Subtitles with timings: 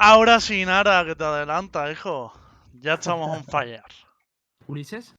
[0.00, 2.32] Ahora sí, Nara, que te adelanta, hijo.
[2.72, 3.82] Ya estamos on fire.
[4.68, 5.12] Ulises.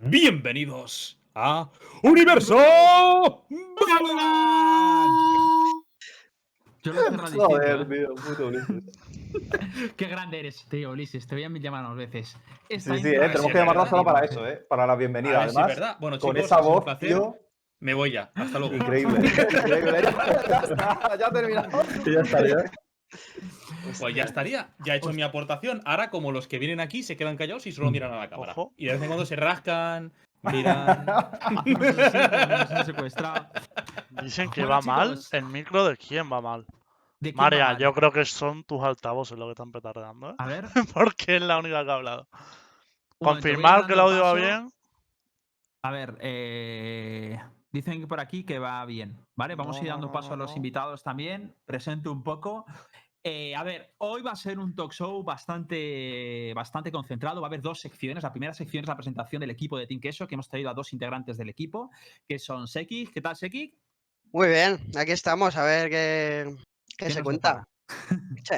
[0.00, 1.68] Bienvenidos a
[2.02, 2.56] Universo
[6.82, 7.84] Yo lo cerrado Joder, ¿eh?
[7.84, 8.82] tío, puto Ulises.
[9.96, 11.26] Qué grande eres, tío, Ulises.
[11.26, 12.34] Te voy a llamar más veces.
[12.70, 14.64] Esta Sí, sí, eh, tenemos sí, que llamarla solo para eso, ¿eh?
[14.70, 15.42] Para la bienvenida.
[15.42, 15.96] Además, verdad.
[16.00, 17.36] Bueno, con chicos, esa sido un voz, tío,
[17.80, 18.32] Me voy ya.
[18.34, 18.74] Hasta luego.
[18.74, 19.18] increíble.
[19.28, 20.00] increíble.
[20.48, 21.82] Ya está, ya ha terminado.
[22.06, 22.56] Ya estaría.
[23.98, 24.70] Pues ya estaría.
[24.84, 25.80] Ya he hecho mi aportación.
[25.84, 28.52] Ahora, como los que vienen aquí se quedan callados y solo miran a la cámara.
[28.52, 28.72] Ojo.
[28.76, 30.12] Y de vez en cuando se rascan,
[30.42, 31.06] miran.
[31.08, 33.46] Hacemos así, nos han secuestrado.
[34.22, 35.08] Dicen que Bueno, va mal.
[35.10, 35.32] chicos.
[35.32, 36.66] ¿El micro de quién va mal?
[37.20, 37.78] ¿De quién va María, mal?
[37.78, 40.34] yo creo que son tus altavoces lo que están petardeando, ¿eh?
[40.38, 40.64] A ver.
[40.94, 42.28] Porque es la única que ha hablado.
[42.30, 44.44] un momento, voy Confirmar que el dando audio va paso.
[44.44, 44.72] bien.
[45.82, 47.40] A ver, eh,
[47.72, 49.54] dicen que por aquí que va bien, ¿vale?
[49.54, 51.54] Vamos a ir dando no, paso no, a los invitados también.
[51.64, 52.64] Presento un poco.
[53.24, 57.40] Eh, a ver, hoy va a ser un talk show bastante, bastante concentrado.
[57.40, 58.22] Va a haber dos secciones.
[58.22, 60.74] La primera sección es la presentación del equipo de Team Queso, que hemos traído a
[60.74, 61.90] dos integrantes del equipo,
[62.26, 63.08] que son Seki.
[63.08, 63.74] ¿Qué tal, Seki?
[64.32, 66.54] Muy bien, aquí estamos, a ver qué,
[66.96, 67.64] qué ¿Qué se cuenta.
[68.44, 68.56] Sí.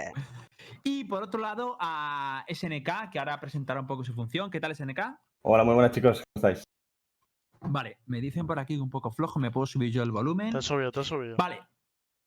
[0.82, 4.50] Y por otro lado, a SNK, que ahora presentará un poco su función.
[4.50, 5.00] ¿Qué tal, SNK?
[5.42, 6.22] Hola, muy buenas chicos.
[6.34, 6.64] ¿Cómo estáis?
[7.60, 9.38] Vale, me dicen por aquí un poco flojo.
[9.38, 10.50] ¿Me puedo subir yo el volumen?
[10.50, 11.36] Te he subido, te he subido.
[11.36, 11.60] Vale.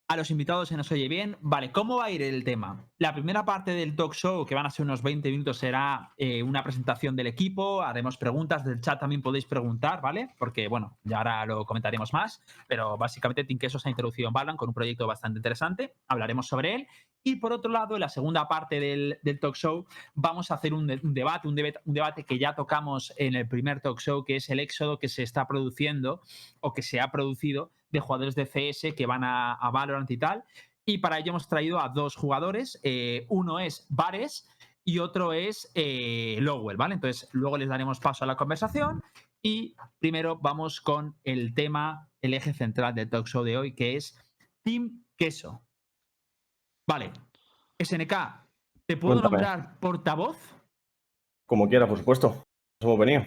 [0.10, 1.38] A los invitados se nos oye bien.
[1.42, 2.86] Vale, ¿cómo va a ir el tema?
[2.98, 6.44] La primera parte del talk show, que van a ser unos 20 minutos, será eh,
[6.44, 7.82] una presentación del equipo.
[7.82, 10.30] Haremos preguntas del chat, también podéis preguntar, ¿vale?
[10.38, 12.42] Porque, bueno, ya ahora lo comentaremos más.
[12.68, 15.96] Pero básicamente, Queso se ha introducido en Balan con un proyecto bastante interesante.
[16.10, 16.88] Hablaremos sobre él.
[17.26, 20.88] Y por otro lado, en la segunda parte del, talk show, vamos a hacer un,
[20.88, 24.50] de- un debate, un, debate, que ya tocamos en el primer talk show, que es
[24.50, 26.22] el éxodo que se está produciendo
[26.60, 30.18] o que se ha producido de jugadores de CS que van a, a Valorant y
[30.18, 30.44] tal.
[30.86, 32.78] Y para ello hemos traído a dos jugadores.
[32.84, 34.50] eh, uno es Vares
[34.84, 36.96] y otro es eh, Lowell, ¿vale?
[36.96, 39.02] Entonces, luego les daremos paso a la conversación.
[39.42, 43.96] Y primero vamos con el tema, el eje central del talk show de hoy, que
[43.96, 44.18] es
[44.64, 45.62] Team Queso.
[46.88, 47.12] Vale.
[47.80, 48.14] SNK,
[48.88, 49.38] ¿te puedo Cuéntame.
[49.44, 50.38] nombrar portavoz?
[51.48, 52.28] Como quieras, por supuesto.
[52.30, 53.24] Nos hemos venido.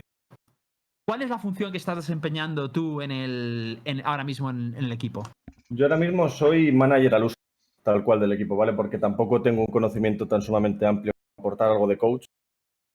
[1.09, 4.84] ¿Cuál es la función que estás desempeñando tú en el, en- ahora mismo en- en
[4.84, 5.22] el equipo?
[5.69, 7.37] Yo ahora mismo soy manager al uso,
[7.83, 8.72] tal cual del equipo, ¿vale?
[8.72, 12.25] Porque tampoco tengo un conocimiento tan sumamente amplio para aportar algo de coach.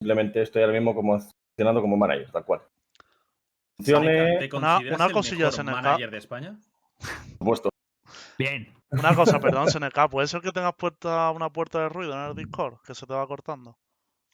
[0.01, 2.61] Simplemente estoy ahora mismo como funcionando como manager, tal cual.
[3.83, 5.71] ¿Te Una- consideras una el cosilla, mejor SNK.
[5.71, 6.59] manager de España?
[6.99, 7.69] por supuesto.
[8.37, 8.73] Bien.
[8.91, 12.35] Una cosa, perdón, SNK, ¿puede ser que tengas puerta, una puerta de ruido en el
[12.35, 12.75] Discord?
[12.85, 13.77] Que se te va cortando.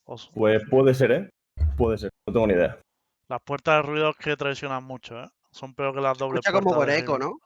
[0.04, 1.30] Pues puede ser, ¿eh?
[1.76, 2.10] Puede ser.
[2.26, 2.80] No tengo ni idea.
[3.30, 5.28] las puertas de ruido es que traicionan mucho, ¿eh?
[5.52, 7.38] Son peor que las dobles Escucha como de- eco, ¿no?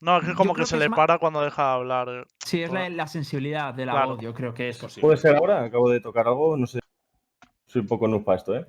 [0.00, 2.08] No, es que Yo como que se que le para cuando deja de hablar.
[2.08, 2.24] eh.
[2.44, 4.08] Sí, es la, la sensibilidad de la Claro.
[4.12, 4.78] voz, yo creo que es.
[4.78, 5.02] Posible.
[5.06, 6.80] Puede ser ahora, acabo de tocar algo, no sé.
[7.66, 8.66] Soy un poco noob para esto, ¿eh?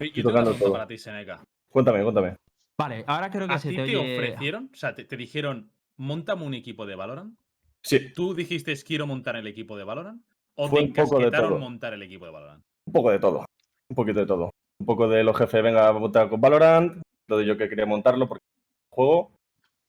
[0.00, 0.72] Y- estoy y tengo una tocando todo.
[0.72, 1.42] para ti, Seneca.
[1.70, 2.36] Cuéntame, cuéntame.
[2.78, 4.14] Vale, ahora creo que ¿A se ti te te oye.
[4.16, 4.70] ofrecieron?
[4.72, 7.34] O sea, te, te dijeron, montame un equipo de Valorant.
[7.82, 10.22] Sí, ¿Tú dijiste, quiero montar el equipo de Valorant?
[10.56, 11.58] ¿O Fue te un poco de encasquetaron todo.
[11.60, 12.62] montar el equipo de Valorant?
[12.86, 13.44] un poco de todo.
[13.90, 14.50] Un poquito de todo.
[14.78, 17.02] Un poco de los jefes, venga a montar con Valorant.
[17.28, 18.44] Lo de yo que quería montarlo porque
[18.90, 19.32] juego.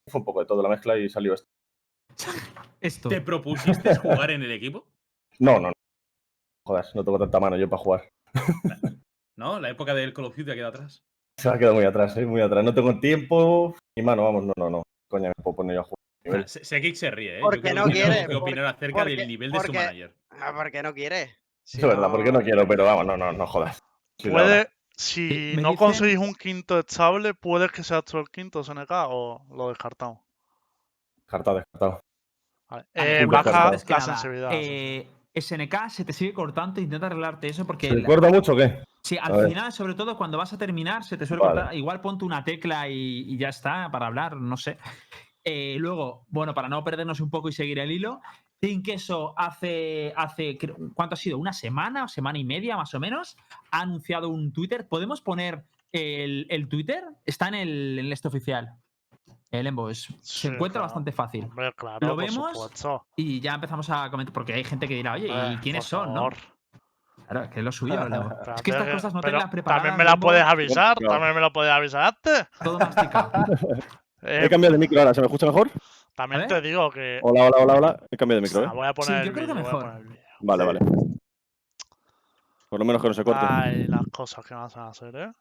[0.07, 1.47] Fue un poco de todo la mezcla y salió esto.
[2.79, 3.09] Esto.
[3.09, 4.85] ¿Te propusiste jugar en el equipo?
[5.39, 5.74] No, no, no.
[6.66, 8.09] Joder, no tengo tanta mano yo para jugar.
[9.38, 9.59] ¿No?
[9.59, 10.97] La época del Call of Duty ha quedado atrás.
[11.38, 12.25] Se ha quedado muy atrás, ¿eh?
[12.25, 12.63] Muy atrás.
[12.66, 14.84] No tengo tiempo ni mano, vamos, no, no, no.
[15.07, 15.97] Coña, me puedo poner yo a jugar.
[16.33, 17.41] Ah, Se- Sekik se ríe, ¿eh?
[17.41, 20.13] Porque creo no quiere, porque- opinar acerca porque- del nivel de su porque- manager.
[20.31, 21.38] Ah, ¿por qué no quiere?
[21.63, 23.81] Si es verdad, porque no quiero, pero vamos, no, no, no jodas.
[24.23, 28.89] La Puede, si no conseguís un quinto estable, puede que sea tú el quinto SNK
[29.09, 30.19] o lo descartamos.
[31.15, 32.01] Descartado, descartado.
[32.69, 32.85] Vale.
[32.95, 34.49] Vale, Eh, baja la nada, sensibilidad.
[34.51, 34.57] sí.
[34.61, 37.89] eh, SNK se te sigue cortando, intenta arreglarte eso porque.
[37.89, 38.83] ¿Se la- recuerda mucho o qué?
[39.03, 39.49] Sí, A al ver.
[39.49, 41.55] final, sobre todo cuando vas a terminar, se te suele Vale.
[41.61, 41.75] cortar.
[41.75, 44.77] Igual ponte una tecla y, y ya está para hablar, no sé.
[45.50, 48.19] Eh, luego, bueno, para no perdernos un poco y seguir el hilo,
[48.60, 50.57] Team Queso hace, hace,
[50.94, 51.38] ¿cuánto ha sido?
[51.38, 53.38] ¿Una semana o semana y media más o menos?
[53.71, 54.89] Ha anunciado un Twitter.
[54.89, 55.63] ¿Podemos poner
[55.94, 57.01] el, el Twitter?
[57.25, 58.74] Está en el, en el este oficial.
[59.50, 60.88] El Embo es- se encuentra claro.
[60.88, 61.45] bastante fácil.
[61.45, 62.69] Hombre, claro, ¿Lo vemos?
[63.16, 66.13] Y ya empezamos a comentar, porque hay gente que dirá, oye, ¿y Eh, quiénes son?
[66.13, 66.27] ¿no?
[67.30, 67.94] Claro, que es lo suyo.
[68.54, 69.83] Es que estas cosas no te pero las preparadas.
[69.83, 72.48] También me la puedes avisar, también me lo puedes avisar antes.
[72.62, 73.31] Todo masticado.
[74.24, 75.69] Eh, He cambiado de micro ahora, ¿se me escucha mejor?
[76.16, 77.19] también te digo que.
[77.22, 78.04] Hola, hola, hola, hola.
[78.12, 78.75] He cambiado de micro, Ah, ¿eh?
[78.75, 79.81] voy a poner yo el creo que vídeo, voy a mejor.
[79.81, 80.22] poner el vídeo.
[80.40, 80.68] Vale, Sí.
[80.68, 80.80] vale.
[82.69, 83.46] Por lo menos que no se corte.
[83.48, 85.31] Ay, las cosas que vas a hacer, ¿eh?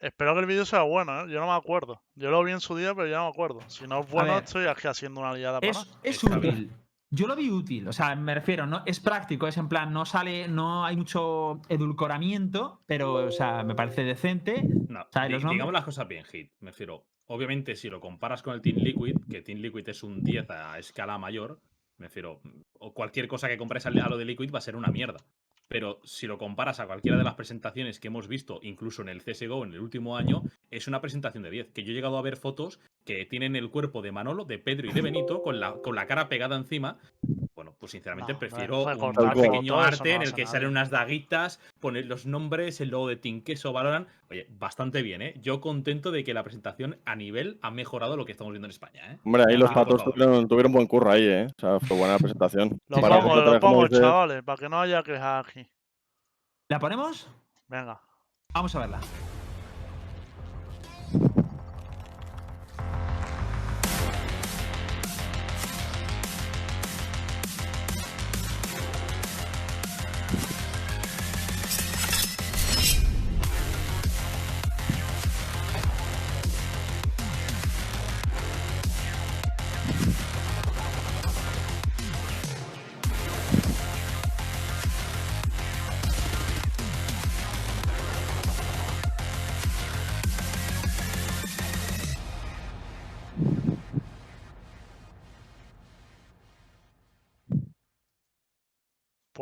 [0.00, 1.30] Espero que el vídeo sea bueno, ¿eh?
[1.30, 2.00] Yo no me acuerdo.
[2.14, 3.60] Yo lo vi en su día, pero ya no me acuerdo.
[3.68, 6.00] Si no es bueno, estoy aquí haciendo una liada para Es, nada.
[6.04, 6.72] es útil.
[7.10, 10.04] Yo lo vi útil, o sea, me refiero, no es práctico, es en plan, no
[10.04, 14.62] sale, no hay mucho edulcoramiento, pero, o sea, me parece decente.
[14.88, 15.06] No,
[15.50, 16.52] digamos las cosas bien, Hit.
[16.60, 20.22] Me refiero, obviamente, si lo comparas con el Team Liquid, que Team Liquid es un
[20.22, 21.62] 10 a escala mayor,
[21.96, 22.42] me refiero,
[22.78, 25.24] o cualquier cosa que compres a lo de Liquid va a ser una mierda.
[25.68, 29.22] Pero si lo comparas a cualquiera de las presentaciones que hemos visto, incluso en el
[29.22, 31.72] CSGO en el último año, es una presentación de 10.
[31.72, 34.86] Que yo he llegado a ver fotos que tienen el cuerpo de Manolo, de Pedro
[34.86, 36.98] y de Benito con la, con la cara pegada encima.
[37.54, 40.90] Bueno, pues sinceramente No, prefiero un recortar pequeño arte no en el que salen unas
[40.90, 44.06] daguitas, poner los nombres, el logo de Team Queso, Valorant.
[44.30, 45.34] Oye, bastante bien, ¿eh?
[45.40, 48.72] Yo contento de que la presentación a nivel ha mejorado lo que estamos viendo en
[48.72, 49.18] España, ¿eh?
[49.24, 51.46] Hombre, ahí los patos tuvieron, tuvieron buen curro ahí, ¿eh?
[51.46, 52.78] O sea, fue buena la presentación.
[52.88, 55.66] Lo Para pongo, lo pongo, chavales, para que no haya quejas aquí.
[56.68, 57.26] ¿La ponemos?
[57.68, 58.02] Venga.
[58.52, 59.00] Vamos a verla.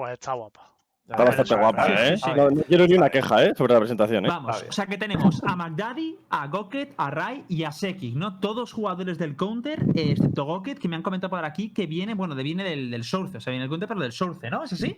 [0.06, 0.72] Pues está guapa.
[1.08, 2.16] Está bastante guapa, ¿eh?
[2.16, 2.30] sí, sí.
[2.36, 3.52] No, no quiero ni una queja, ¿eh?
[3.56, 4.28] Sobre la presentación, ¿eh?
[4.28, 8.38] Vamos, o sea que tenemos a McDaddy, a Goket, a Rai y a Sekik, ¿no?
[8.38, 12.14] Todos jugadores del counter, eh, excepto Goket, que me han comentado por aquí que viene,
[12.14, 14.62] bueno, de, viene del, del Source, o sea, viene del counter, pero del Source, ¿no?
[14.62, 14.96] ¿Es así?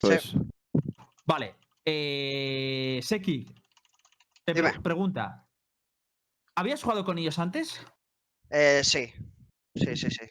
[0.00, 0.34] Pues,
[1.26, 1.54] Vale.
[1.84, 3.52] Eh, Sekik,
[4.44, 4.80] te Dime.
[4.80, 5.46] pregunta.
[6.56, 7.86] ¿Habías jugado con ellos antes?
[8.50, 9.12] Eh, sí,
[9.76, 10.26] sí, sí, sí.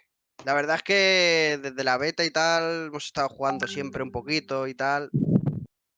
[0.46, 4.68] La verdad es que desde la beta y tal hemos estado jugando siempre un poquito
[4.68, 5.10] y tal,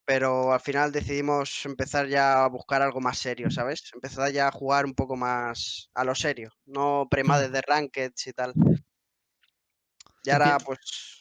[0.06, 3.84] pero al final decidimos empezar ya a buscar algo más serio, ¿sabes?
[3.94, 8.34] Empezar ya a jugar un poco más a lo serio, no premades de rankeds y
[8.34, 8.54] tal.
[10.24, 11.20] Y ahora, pues,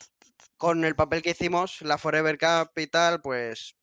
[0.57, 3.77] con el papel que hicimos, la Forever Cup y tal, pues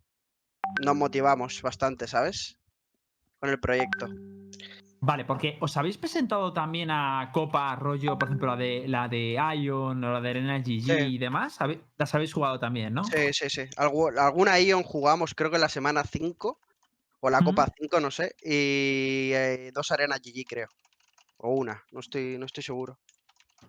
[0.84, 2.58] nos motivamos bastante, ¿sabes?
[3.40, 4.08] Con el proyecto.
[5.00, 9.38] Vale, porque os habéis presentado también a Copa Rollo, por ejemplo, la de la de
[9.62, 11.04] Ion o la de Arena GG Sí.
[11.06, 11.62] y demás.
[11.62, 13.04] ¿Habe- Las habéis jugado también, ¿no?
[13.04, 13.62] Sí, sí, sí.
[13.78, 16.60] Algu- alguna Ion jugamos, creo que en la semana 5,
[17.20, 17.42] o la.
[17.42, 20.68] Copa 5, no sé, y eh, dos arenas GG, creo.
[21.38, 22.98] O una, no estoy, no estoy seguro.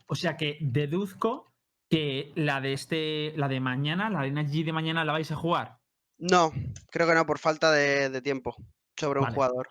[0.06, 1.52] O sea que deduzco
[1.90, 5.36] que la de este, la de mañana, la Arena GG de mañana la vais a
[5.36, 5.76] jugar.
[6.16, 6.52] No,
[6.90, 8.56] creo que no, por falta de, de tiempo
[8.96, 9.69] sobre un jugador.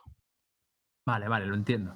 [1.07, 1.95] Vale, vale, lo entiendo.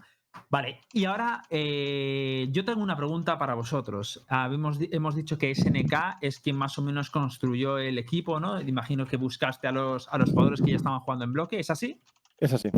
[0.50, 4.24] Vale, y ahora eh, yo tengo una pregunta para vosotros.
[4.30, 8.62] Habemos hemos dicho que SNK es quien más o menos construyó el equipo, ¿no?
[8.62, 11.70] Imagino que buscaste a los, a los jugadores que ya estaban jugando en bloque, ¿es
[11.70, 12.02] así?
[12.38, 12.70] es así.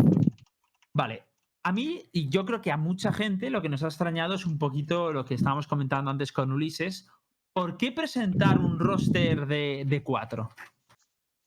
[0.92, 1.24] Vale.
[1.62, 4.48] A mí, y yo creo que a mucha gente, lo que nos ha extrañado es
[4.48, 7.08] un poquito lo que estábamos comentando antes con Ulises.
[7.54, 10.50] ¿Por qué presentar un roster de, de cuatro?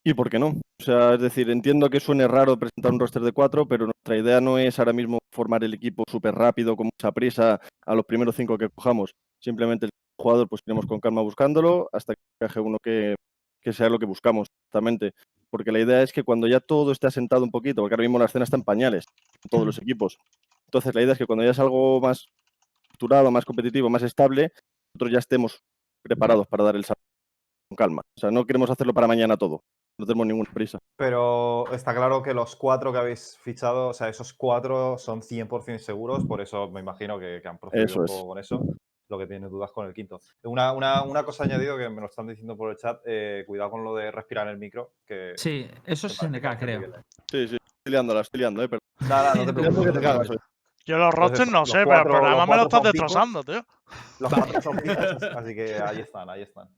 [0.06, 0.50] ¿Y por qué no?
[0.80, 4.16] O sea, es decir, entiendo que suene raro presentar un roster de cuatro, pero nuestra
[4.16, 8.04] idea no es ahora mismo formar el equipo súper rápido, con mucha prisa, a los
[8.04, 9.10] primeros cinco que cojamos.
[9.40, 13.16] Simplemente el jugador, pues iremos con calma buscándolo hasta que caje uno que,
[13.60, 15.10] que sea lo que buscamos, exactamente.
[15.50, 18.20] Porque la idea es que cuando ya todo esté asentado un poquito, porque ahora mismo
[18.20, 19.06] la escena está en pañales,
[19.42, 20.18] en todos los equipos.
[20.66, 22.28] Entonces, la idea es que cuando ya es algo más
[22.84, 24.52] estructurado, más competitivo, más estable,
[24.94, 25.64] nosotros ya estemos
[26.00, 27.02] preparados para dar el salto
[27.68, 28.02] con calma.
[28.16, 29.64] O sea, no queremos hacerlo para mañana todo.
[29.98, 30.78] No tenemos ninguna prisa.
[30.96, 35.78] Pero está claro que los cuatro que habéis fichado, o sea, esos cuatro son 100%
[35.78, 38.10] seguros, por eso me imagino que, que han procedido es.
[38.12, 38.60] poco con eso.
[39.08, 40.20] Lo que tiene dudas con el quinto.
[40.42, 43.70] Una, una, una cosa añadido que me lo están diciendo por el chat, eh, cuidado
[43.70, 44.94] con lo de respirar en el micro.
[45.06, 46.80] Que Sí, eso es SNK, creo.
[46.80, 46.92] bien.
[47.30, 48.68] Sí, sí, estoy liándola, estoy liando, ¿eh?
[48.68, 49.92] Pero Nada, no te liando preocupes.
[49.94, 50.36] te cagas hoy.
[50.84, 53.64] Yo los rosters no sé, pero el programa me lo estás destrozando, tío.
[54.18, 54.96] Los cuatro son picos,
[55.36, 56.68] así que ahí están, ahí están.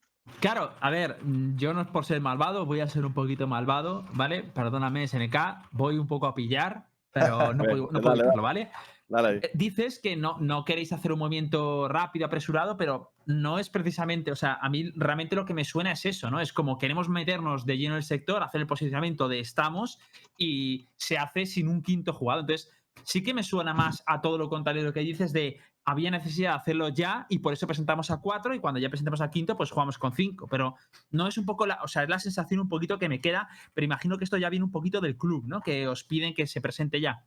[0.40, 3.46] Claro, a ver, mm, yo no es por ser malvado, voy a ser un poquito
[3.46, 4.42] malvado, ¿vale?
[4.44, 5.36] Perdóname, SNK,
[5.72, 8.20] voy un poco a pillar, pero no puedo, no dale, puedo dale.
[8.20, 8.70] evitarlo, ¿vale?
[9.08, 9.38] Dale.
[9.42, 14.30] Eh, Dices que no, no queréis hacer un movimiento rápido, apresurado, pero no es precisamente,
[14.30, 16.40] o sea, a mí realmente lo que me suena es eso, ¿no?
[16.40, 19.98] Es como queremos meternos de lleno en el sector, hacer el posicionamiento de estamos
[20.36, 22.42] y se hace sin un quinto jugador.
[22.42, 22.70] Entonces,
[23.02, 26.10] sí que me suena más a todo lo contrario de lo que dices de había
[26.10, 29.30] necesidad de hacerlo ya y por eso presentamos a cuatro y cuando ya presentamos a
[29.30, 30.46] quinto, pues jugamos con cinco.
[30.46, 30.76] Pero
[31.10, 33.48] no es un poco la, o sea, es la sensación un poquito que me queda,
[33.72, 35.62] pero imagino que esto ya viene un poquito del club, ¿no?
[35.62, 37.24] Que os piden que se presente ya.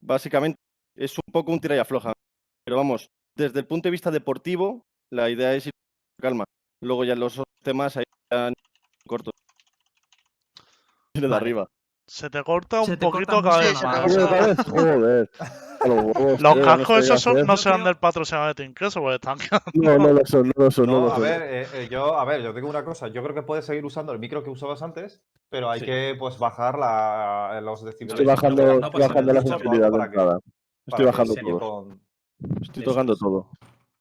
[0.00, 0.58] Básicamente
[0.96, 2.14] es un poco un tira y afloja.
[2.64, 5.72] Pero vamos, desde el punto de vista deportivo, la idea es ir
[6.18, 6.44] calma.
[6.80, 8.50] Luego ya los temas ahí ya
[9.06, 9.34] cortos.
[11.12, 11.68] De arriba.
[12.12, 14.66] Se te corta un te poquito cada vez más.
[14.68, 15.30] Joder.
[16.40, 19.70] Los cascos esos son- no serán del patrocinador de Team Queso, porque están quedando.
[19.74, 21.22] No, no lo son, no lo son, no, No, lo a son.
[21.22, 23.06] ver, eh, eh, yo, a ver, yo digo una cosa.
[23.06, 25.86] Yo creo que puedes seguir usando el micro que usabas antes, pero hay Sí.
[25.86, 28.14] que pues bajar la, los decibeles.
[28.14, 30.38] Estoy bajando, no estoy pasa bajando la sensibilidad de entrada.
[30.86, 31.58] Estoy bajando todo.
[31.60, 32.00] con-
[32.60, 33.46] Estoy tocando todo.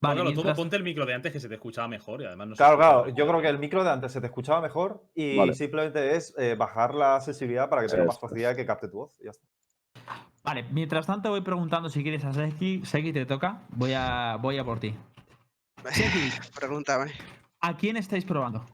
[0.01, 2.25] Vale, Póngalo todo, mientras- ponte el micro de antes que se te escuchaba mejor y
[2.25, 3.09] además no Claro, claro.
[3.09, 5.53] Yo creo que el micro de antes se te escuchaba mejor y Vale.
[5.53, 9.17] simplemente es eh, bajar la sensibilidad para que tenga más facilidad que capte tu voz.
[9.19, 9.45] y ya está.
[10.41, 12.85] Vale, mientras tanto voy preguntando si quieres a Seki.
[12.85, 13.61] Seki, te toca.
[13.69, 14.95] Voy a, voy a por ti.
[15.91, 17.11] Seki, Pregúntame.
[17.59, 18.65] ¿a quién estáis probando?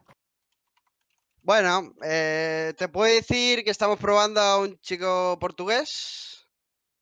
[1.41, 6.47] Bueno, eh, te puedo decir que estamos probando a un chico portugués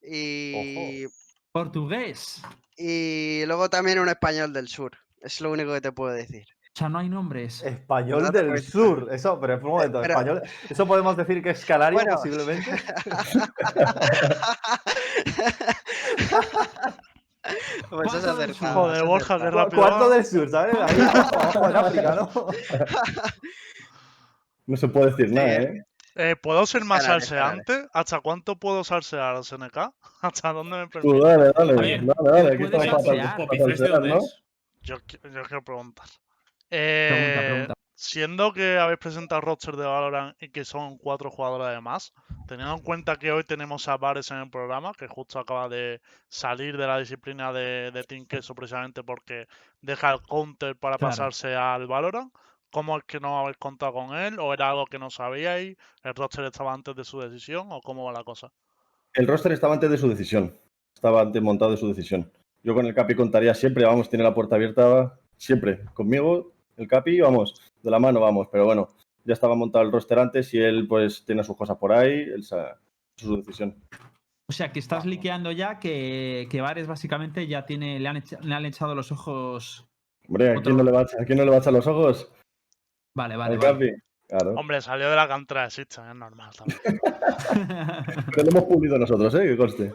[0.01, 1.05] y,
[1.53, 2.41] Portugués.
[2.75, 4.91] y luego también un español del sur.
[5.22, 6.45] Es lo único que te puedo decir.
[6.75, 7.62] O sea, no hay nombres.
[7.63, 8.72] Español del cuenta.
[8.72, 9.07] sur.
[9.12, 10.41] Eso, pero un momento, Pero- español.
[10.67, 12.15] Eso podemos decir que es canario Bueno.
[12.15, 12.72] posiblemente.
[17.89, 19.81] Pues ¿Cuánto del acertado, Joder, Borja, qué rápido.
[19.81, 20.15] Cuarto va.
[20.15, 20.75] del sur, ¿sabes?
[20.79, 22.29] Ahí abajo en África, ¿no?
[24.65, 25.83] No se puede decir Sí, nada, eh.
[26.15, 26.36] ¿Eh?
[26.36, 27.88] ¿Puedo ser más Canales, salseante?
[27.93, 29.93] ¿Hasta cuánto puedo salsear, SNK?
[30.22, 31.20] ¿Hasta dónde me Tú permite?
[31.27, 34.17] dale, dale, dale, ver, dale, aquí puedes estamos para, para Popifresh, ¿de salsear, dónde ¿no?
[34.17, 34.43] es?
[34.82, 36.05] Yo, qui- yo quiero preguntar.
[36.08, 36.20] Pregunta,
[36.70, 37.74] Eh, pregunta.
[37.96, 42.12] Siendo que habéis presentado el roster de Valorant y que son cuatro jugadores además,
[42.48, 46.01] teniendo en cuenta que hoy tenemos a Vares en el programa, que justo acaba de
[46.27, 49.48] salir de la disciplina de, de Team Queso precisamente porque
[49.82, 51.12] deja el counter para Claro.
[51.12, 52.34] pasarse al Valorant,
[52.73, 54.39] ¿cómo es que no habéis contado con él?
[54.39, 55.77] ¿O era algo que no sabíais?
[56.03, 57.67] ¿El roster estaba antes de su decisión?
[57.71, 58.51] ¿O cómo va la cosa?
[59.13, 60.57] El roster estaba antes de su decisión.
[60.95, 62.31] Estaba antes montado de su decisión.
[62.63, 65.85] Yo con el Capi contaría siempre, vamos, tiene la puerta abierta siempre.
[65.93, 67.53] Conmigo, el Capi, vamos,
[67.83, 68.47] de la mano vamos.
[68.51, 68.89] Pero bueno,
[69.23, 72.43] ya estaba montado el roster antes y él pues tiene sus cosas por ahí, él
[72.43, 72.79] sa-
[73.17, 73.75] su decisión.
[74.49, 78.39] O sea, que estás liqueando ya que, que Vares básicamente ya tiene, le han, echa-
[78.41, 79.85] le han echado los ojos.
[80.27, 82.31] Hombre, ¿a quién no le va a quién no le va a echar los ojos?
[83.15, 83.53] Vale, vale.
[83.53, 84.03] Al vale.
[84.27, 84.51] Claro.
[84.55, 86.79] Hombre, salió de la Sitchin, es normal también.
[88.36, 89.43] Pero lo hemos pulido nosotros, ¿eh?
[89.43, 89.93] Que conste.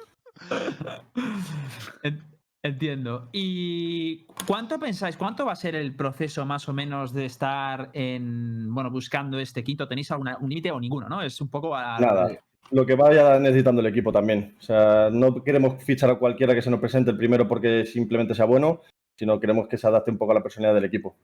[2.02, 2.28] En-
[2.60, 3.28] Entiendo.
[3.32, 8.72] ¿Y cuánto pensáis, cuánto va a ser el proceso más o menos de estar en,
[8.74, 9.86] bueno, buscando este quinto?
[9.86, 11.22] ¿Tenéis alguna, un límite o ninguno, no?
[11.22, 11.98] Es un poco a...
[12.00, 12.36] Nada.
[12.72, 14.56] Lo que vaya necesitando el equipo también.
[14.58, 18.34] O sea, no queremos fichar a cualquiera que se nos presente el primero porque simplemente
[18.34, 18.82] sea bueno,
[19.16, 21.16] sino queremos que se adapte un poco a la personalidad del equipo.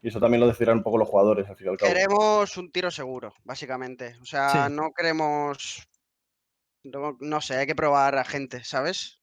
[0.00, 1.92] Y eso también lo decidirán un poco los jugadores, al fin y al cabo.
[1.92, 4.16] Queremos un tiro seguro, básicamente.
[4.20, 4.72] O sea, Sí.
[4.72, 5.88] no queremos.
[6.84, 9.20] No, no sé, hay que probar a gente, ¿sabes?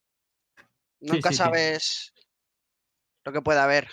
[1.00, 1.38] Nunca sí, sí.
[1.44, 2.14] sabes
[3.24, 3.88] lo que puede haber.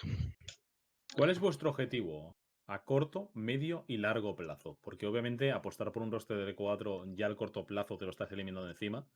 [1.16, 2.36] ¿Cuál es vuestro objetivo
[2.66, 4.78] a corto, medio y largo plazo?
[4.82, 8.32] Porque obviamente apostar por un roster de 4 ya al corto plazo te lo estás
[8.32, 9.06] eliminando de encima.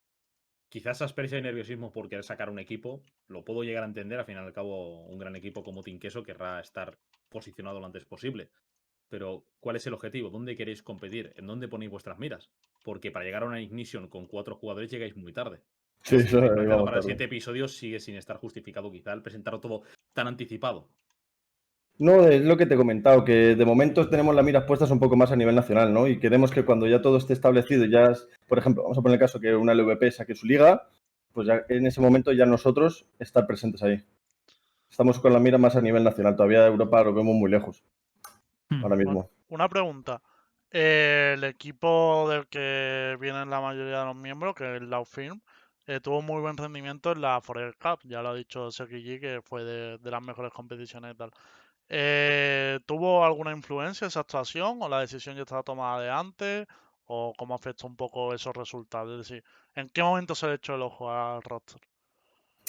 [0.76, 4.18] Quizás aspersia y nerviosismo por querer sacar un equipo, lo puedo llegar a entender.
[4.18, 6.99] Al fin y al cabo, un gran equipo como Team Queso querrá estar
[7.30, 8.50] posicionado lo antes posible.
[9.09, 10.28] Pero, ¿cuál es el objetivo?
[10.28, 11.33] ¿Dónde queréis competir?
[11.37, 12.50] ¿En dónde ponéis vuestras miras?
[12.85, 15.62] Porque para llegar a una Ignition con cuatro jugadores llegáis muy tarde.
[16.02, 17.02] Sí, eso El para tarde.
[17.04, 20.90] siete episodios sigue sin estar justificado quizá el presentarlo todo tan anticipado.
[21.99, 25.00] No, es lo que te he comentado, que de momento tenemos las miras puestas un
[25.00, 26.07] poco más a nivel nacional, ¿no?
[26.07, 29.15] Y queremos que cuando ya todo esté establecido, ya, es- por ejemplo, vamos a poner
[29.15, 30.88] el caso que una LVP saque su liga,
[31.33, 34.05] pues ya en ese momento ya nosotros estar presentes ahí.
[34.91, 37.83] Estamos con la mira más a nivel nacional, todavía Europa lo vemos muy lejos
[38.71, 38.83] Hmm.
[38.83, 39.31] ahora mismo.
[39.49, 40.21] Una pregunta.
[40.71, 45.41] Eh, El equipo del que vienen la mayoría de los miembros, que es la Firm,
[45.87, 48.00] eh, tuvo muy buen rendimiento en la Forever Cup.
[48.05, 51.31] Ya lo ha dicho Seki que fue de, de las mejores competiciones y tal.
[51.88, 56.66] Eh, ¿Tuvo alguna influencia esa actuación o la decisión ya estaba tomada de antes?
[57.07, 59.12] ¿O cómo afectó un poco esos resultados?
[59.12, 61.81] Es decir, ¿en qué momento se le echó el ojo al roster?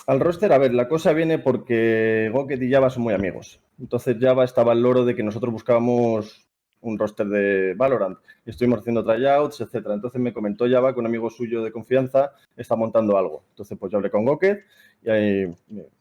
[0.05, 3.59] Al roster, a ver, la cosa viene porque Goket y Java son muy amigos.
[3.79, 6.47] Entonces Java estaba al loro de que nosotros buscábamos
[6.81, 8.17] un roster de Valorant.
[8.45, 9.95] Y estuvimos haciendo tryouts, etcétera.
[9.95, 13.43] Entonces me comentó Java que un amigo suyo de confianza está montando algo.
[13.49, 14.63] Entonces pues yo hablé con Goket
[15.03, 15.55] y ahí,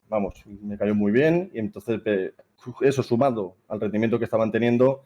[0.09, 1.51] vamos, me cayó muy bien.
[1.55, 2.01] Y entonces
[2.81, 5.03] eso sumado al rendimiento que estaban teniendo,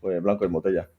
[0.00, 0.90] pues blanco en botella.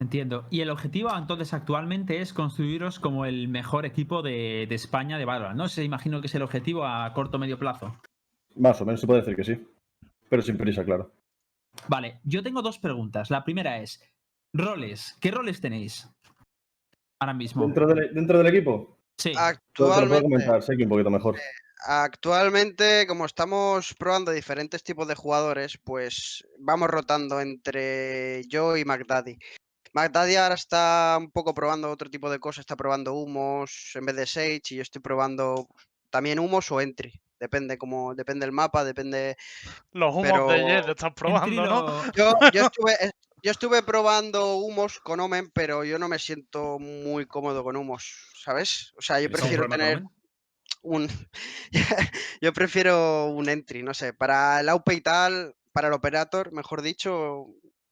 [0.00, 0.46] Entiendo.
[0.50, 5.24] Y el objetivo entonces actualmente es construiros como el mejor equipo de, de España de
[5.24, 5.68] Valorant, ¿no?
[5.68, 7.96] Se imagino que es el objetivo a corto o medio plazo.
[8.54, 9.68] Más o menos se puede decir que sí.
[10.28, 11.10] Pero sin prisa, claro.
[11.88, 13.30] Vale, yo tengo dos preguntas.
[13.30, 14.00] La primera es,
[14.52, 16.08] roles, ¿qué roles tenéis
[17.20, 17.64] ahora mismo?
[17.64, 20.88] Dentro del, dentro del equipo, Sí, Todo te lo puedo Actualmente, comentar, sé que un
[20.88, 21.36] poquito mejor.
[21.86, 29.38] Actualmente, como estamos probando diferentes tipos de jugadores, pues vamos rotando entre yo y McDaddy.
[29.92, 34.16] McDaddy ahora está un poco probando otro tipo de cosas, está probando humos en vez
[34.16, 35.68] de Sage y yo estoy probando
[36.10, 37.20] también humos o entry.
[37.40, 39.36] Depende como depende el mapa, depende.
[39.92, 41.80] Los humos de Pero- Jet estás probando, ¿no?
[41.86, 43.10] lo- Yo, yo estuve, eh,
[43.42, 48.30] yo estuve probando humos con Omen, pero yo no me siento muy cómodo con humos,
[48.42, 48.92] ¿sabes?
[48.98, 50.17] O sea, yo ¿Tienes algún prefiero tener Omen?
[50.82, 51.08] Un.
[52.40, 54.12] yo prefiero un entry, no sé.
[54.12, 57.46] Para el AUP y tal, para el operator, mejor dicho,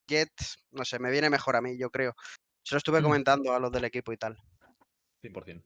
[0.09, 0.33] Jet,
[0.71, 2.15] no sé, me viene mejor a mí, yo creo.
[2.63, 3.05] Se lo estuve Mm.
[3.05, 4.37] comentando a los del equipo y tal.
[5.23, 5.63] 100%.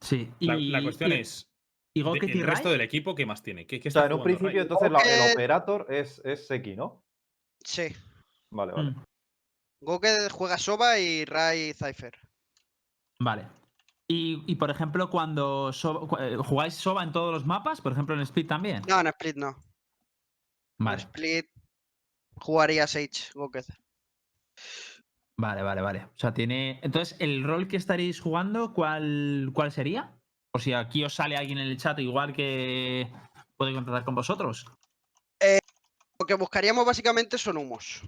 [0.00, 0.30] Sí.
[0.40, 1.48] La, y, la cuestión y- es,
[1.94, 2.72] ¿Y de- Goket y el resto Rai?
[2.72, 3.66] del equipo, ¿qué más tiene?
[3.66, 4.60] ¿Qué, qué O sea, está en un principio, Rai?
[4.62, 7.04] entonces, la- el operator es, es Seki, ¿no?
[7.64, 7.94] Sí.
[8.50, 8.90] Vale, vale.
[8.90, 9.04] Mm,
[9.82, 12.12] Goke juega Soba y Rai Cypher.
[13.20, 13.46] Vale.
[14.12, 17.92] Y, y, por ejemplo, cuando Soba- cu- eh, jugáis Soba en todos los mapas, por
[17.92, 18.82] ejemplo en Split también.
[18.86, 19.48] No, en Split no.
[19.48, 21.46] En Vale, Split
[22.34, 23.30] jugaría Sage
[25.38, 26.04] vale, vale, vale.
[26.04, 26.78] O sea, tiene.
[26.82, 30.12] Entonces, el rol que estaréis jugando, ¿cuál, cuál sería?
[30.50, 33.10] Por si aquí os sale alguien en el chat, igual que
[33.56, 34.66] puede contactar con vosotros.
[36.18, 38.02] Lo que buscaríamos básicamente son humos.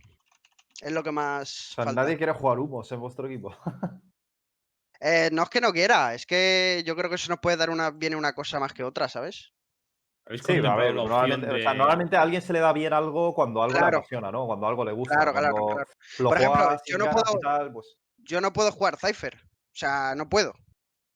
[0.82, 1.70] Es lo que más.
[1.70, 2.02] O sea, falta.
[2.02, 3.56] nadie quiere jugar humos en vuestro equipo.
[5.00, 7.70] Eh, no es que no quiera, es que yo creo que eso nos puede dar
[7.70, 9.52] una, viene una cosa más que otra, ¿sabes?
[10.26, 12.92] ¿Habéis Sí, a ver, normalmente, o sea, de- normalmente a alguien se le da bien
[12.94, 13.90] algo cuando algo Claro.
[13.90, 14.46] le apasiona, ¿no?
[14.46, 15.14] Cuando algo le gusta.
[15.16, 15.90] Claro, claro, claro.
[16.18, 17.96] Por ejemplo, juegas yo no puedo- tal, pues.
[18.18, 19.34] Yo no puedo jugar Cypher.
[19.44, 20.54] O sea, no puedo.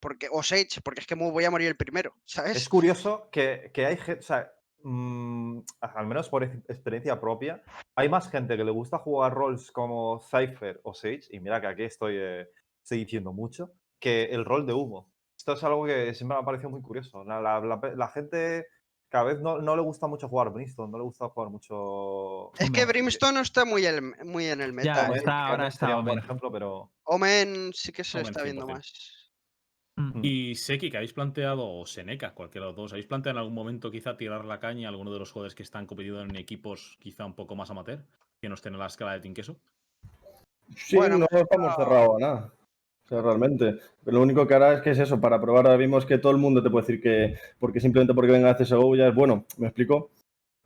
[0.00, 2.56] Porque, o Sage, porque es que voy a morir el primero, ¿sabes?
[2.56, 7.62] Es curioso que, que hay gente, o sea, mm, al menos por ex- experiencia propia,
[7.96, 11.66] hay más gente que le gusta jugar roles como Cypher o Sage, y mira que
[11.66, 12.48] aquí estoy, eh,
[12.88, 15.12] estoy diciendo mucho, que el rol de humo.
[15.36, 17.22] Esto es algo que siempre me ha parecido muy curioso.
[17.24, 18.66] La, la- la pe- la gente
[19.10, 22.50] cada vez no, no le gusta mucho jugar Brimstone, no le gusta jugar mucho...
[22.58, 22.86] Es que.
[22.86, 25.06] Brimstone no está muy, el- muy en el meta.
[25.48, 26.18] Ahora está Omen.
[26.18, 26.90] ejemplo, pero...
[27.04, 28.68] Omen sí que se Omen está viendo 100%.
[28.72, 29.32] más.
[29.96, 30.20] Mm.
[30.24, 33.54] Y Seki, que habéis planteado, o Seneca, cualquiera de los dos, ¿habéis planteado en algún
[33.54, 36.96] momento quizá tirar la caña a alguno de los jugadores que están competiendo en equipos
[37.00, 38.02] quizá un poco más amateur,
[38.40, 39.56] que no estén en la escala de Tinqueso?
[40.76, 42.52] Sí, Bueno, no estamos cerrados a nada.
[43.10, 43.78] Realmente.
[44.04, 46.32] Pero lo único que hará es que es eso, para probar ahora vimos que todo
[46.32, 49.44] el mundo te puede decir que porque simplemente porque venga a CSGO ya es bueno,
[49.56, 50.10] ¿me explico?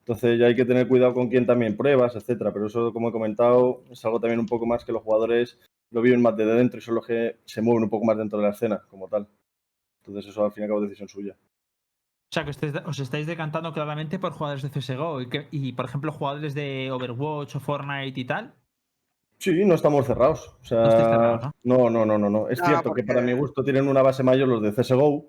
[0.00, 2.52] Entonces ya hay que tener cuidado con quién también pruebas, etcétera.
[2.52, 5.58] Pero eso, como he comentado, es algo también un poco más que los jugadores
[5.92, 8.38] lo viven más desde dentro y son los que se mueven un poco más dentro
[8.38, 9.28] de la escena, como tal.
[10.04, 11.36] Entonces eso al fin y al cabo es decisión suya.
[11.36, 12.50] O sea, que
[12.86, 16.90] os estáis decantando claramente por jugadores de CSGO y, que- y, por ejemplo, jugadores de
[16.90, 18.54] Overwatch o Fortnite y tal.
[19.42, 20.54] Sí, no estamos cerrados.
[20.62, 22.48] O sea, No no, no, no, no, no.
[22.48, 25.24] Es No, cierto que para mi gusto tienen una base mayor los de CSGO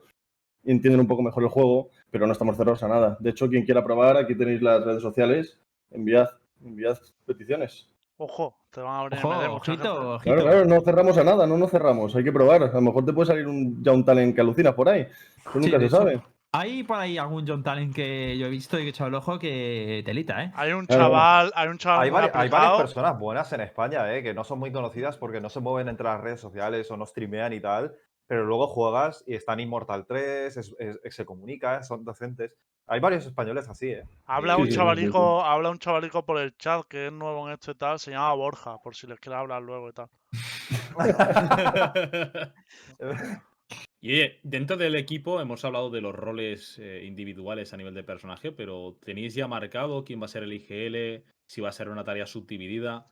[0.63, 3.17] y entienden un poco mejor el juego, pero no estamos cerrados a nada.
[3.19, 6.27] De hecho, quien quiera probar, aquí tenéis las redes sociales, enviad,
[6.63, 6.95] enviad
[7.25, 7.89] peticiones.
[8.17, 9.47] Ojo, te van a abrir Ojo, gente.
[9.47, 10.35] ojito, ojito.
[10.35, 12.61] Claro, claro, no cerramos a nada, no nos cerramos, hay que probar.
[12.61, 15.01] A lo mejor te puede salir un, ya un talent que alucinas por ahí.
[15.01, 16.21] Eso Sí, nunca se hecho, sabe.
[16.55, 19.15] Hay por ahí algún John Talent que yo he visto y que he echado el
[19.15, 20.51] ojo que telita, ¿eh?
[20.53, 24.13] Hay un chaval, hay un chaval Hay, muy vari- hay varias personas buenas en España,
[24.13, 24.21] ¿eh?
[24.21, 27.07] que no son muy conocidas porque no se mueven entre las redes sociales o no
[27.07, 27.95] streamean y tal,
[28.27, 32.53] pero luego juegas y están Immortal 3, es- es- es- se comunica, son docentes.
[32.85, 34.03] Hay varios españoles así, ¿eh?
[34.25, 37.71] Habla un sí, chavalico, habla un chavalico por el chat que es nuevo en esto
[37.71, 40.07] y tal, se llama Borja, por si les quiere hablar luego y tal.
[44.01, 48.03] Y oye, dentro del equipo hemos hablado de los roles eh, individuales a nivel de
[48.03, 51.23] personaje, pero ¿tenéis ya marcado quién va a ser el IGL?
[51.47, 53.05] Si va a ser una tarea subdividida.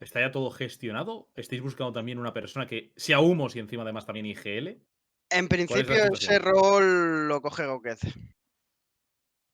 [0.00, 1.28] ¿Está ya todo gestionado?
[1.34, 4.80] ¿Estáis buscando también una persona que sea humos y encima además también IGL?
[5.30, 7.98] En principio ese rol lo coge Goked.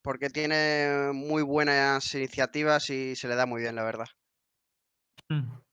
[0.02, 4.08] Porque tiene muy buenas iniciativas y se le da muy bien, la verdad.
[5.30, 5.63] Mm.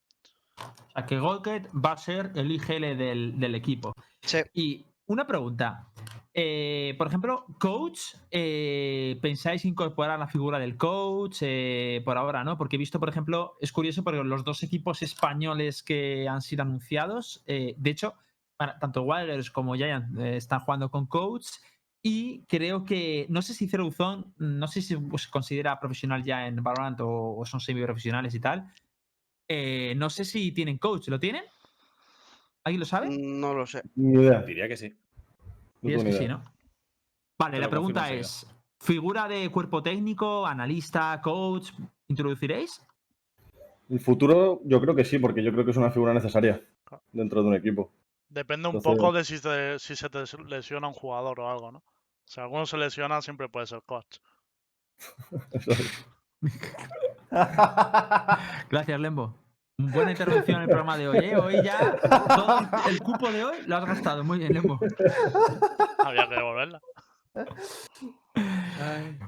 [0.58, 3.94] O sea, que Golket va a ser el IGL del, del equipo.
[4.22, 4.40] Sí.
[4.54, 5.88] Y una pregunta.
[6.34, 12.58] eh, por ejemplo, coach, eh, ¿pensáis incorporar la figura del coach eh, por ahora, no?
[12.58, 16.62] Porque he visto, por ejemplo, es curioso porque los dos equipos españoles que han sido
[16.62, 18.14] anunciados, eh, de hecho,
[18.80, 21.48] tanto Wilders como Giant están jugando con coach
[22.04, 26.48] y creo que, no sé si Zero Zone, no sé si se considera profesional ya
[26.48, 28.72] en Valorant o, o son semi-profesionales y tal.
[29.54, 31.44] Eh, no sé si tienen coach, ¿lo tienen?
[32.64, 33.10] ¿Alguien lo sabe?
[33.10, 33.82] No lo sé.
[33.96, 34.42] Ni idea.
[34.44, 34.96] Diría que sí.
[35.82, 36.28] no Y es tengo que sí.
[36.30, 36.42] ¿no?
[37.38, 38.48] Vale, la pregunta es:
[38.80, 41.72] ¿figura de cuerpo técnico, analista, coach,
[42.08, 42.82] introduciréis?
[43.90, 46.62] El futuro, yo creo que sí, porque yo creo que es una figura necesaria
[47.12, 47.92] dentro de un equipo.
[48.30, 51.74] Depende un Entonces- poco de si, te- si se te lesiona un jugador o algo,
[51.74, 51.84] ¿no?
[52.24, 54.20] Si alguno se lesiona, siempre puede ser coach.
[55.52, 56.06] Eso es.
[58.70, 59.36] Gracias, Lembo.
[59.78, 61.18] Buena intervención en el programa de hoy.
[61.20, 61.36] ¿eh?
[61.38, 64.24] Hoy ya, todo el cupo de hoy lo has gastado.
[64.24, 64.80] Muy bien, Lembo.
[66.06, 66.80] Había que devolverla.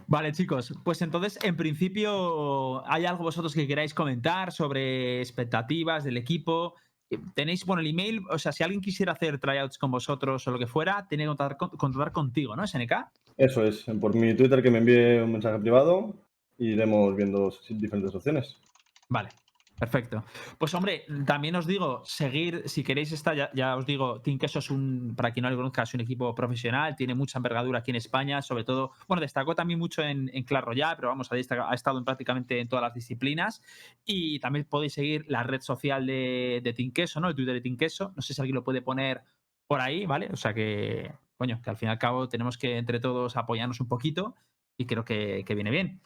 [0.08, 6.18] Vale, chicos, pues entonces, en principio, ¿hay algo vosotros que queráis comentar sobre expectativas del
[6.18, 6.76] equipo?
[7.10, 10.52] Eh, Tenéis, bueno, el email, o sea, si alguien quisiera hacer tryouts con vosotros o
[10.52, 12.92] lo que fuera, tiene que contactar, con- contactar contigo, ¿no, SNK?
[13.38, 13.86] Eso es.
[14.00, 16.14] Por mi Twitter que me envíe un mensaje privado
[16.58, 18.58] y iremos viendo diferentes opciones.
[19.10, 19.30] Vale,
[19.84, 20.24] perfecto.
[20.58, 24.70] Pues hombre, también os digo, seguir, si queréis estar, ya, os digo, Team Queso es
[24.70, 27.98] un, para quien no lo conozca, es un equipo profesional, tiene mucha envergadura aquí en
[27.98, 32.06] España, sobre todo, bueno, destacó también mucho en, en pero vamos, ha, ha estado en
[32.06, 33.62] prácticamente en todas las disciplinas.
[34.06, 37.28] Y también podéis seguir la red social de, de Team Queso, ¿no?
[37.28, 38.14] El Twitter de Team Queso.
[38.16, 39.24] No sé si alguien lo puede poner
[39.68, 40.30] por ahí, ¿vale?
[40.32, 43.82] O sea que, coño, que al fin y al cabo tenemos que entre todos apoyarnos
[43.82, 44.36] un poquito
[44.78, 46.02] y creo que viene bien.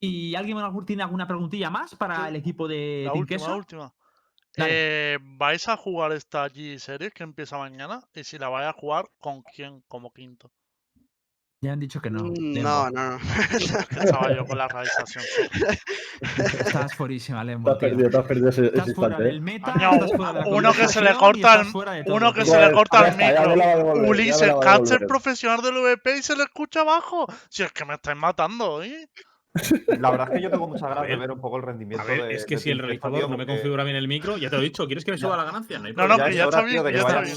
[0.00, 3.50] ¿Y alguien tiene alguna preguntilla más para Sí, el equipo de La Team última, Queso?
[3.50, 3.94] la última.
[4.60, 8.00] Eh, ¿Vais a jugar esta G-Series que empieza mañana?
[8.14, 10.50] Y si la vais a jugar, ¿con quién como quinto?
[11.60, 12.22] Ya han dicho que no.
[12.24, 12.62] Mm, Lembo.
[12.62, 13.18] No, no, no.
[14.02, 15.24] Estaba yo con la realización.
[16.64, 17.64] Estás fuerísima, Lembo.
[17.64, 17.88] Te has tío.
[17.90, 19.22] perdido, te has perdido ese, ese Estás fuera instante.
[19.22, 19.26] ¿eh?
[19.26, 21.74] del meta, Coño, estás fuera de la uno que se le corta estás
[22.06, 24.08] el- uno que se le corta el micro.
[24.08, 25.06] Ulises devolver.
[25.08, 27.26] profesional del VP, y se le escucha abajo.
[27.48, 29.08] Si es que me estáis matando, ¿eh?
[29.98, 32.06] La verdad es que yo tengo muchas ganas de ver, un poco el rendimiento A
[32.06, 34.50] ver, de- es que de si el realizador no me configura bien el micro, ya
[34.50, 35.78] te lo he dicho, ¿quieres que me suba la ganancia?
[35.78, 37.36] No, hay No, es ya está bien, ya está vaya- bien.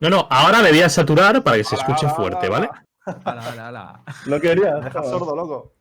[0.00, 2.68] No, no, ahora le voy a saturar para que se escuche Ala, fuerte, ala, ¿vale?
[3.24, 4.02] Ala, ala, ala.
[4.26, 4.74] No quería.
[4.76, 5.74] Me dejas sordo, loco.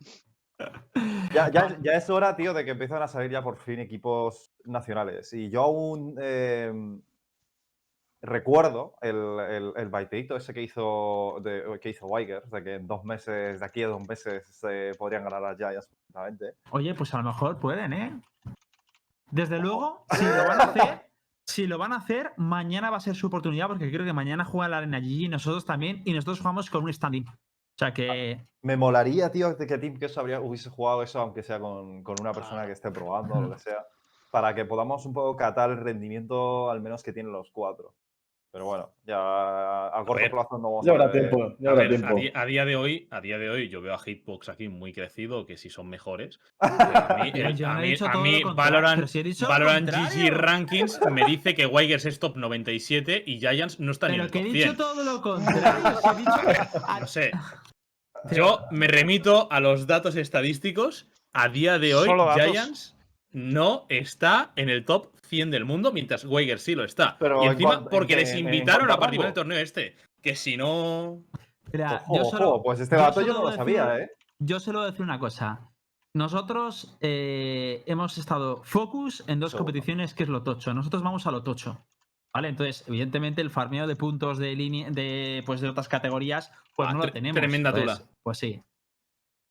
[1.34, 4.52] Ya, ya, ya es hora, tío, de que empiezan a salir ya por fin equipos
[4.66, 5.34] nacionales.
[5.34, 6.72] Y yo aún eh,
[8.24, 12.88] recuerdo el, el, el baiteíto ese que hizo, de, que hizo Weiger, de que en
[12.88, 16.56] dos meses, de aquí a dos meses, se podrían ganar las Giants perfectamente.
[16.72, 18.22] Oye, pues a lo mejor pueden, ¿eh?
[19.30, 21.10] Desde luego, si lo van a hacer,
[21.46, 24.46] si lo van a hacer, mañana va a ser su oportunidad, porque creo que mañana
[24.46, 27.26] juega la Arena Gigi y nosotros también, y nosotros jugamos con un standing.
[27.28, 28.40] O sea que.
[28.62, 32.16] Me molaría, tío, de que Team Queso habría, hubiese jugado eso, aunque sea con, con
[32.22, 32.68] una persona Claro.
[32.68, 33.86] que esté probando o lo que sea,
[34.32, 37.96] para que podamos un poco catar el rendimiento al menos que tienen los cuatro.
[38.54, 39.18] Pero bueno, ya
[39.88, 41.94] a corto ver, plazo no vamos Ya a habrá ver- tiempo, ya A, habrá ver,
[41.96, 42.16] a, tiempo.
[42.18, 44.94] di- a día de hoy, a día de hoy, yo veo a Hitbox aquí muy
[44.94, 46.40] crecido, que si son mejores.
[46.60, 48.48] Pero a mí, Yo- el- yo a no he mí- dicho a todo mí lo
[48.50, 50.30] contrario, Valorant, pero si he dicho lo Valorant GG.
[50.30, 54.26] Rankings me dice que Wigers es top 97 y Giants no está ni en Pero
[54.28, 54.78] el que he top dicho 100.
[54.78, 56.00] todo lo contrario.
[56.00, 56.32] si he dicho-
[57.02, 57.32] No sé.
[58.32, 61.10] Yo me remito a los datos estadísticos.
[61.34, 62.08] A día de hoy.
[62.36, 62.96] Giants
[63.32, 67.18] no está en el top 100 del mundo, mientras Weiger sí lo está.
[67.20, 69.96] Pero y en encima, porque en- les invitaron a participar en el torneo este.
[70.22, 71.24] Que si no.
[71.72, 74.10] Mira, Ojo, yo solo- ojo, pues este dato yo no lo decir- sabía, ¿eh?
[74.40, 75.70] Yo solo voy a decir una cosa.
[76.14, 80.74] Nosotros eh, hemos estado focus en dos competiciones que es lo tocho.
[80.74, 81.86] Nosotros vamos a lo tocho.
[82.36, 82.50] ¿Vale?
[82.50, 86.94] Entonces, evidentemente, el farmeo de puntos de línea de, pues, de otras categorías, pues Ah,
[86.94, 87.36] no lo tenemos.
[87.40, 88.10] tremenda Entonces, tula.
[88.24, 88.62] Pues sí.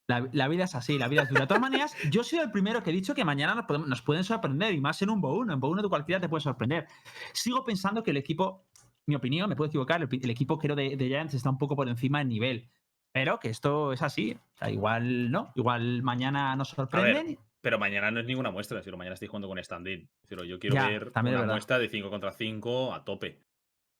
[0.08, 1.42] La, la vida es así, la vida es dura.
[1.42, 4.02] De todas maneras, yo soy el primero que he dicho que mañana nos, podemos- nos
[4.02, 5.52] pueden sorprender, y más en un Bo 1.
[5.52, 6.86] En Bo 1 de cualquiera te puede sorprender.
[7.32, 8.66] Sigo pensando que el equipo,
[9.06, 11.88] mi opinión, me puedo equivocar, el, equipo creo de, de Giants está un poco por
[11.88, 12.68] encima en nivel.
[13.12, 14.32] Pero que esto es así.
[14.54, 15.52] O sea, igual no.
[15.54, 17.38] Igual mañana nos sorprenden.
[17.60, 18.78] Pero mañana no es ninguna muestra.
[18.78, 20.08] Es decir, mañana estoy jugando con stand-in.
[20.28, 23.38] Yo quiero Ya, ver una muestra de 5 contra 5 a tope.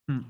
[0.06, 0.20] Mm.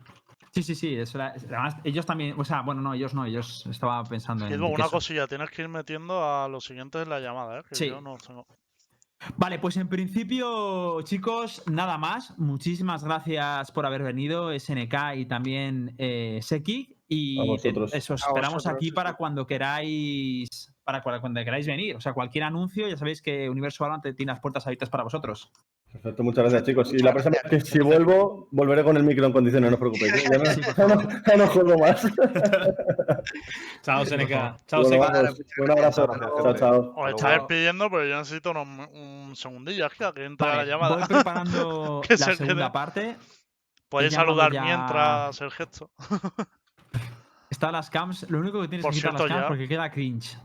[0.52, 0.94] Sí, sí, sí.
[0.94, 2.34] Eso era- además, ellos también.
[2.38, 3.24] O sea, bueno, no, ellos no.
[3.24, 4.62] Ellos estaba pensando en.
[4.62, 7.62] Una cosilla, tienes que ir metiendo a los siguientes en la llamada, ¿eh?
[7.68, 7.88] Que Sí.
[7.88, 8.46] yo no tengo.
[9.36, 12.36] Vale, pues en principio, chicos, nada más.
[12.38, 16.96] Muchísimas gracias por haber venido, SNK y también eh, Seki.
[17.08, 17.38] Y
[17.92, 18.92] eso, esperamos vosotros, aquí sí.
[18.92, 20.72] para cuando queráis.
[20.84, 21.94] Para cua- cuando queráis venir.
[21.96, 25.52] O sea, cualquier anuncio, ya sabéis que Universo Valorant tiene las puertas abiertas para vosotros.
[25.92, 26.92] Perfecto, muchas gracias, chicos.
[26.94, 29.80] Y la próxima vez que si vuelvo, volveré con el micro en condiciones, no os
[29.80, 30.14] preocupéis.
[30.14, 30.62] ¿eh?
[30.76, 32.02] Ya no, no, juego más.
[33.82, 34.56] Chao, Seneca.
[34.66, 35.22] Chao, Bueno, Seneca.
[35.22, 36.06] vamos, un abrazo.
[36.42, 36.94] Chao, chao.
[36.96, 37.46] Os Hasta está luego.
[37.46, 40.96] despidiendo, pero yo necesito unos- un segundillo aquí a que entre Vale, la llamada.
[40.96, 42.70] voy preparando Que la se segunda quede.
[42.72, 43.16] parte.
[43.88, 45.90] Podéis saludar ya- mientras el gesto.
[47.50, 48.28] Están las cams.
[48.30, 50.38] Lo único que tienes Por que quitar las cierto, cams ya- porque queda cringe.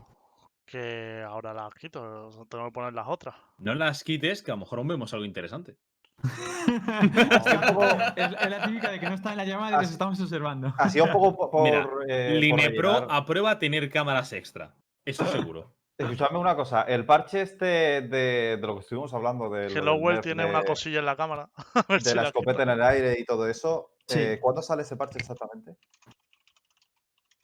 [0.70, 3.34] Que ahora las quito, tengo que poner las otras.
[3.58, 5.76] No las quites, que a lo mejor aún vemos algo interesante.
[8.16, 10.74] es, es la típica de que no está en la llamada y que estamos observando.
[10.76, 11.62] Ha sido un poco po- por.
[11.62, 14.74] Mira, eh, por Linepro aprueba tener cámaras extra.
[15.04, 15.74] Eso seguro.
[15.96, 17.64] Escuchadme una cosa, el parche este
[18.02, 21.16] de, de lo que estuvimos hablando del Hellowell nerf tiene de, una cosilla en la
[21.16, 21.50] cámara.
[21.88, 22.62] De si la la escopeta quito.
[22.62, 23.90] en el aire y todo eso.
[24.06, 24.20] Sí.
[24.20, 25.76] eh, ¿Cuándo sale ese parche exactamente?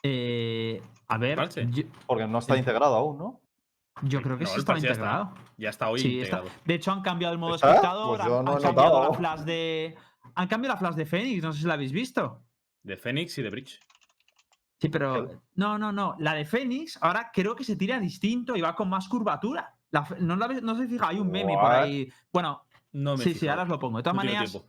[0.06, 3.40] Eh, a ver, yo, Porque no está El- integrado aún, ¿no?
[4.02, 4.76] yo creo que No, sí ya está.
[4.76, 5.34] integrado.
[5.56, 6.36] Ya está hoy Sí, está.
[6.38, 6.60] integrado.
[6.66, 7.68] De hecho, han cambiado el modo ¿Está?
[7.68, 9.96] espectador, Pues han, no han he cambiado la flash de.
[10.34, 12.42] Han cambiado la flash de Fénix, no sé si la habéis visto.
[12.82, 13.80] De Phoenix y de Bridge.
[14.78, 15.40] Sí, pero.
[15.54, 16.16] No, no, no.
[16.18, 19.74] La de Fénix ahora creo que se tira distinto y va con más curvatura.
[19.90, 21.82] La no, la no sé si fija, hay un meme por What?
[21.82, 22.12] ahí.
[22.30, 23.96] Bueno, No me he sí, sí, ahora os lo pongo.
[23.98, 24.68] De todas No maneras, tiempo.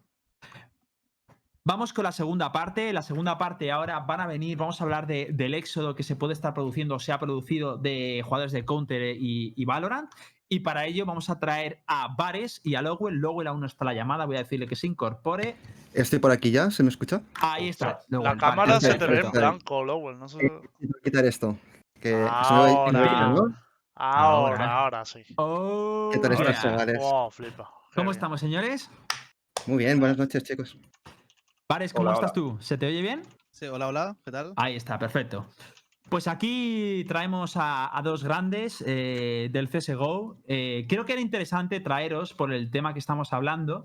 [1.67, 2.93] Vamos con la segunda parte.
[2.93, 6.15] La segunda parte ahora van a venir, vamos a hablar de- del éxodo que se
[6.15, 10.11] puede estar produciendo o se ha producido de jugadores de Counter y, y Valorant.
[10.47, 13.15] Y para ello vamos a traer a Vares y a Lowell.
[13.15, 15.55] Lowell aún no está la llamada, voy a decirle que se incorpore.
[15.91, 17.21] Estoy por aquí ya, ¿se me escucha?
[17.41, 17.99] Ahí está.
[18.09, 20.19] Lowell, La vale, cámara se te ve en blanco, Lowell.
[20.19, 20.45] No sé.
[20.45, 21.57] A quitar esto.
[21.99, 23.61] Que se me va a Ahora.
[23.95, 24.77] Ahora, Ahora.
[24.77, 25.23] ahora sí.
[25.37, 26.43] Oh, ¿Qué tal sí.
[26.61, 26.99] chavales?
[26.99, 27.71] Wow, flipa.
[27.95, 28.11] ¿Cómo bien.
[28.11, 28.91] estamos, señores?
[29.65, 30.77] Muy bien, buenas noches, chicos.
[31.67, 32.51] Vares, ¿cómo Hola, estás hola.
[32.51, 32.57] tú?
[32.61, 33.23] ¿Se te oye bien?
[33.49, 34.53] Sí, hola, hola, ¿qué tal?
[34.55, 35.49] Ahí está, perfecto.
[36.09, 40.37] Pues aquí traemos a, a dos grandes eh, del CSGO.
[40.47, 43.81] Eh, creo que era interesante traeros por el tema que estamos hablando.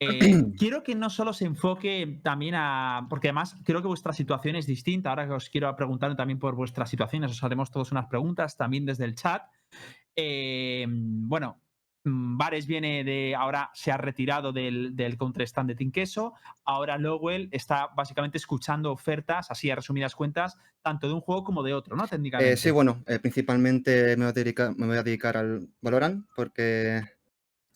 [0.00, 0.08] Eh,
[0.58, 3.06] quiero que no solo se enfoque también a.
[3.08, 5.10] Porque además creo que vuestra situación es distinta.
[5.10, 8.84] Ahora que os quiero preguntar también por vuestras situaciones, os haremos todos unas preguntas también
[8.84, 9.42] desde el chat.
[10.16, 11.60] Eh, bueno,
[12.04, 13.34] Vares viene de.
[13.34, 16.34] Ahora se ha retirado del, del Counter-Stand de Team Queso.
[16.64, 21.62] Ahora Lowell está básicamente escuchando ofertas, así a resumidas cuentas, tanto de un juego como
[21.62, 22.06] de otro, ¿no?
[22.06, 22.52] Técnicamente.
[22.52, 26.26] Eh, sí, bueno, eh, principalmente me voy, a dedicar, me voy a dedicar al Valorant
[26.36, 27.02] porque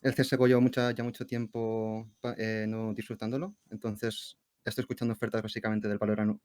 [0.01, 3.55] el CSGO llevo mucha, ya mucho tiempo eh, no disfrutándolo.
[3.71, 6.39] Entonces, estoy escuchando ofertas básicamente del Valorant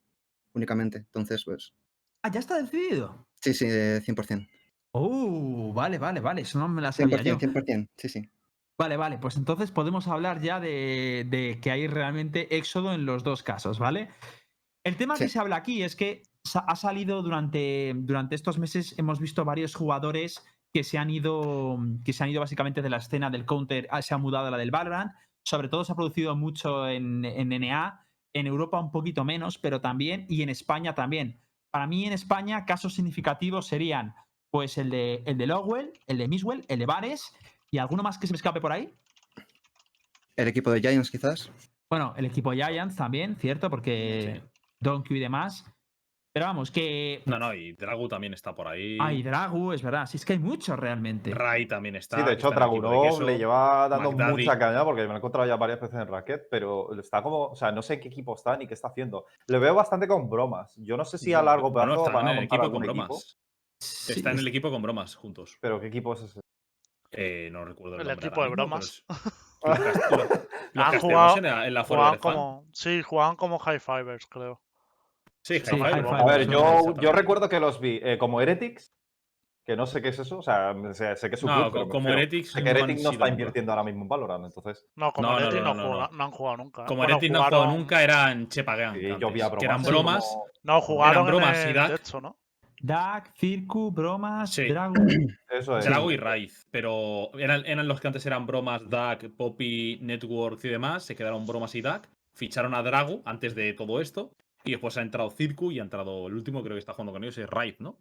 [0.55, 0.99] únicamente.
[0.99, 1.75] Entonces, pues,
[2.23, 3.29] Ah, ya está decidido.
[3.43, 4.49] sí, sí, eh, 100%.
[4.97, 6.43] Oh, vale, vale, vale.
[6.43, 7.39] Eso no me la sabía 100%, yo.
[7.39, 8.31] 100%, sí, sí.
[8.79, 13.23] Vale, vale, pues entonces podemos hablar ya de, de que hay realmente éxodo en los
[13.23, 14.09] dos casos, ¿vale?
[14.85, 16.23] El tema que se habla aquí es que
[16.55, 22.13] ha salido durante, durante estos meses, hemos visto varios jugadores que se han ido, que
[22.13, 24.59] se han ido básicamente de la escena del counter, a- se han mudado a la
[24.59, 25.13] del Valorant.
[25.45, 29.81] Sobre todo se ha producido mucho en, en NA, en Europa un poquito menos, pero
[29.81, 31.41] también, y en España también.
[31.71, 34.15] Para mí en España casos significativos serían
[34.55, 37.35] pues el de, el de Lowell, el de Miswell, el de Vares
[37.73, 38.89] y alguno más que se me escape por ahí.
[40.37, 41.51] El equipo de Giants, quizás.
[41.91, 43.69] Bueno, el equipo Giants también, ¿cierto?
[43.69, 44.43] Porque
[44.79, 45.65] Donkey y demás.
[46.33, 47.25] Pero vamos, que.
[47.27, 48.97] No, no, y Dragu también está por ahí.
[49.01, 50.07] Hay Dragu, es verdad.
[50.07, 51.35] Sí, es que hay muchos realmente.
[51.35, 52.19] Rai también está.
[52.19, 54.33] Sí, de hecho, de Dragunov le lleva dando McDaddy.
[54.45, 57.47] mucha caña porque me lo he encontrado ya varias veces en Racket, pero está como,
[57.47, 59.27] o sea, no sé qué equipo está ni qué está haciendo.
[59.49, 60.73] Le veo bastante con bromas.
[60.77, 62.83] Yo no sé si a largo plazo Bueno, está van en a el equipo con
[62.83, 63.07] bromas.
[63.11, 63.45] equipo,
[63.79, 65.57] Sí, Está en el equipo con bromas juntos.
[65.61, 66.41] pero ¿qué equipo es ese?
[67.11, 68.85] Eh, no recuerdo el, El nombre equipo de bromas.
[68.85, 69.05] es-
[70.73, 72.33] los jugado- en la, en la Jugaban Forever Fan.
[72.35, 72.65] como.
[72.73, 74.61] Sí, jugaban como High Fivers, creo.
[75.43, 76.21] Sí, Sí, High High.
[76.21, 78.93] A ver, yo, yo recuerdo que los vi eh, como Heretics,
[79.65, 81.73] que no sé qué es eso, o sea, sé, sé que es un No, club,
[81.73, 84.45] pero como Heretics sé que no han Heretics no está invirtiendo ahora mismo en Valorant,
[84.47, 86.17] entonces No, como No, no, Leti no, no, no, juega- no.
[86.19, 86.83] no han jugado nunca.
[86.83, 86.87] ¿eh?
[86.87, 89.65] Como Bueno, Heretic no han jugado nunca, eran Chepa sí, yo antes, vi a que
[89.65, 89.87] eran bromas.
[89.87, 90.25] bromas.
[90.25, 92.39] como- No, jugaron bromas en y el Dak- Jetso, ¿no?
[92.85, 94.65] Dak, Circu, Bromas, Sí.
[94.69, 94.95] Dragu.
[95.49, 95.85] Eso es.
[95.87, 100.69] Drago y Raiz, pero eran, eran los que antes eran bromas, Duck, Poppy, Networks y
[100.69, 102.03] demás, se quedaron bromas y Duck,
[102.35, 104.33] ficharon a Drago antes de todo esto,
[104.65, 107.25] y después ha entrado Circu y ha entrado el último, creo que está jugando con
[107.25, 107.97] ellos, es Raiz, ¿no?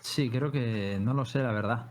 [0.00, 1.90] Sí, creo que no lo sé, la verdad.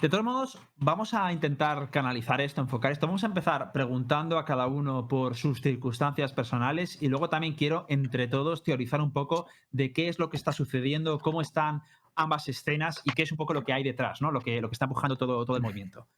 [0.00, 3.06] De todos modos, vamos a intentar canalizar esto, enfocar esto.
[3.06, 7.84] Vamos a empezar preguntando a cada uno por sus circunstancias personales y luego también quiero,
[7.90, 11.82] entre todos, teorizar un poco de qué es lo que está sucediendo, cómo están
[12.14, 14.30] ambas escenas y qué es un poco lo que hay detrás, ¿no?
[14.30, 16.08] Lo que, lo que está empujando todo, todo el movimiento.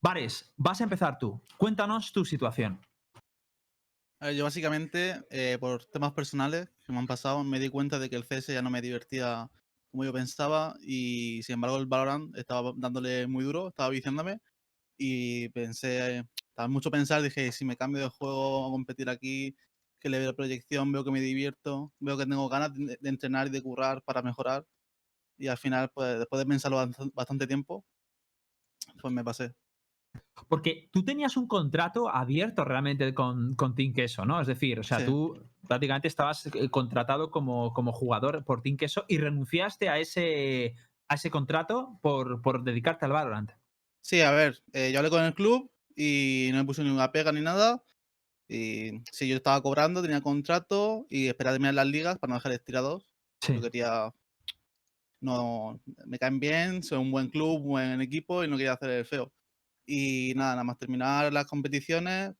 [0.00, 1.38] Vares, vas a empezar tú.
[1.58, 2.80] Cuéntanos tu situación.
[4.34, 8.16] Yo básicamente, eh, por temas personales que me han pasado, me di cuenta de que
[8.16, 9.50] el CS ya no me divertía
[9.96, 14.40] como yo pensaba y sin embargo el Valorant estaba dándole muy duro, estaba viciándome
[14.98, 19.56] y pensé, estaba mucho pensar, dije, si me cambio de juego a competir aquí,
[20.00, 23.48] que le veo proyección, veo que me divierto, veo que tengo ganas de, de entrenar
[23.48, 24.66] y de currar para mejorar
[25.38, 27.84] y al final, pues después de pensarlo bastan- bastante tiempo,
[29.00, 29.54] pues me pasé.
[30.48, 34.40] Porque tú tenías un contrato abierto realmente con, con Team Queso, ¿no?
[34.40, 35.06] Es decir, o sea, Sí.
[35.06, 40.74] tú prácticamente estabas eh, contratado como, como jugador por Team Queso y renunciaste a ese,
[41.08, 43.50] a ese contrato por, por dedicarte al Valorant.
[44.02, 47.32] Sí, a ver, eh, yo hablé con el club y no me puso ninguna pega
[47.32, 47.82] ni nada.
[48.48, 52.52] Y sí, yo estaba cobrando, tenía contrato y esperaba terminar las ligas para no dejar
[52.52, 53.10] estirados.
[53.40, 53.54] Sí.
[53.54, 54.14] Yo quería.
[55.20, 58.90] No, me caen bien, soy un buen club, un buen equipo y no quería hacer
[58.90, 59.32] el feo.
[59.86, 62.34] Y nada, nada más terminar las competiciones,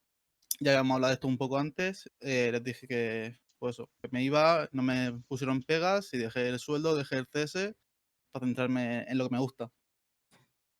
[0.61, 4.09] ya habíamos hablado de esto un poco antes, eh, les dije que pues eso, que
[4.11, 7.75] me iba, no me pusieron pegas y dejé el sueldo, dejé el CS
[8.33, 9.71] para centrarme en lo que me gusta.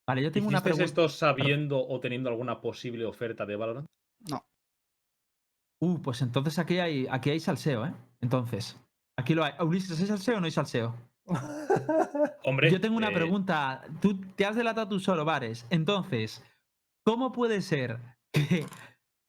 [0.07, 1.05] Vale, yo tengo una ¿Hicisteis pregunta.
[1.05, 3.87] esto sabiendo o teniendo alguna posible oferta de Valorant?
[4.29, 4.45] No,
[5.79, 7.93] Uh, pues entonces aquí hay, aquí hay salseo, ¿eh?
[8.23, 8.79] Entonces,
[9.19, 9.53] aquí lo hay.
[9.61, 10.95] Ulises, ¿hay salseo o no hay salseo?
[12.45, 13.83] Hombre, Yo tengo una eh, pregunta.
[14.01, 15.67] Tú te has delatado tú solo, Vares.
[15.71, 16.43] Entonces,
[17.07, 18.01] ¿cómo puede ser
[18.33, 18.67] que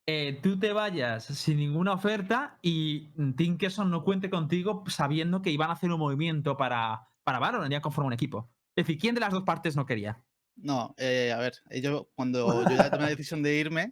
[0.08, 5.52] eh, tú te vayas sin ninguna oferta y Team Kesson no cuente contigo sabiendo que
[5.52, 8.52] iban a hacer un movimiento para, para Valorant ya conforme un equipo?
[8.76, 10.24] Es decir, ¿quién de las dos partes no quería?
[10.58, 13.92] no, eh, a ver, ellos cuando yo ya tomé la decisión de irme,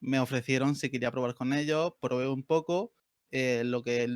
[0.00, 2.94] me ofrecieron si quería probar con ellos, probé un poco,
[3.30, 4.08] eh, lo que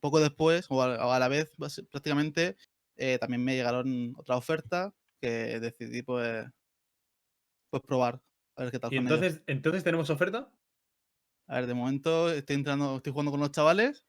[0.00, 1.50] poco después, o a, o a la vez
[1.90, 2.56] prácticamente,
[2.96, 6.46] eh, también me llegaron otra oferta que decidí pues,
[7.70, 8.22] pues probar,
[8.58, 9.16] a ver qué tal ¿Y con ellos.
[9.18, 10.50] entonces, entonces tenemos oferta?
[11.48, 14.04] A ver, de momento estoy entrando, estoy jugando con los chavales.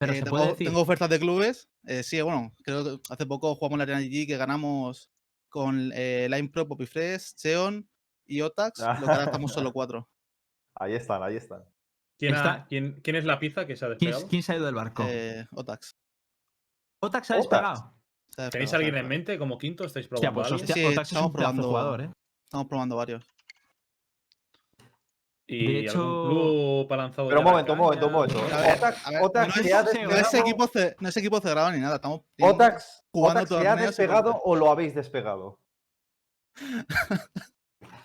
[0.00, 0.66] Pero eh, se tengo, puede decir.
[0.66, 1.68] tengo ofertas de clubes.
[1.86, 5.10] eh, sí, bueno, creo que hace poco jugamos la Arena GG que ganamos
[5.50, 7.88] con eh, Line Pro, Poppy Fresh, Cheon
[8.26, 8.78] y Otax.
[8.80, 10.08] Lo que ahora estamos solo cuatro.
[10.76, 11.64] Ahí están, ahí están.
[12.18, 14.28] ¿Quién, ha- Está- quién- quién es la pizza que se ha ¿Quién, despegado?
[14.28, 15.04] quién se ha ido del barco?
[15.08, 15.96] Eh, Otax.
[17.00, 17.94] ¿Otax se ha despegado?
[18.50, 19.84] ¿Tenéis alguien en mente como quinto?
[19.84, 22.10] ¿Estáis Hostia, probando pues hostia, Sí, Otax es estamos un probando- jugador, ¿eh?
[22.44, 23.24] Estamos probando varios.
[25.50, 28.38] ¿Y De hecho- club ha lanzado Pero un momento, un momento, un momento.
[29.22, 29.56] Otax,
[30.04, 31.96] no es equipo, ce- no es equipo cerrado ni nada.
[31.96, 35.58] Estamos Otax, jugando Otax se ha y despegado o lo habéis despegado.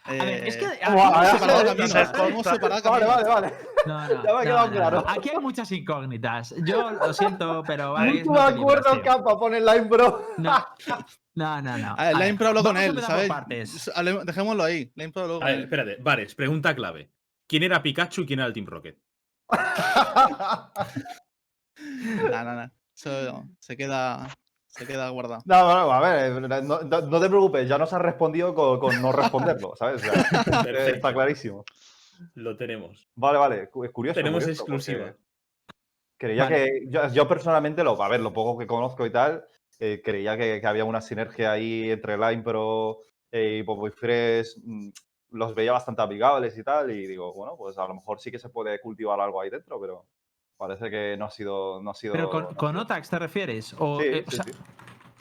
[0.05, 0.65] A ver, es que.
[0.65, 3.53] aquí Vale, vale, vale.
[3.85, 5.03] No, no, Ya me ha quedado no, claro.
[5.07, 6.53] hay muchas incógnitas.
[6.65, 7.95] Yo lo siento, pero.
[7.95, 10.27] Te acuerdo, capa, pone el line, bro.
[10.37, 10.57] No,
[11.35, 11.77] no, no.
[11.77, 11.95] no.
[11.97, 13.29] A ver, A Line Pro habló con él, ¿sabes?
[14.25, 14.91] Dejémoslo ahí.
[14.95, 15.63] Line Pro habló A con ver, él.
[15.63, 17.09] espérate, Vares, pregunta clave.
[17.47, 18.97] ¿Quién era Pikachu y quién era el Team Rocket?
[21.77, 22.71] No, no, no.
[22.95, 24.29] Eso se queda,
[24.67, 25.41] se queda guardado.
[25.45, 28.79] No, no, no, a ver, no, no- no te preocupes, ya nos has respondido con,
[28.79, 30.01] con no responderlo, ¿sabes?
[30.01, 30.13] O sea,
[30.67, 31.65] eh, está clarísimo.
[32.35, 33.07] Lo tenemos.
[33.15, 34.15] Vale, vale, es curioso.
[34.19, 35.15] Tenemos curioso, exclusiva.
[36.17, 36.55] Creía Vale.
[36.55, 39.43] que, yo, yo personalmente, lo, a ver, lo poco que conozco y tal,
[39.79, 42.99] eh, creía que, que había una sinergia ahí entre Line Pro
[43.31, 44.89] eh, y Popo y Fresh, mm,
[45.33, 48.39] los veía bastante amigables y tal, y digo, bueno, pues a lo mejor sí que
[48.39, 50.05] se puede cultivar algo ahí dentro, pero
[50.57, 51.81] parece que no ha sido...
[51.81, 53.75] No ha sido Pero no con, ha con Otax te refieres?
[53.79, 54.51] O, Sí, eh, o sí, sea- sí.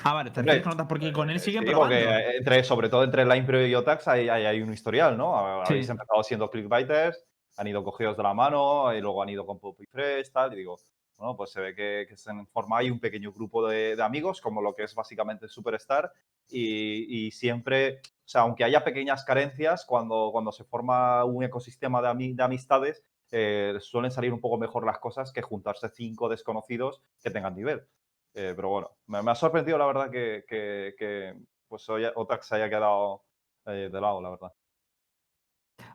[0.05, 2.89] Ah, vale, te refieres con Otax porque con él siguen Sí, porque eh, entre, sobre
[2.89, 5.33] todo entre Line Pro y Otax hay, hay, hay un historial, ¿no?
[5.67, 5.73] Sí.
[5.73, 7.25] Habéis empezado siendo clickbaiters,
[7.57, 10.53] han ido cogidos de la mano y luego han ido con Pop y Fresh, tal,
[10.55, 10.77] y digo,
[11.23, 14.75] bueno, pues se ve que, se forma ahí un pequeño grupo de, amigos, como lo
[14.75, 16.13] que es básicamente Superstar,
[16.49, 22.09] y, siempre, o sea, aunque haya pequeñas carencias, cuando, cuando se forma un ecosistema de,
[22.09, 27.01] ami- de amistades, eh, suelen salir un poco mejor las cosas que juntarse cinco desconocidos
[27.23, 27.87] que tengan nivel.
[28.35, 31.37] Eh, pero bueno, me, ha sorprendido la verdad que, que, que,
[31.69, 33.23] pues Otax se haya quedado
[33.67, 34.53] eh, de lado, la verdad.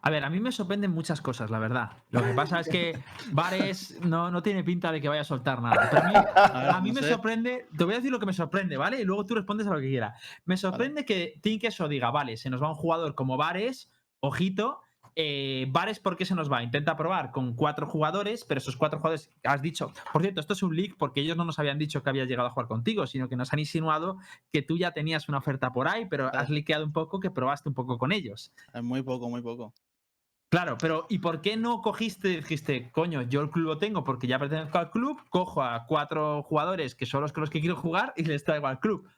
[0.02, 1.92] A ver, a mí me sorprenden muchas cosas, la verdad.
[2.12, 2.98] Lo que pasa es que
[3.32, 5.90] Vares no, no tiene pinta de que vaya a soltar nada.
[5.92, 7.10] Pero a mí, a mí no me sé.
[7.10, 9.02] sorprende, te voy a decir lo que me sorprende, ¿vale?
[9.02, 10.22] Y luego tú respondes a lo que quieras.
[10.46, 14.82] Me sorprende que Team Queso diga, vale, se nos va un jugador como Vares, ojito.
[15.20, 16.62] Eh, Vares, ¿por qué se nos va?
[16.62, 20.62] Intenta probar con cuatro jugadores, pero esos cuatro jugadores, has dicho, por cierto, esto es
[20.62, 23.28] un leak porque ellos no nos habían dicho que habías llegado a jugar contigo, sino
[23.28, 24.20] que nos han insinuado
[24.54, 27.68] que tú ya tenías una oferta por ahí, pero has liqueado un poco que probaste
[27.68, 28.54] un poco con ellos.
[28.72, 29.74] Es muy poco, muy poco.
[30.50, 34.28] Claro, pero ¿y por qué no cogiste dijiste, coño, yo el club lo tengo porque
[34.28, 37.76] ya pertenezco al club, cojo a cuatro jugadores que son los con los que quiero
[37.76, 39.10] jugar y les traigo al club?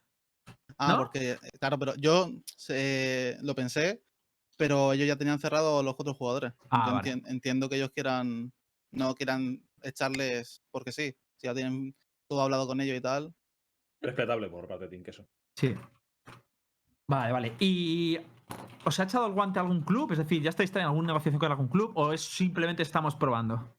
[0.78, 0.98] Ah, ¿No?
[1.00, 2.32] porque, eh, claro, pero yo
[2.70, 4.02] eh, lo pensé,
[4.60, 6.52] pero ellos ya tenían cerrado los otros jugadores.
[6.70, 6.98] Ah, vale.
[7.14, 8.52] entien- entiendo que ellos quieran,
[8.92, 11.16] no quieran echarles porque sí.
[11.38, 11.96] Si ya tienen
[12.28, 13.34] todo hablado con ellos y tal.
[14.02, 15.26] Respetable por parte de Team Queso.
[15.56, 15.74] Sí.
[17.08, 17.56] Vale, vale.
[17.60, 18.18] ¿Y
[18.84, 20.12] os ha echado el guante algún club?
[20.12, 23.74] Es decir, ¿ya estáis en alguna negociación con algún club o es simplemente estamos probando?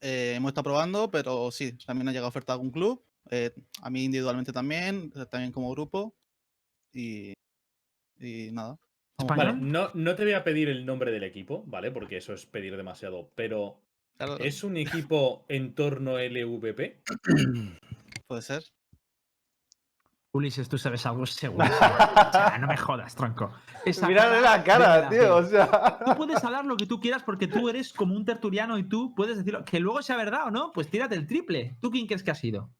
[0.00, 3.04] Eh, hemos estado probando, pero sí, también ha llegado oferta a algún club.
[3.30, 3.52] eh,
[3.82, 6.16] a mí individualmente también, también como grupo.
[6.92, 7.34] Y,
[8.18, 8.78] y nada.
[9.54, 11.90] No, no te voy a pedir el nombre del equipo, ¿vale?
[11.90, 13.30] Porque eso es pedir demasiado.
[13.34, 13.80] Pero,
[14.38, 17.02] ¿es un equipo en torno LVP?
[18.26, 18.64] puede ser.
[20.32, 21.66] Ulises, tú sabes algo seguro.
[22.30, 23.52] O sea, no me jodas, tronco.
[23.84, 25.98] Esa Mírale la cara, tío, o da sea.
[26.04, 29.14] Tú puedes hablar lo que tú quieras porque tú eres como un tertuliano y tú
[29.16, 29.64] puedes decirlo.
[29.64, 31.76] Que luego sea verdad o no, pues tírate el triple.
[31.80, 32.70] ¿Tú quién crees que ha sido?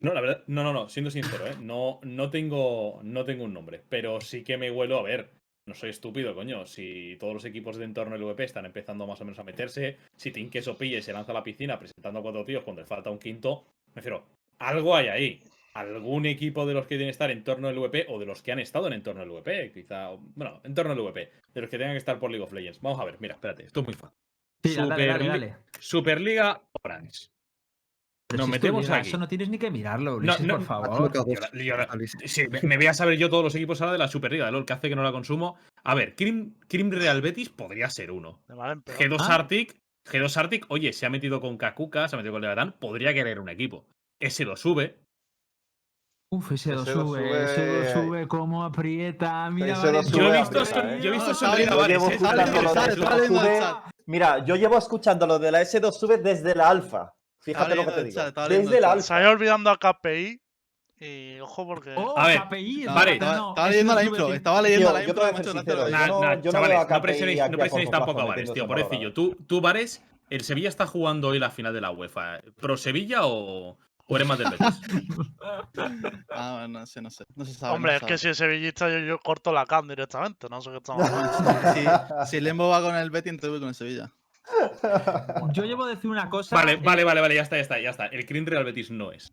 [0.00, 1.54] No, la verdad, no, no, no, siendo sincero, ¿eh?
[1.60, 5.30] No, no, tengo, no tengo un nombre, pero sí que me huelo a ver.
[5.66, 6.66] no soy estúpido, coño.
[6.66, 9.98] Si todos los equipos de entorno del VP están empezando más o menos a meterse,
[10.16, 12.82] si Team Queso pilla y se lanza a la piscina presentando a cuatro tíos cuando
[12.82, 14.24] le falta un quinto, me refiero,
[14.58, 15.42] algo hay ahí.
[15.74, 18.42] Algún equipo de los que tienen que estar en torno del VP o de los
[18.42, 21.70] que han estado en entorno del VP, quizá, bueno, en torno del VP, de los
[21.70, 22.80] que tengan que estar por League of Legends.
[22.80, 24.16] Vamos a ver, mira, espérate, esto es muy fácil.
[24.64, 25.56] Sí, dale, dale, Superli- dale.
[25.78, 27.28] Superliga Orange.
[28.30, 29.08] Pero Nos si metemos liga, aquí.
[29.08, 31.12] Eso no tienes ni que mirarlo, No, Ulises, no, por favor.
[32.26, 34.52] Sí, me, me voy a saber yo todos los equipos ahora de la Superliga de
[34.52, 35.56] LOL, que hace que no la consumo.
[35.82, 38.40] A ver, Crim, Crim Real Betis podría ser uno.
[38.46, 38.96] Me valen peor.
[38.98, 39.34] G2 Ah.
[39.34, 39.76] Arctic,
[40.08, 43.40] G2 Arctic, oye, se ha metido con Kakuka, se ha metido con Levatán, podría querer
[43.40, 43.84] un equipo.
[44.20, 45.00] Ese lo sube.
[46.32, 48.28] Uf, ese lo sube, ese lo sube.
[48.28, 49.50] cómo aprieta.
[49.50, 51.00] Mira, vale, sube Yo he visto, aprieta, ¿eh?
[51.02, 52.14] yo he visto No, Superliga yo Bares, llevo ¿eh?
[52.14, 53.58] escuchando Sale, lo de sale, S2 sale en el sube.
[53.58, 53.76] chat.
[54.06, 57.12] Mira, yo llevo escuchando lo de la S2 sube desde la alfa.
[57.40, 58.20] Fíjate lo que te digo.
[58.22, 59.20] estaba Desde el alfa.
[59.20, 60.40] Ido olvidando a KPI.
[61.02, 61.94] Y ojo porque.
[61.96, 63.12] Oh, A ver, KPI, vale.
[63.14, 65.14] Estaba, no, estaba leyendo la intro, estaba leyendo Tío, la intro.
[65.32, 68.66] yo no- no chavales, veo a no KPI presionéis, no presionéis tampoco a Bares, tío,
[68.66, 69.12] pobrecillo.
[69.14, 72.40] Tú, tú, Bares, ¿el Sevilla está jugando hoy la final de la UEFA?
[72.60, 74.80] ¿Pro Sevilla o, o eres más del Betis?
[76.30, 77.24] Ah, no sé, no sé.
[77.34, 77.74] No se sabe.
[77.76, 80.48] Hombre, no es que si es sevillista yo, yo corto la cam directamente.
[80.50, 81.72] No sé qué estamos hablando.
[82.24, 84.12] Si, si Lembo va con el Betty, entonces voy con el Sevilla.
[85.52, 86.56] Yo llevo a decir una cosa.
[86.56, 88.06] Vale, eh, vale, vale, vale, ya está, ya está, ya está.
[88.06, 89.32] El Crim Real Betis no es.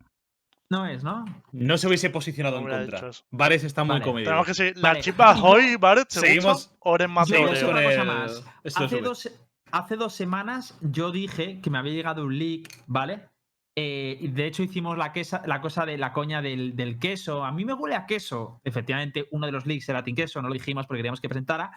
[0.70, 1.24] No es, ¿no?
[1.52, 3.10] No se hubiese posicionado en contra.
[3.30, 4.28] Bares está muy Vale, comedido.
[4.30, 4.76] Tenemos que seguir.
[4.76, 6.04] ¿La Vale, chipa hoy, ¿vale?
[6.04, 6.76] ¿Te Seguimos- gusta?
[6.80, 7.70] ¿O eres más Oreo?
[7.70, 8.44] una cosa más.
[8.76, 9.30] Hace dos,
[9.72, 13.28] hace dos semanas yo dije que me había llegado un leak, ¿vale?
[13.80, 17.44] Eh, de hecho hicimos la, quesa- la cosa de la coña del, del queso.
[17.44, 18.60] A mí me huele a queso.
[18.64, 21.70] Efectivamente, uno de los leaks era Team Queso, no lo dijimos porque queríamos que presentara.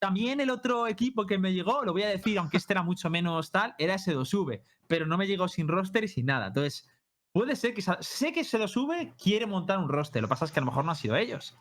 [0.00, 3.10] También el otro equipo que me llegó, lo voy a decir, aunque este era mucho
[3.10, 6.48] menos tal, era S2V, pero no me llegó sin roster y sin nada.
[6.48, 6.88] Entonces,
[7.32, 10.22] puede ser que sé que S2V quiere montar un roster.
[10.22, 11.56] Lo que pasa es que a lo mejor no ha sido ellos.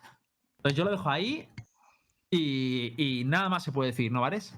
[0.57, 1.49] Entonces yo lo dejo ahí
[2.29, 4.55] y, y nada más se puede decir, ¿no, Vares?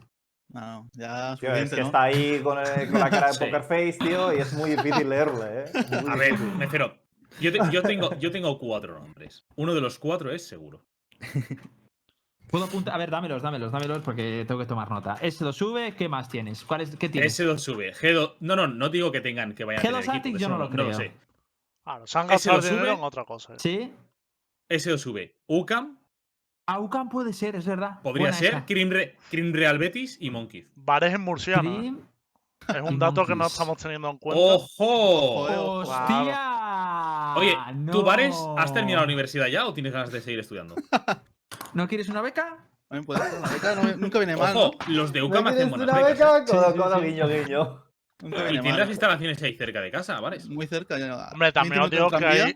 [0.52, 1.86] No, ya Tío, es que ¿no?
[1.88, 3.46] está ahí con, el- con la cara de Sí.
[3.46, 5.72] Poker Face, tío, y es muy difícil leerle, ¿eh?
[6.02, 6.98] Muy A ver, me refiero.
[7.40, 9.46] Yo, te- yo tengo, yo tengo cuatro nombres.
[9.56, 10.84] Uno de los cuatro es seguro.
[12.50, 12.96] Puedo apuntar.
[12.96, 15.16] A ver, dámelos, dámelos, dámelos porque tengo que tomar nota.
[15.22, 16.64] S2 sube, ¿qué más tienes?
[16.64, 17.40] ¿Cuál es, ¿Qué tienes?
[17.40, 17.94] S2 sube.
[17.94, 18.36] G2.
[18.40, 20.50] No, no, no digo que tengan que vayan a G2 tener equipo, Arctic que yo
[20.50, 20.98] no lo No lo creo.
[20.98, 21.12] sé.
[21.84, 23.54] Claro, se han gastado dinero en otra cosa.
[23.54, 23.58] ¿eh?
[23.60, 23.94] ¿Sí?
[24.70, 25.36] S2 sube.
[25.48, 25.98] UCAM.
[26.68, 28.00] Aucam puede ser, es verdad.
[28.04, 30.68] Podría Buena ser Re- Crim Real Betis y Monkeys.
[30.76, 31.82] Bares en Murciano.
[31.82, 31.94] ¿eh?
[32.68, 34.44] Es un dato que no estamos teniendo en cuenta.
[34.44, 35.48] ¡Ojo!
[35.48, 37.34] Joder, ¡Hostia!
[37.38, 37.56] Oye,
[37.92, 40.76] ¿tú, Bares, has terminado la universidad ya o tienes ganas de seguir estudiando?
[41.74, 42.58] ¿No quieres una beca?
[42.88, 43.40] También puede ser.
[43.42, 44.72] La beca no me- nunca viene mal.
[44.88, 46.20] Los de ¿Me UCAM hacen quieres buenas una becas.
[46.20, 46.24] ¿eh?
[46.42, 46.46] beca?
[46.46, 47.84] Codo, sí, codo, guiño, guiño.
[48.22, 48.80] Nunca Y viene tienes mal.
[48.80, 50.40] las instalaciones ahí cerca de casa, ¿vale?
[50.50, 50.98] Muy cerca.
[51.00, 51.30] Ya.
[51.32, 52.46] Hombre, también os digo que tranvía.
[52.46, 52.54] hay,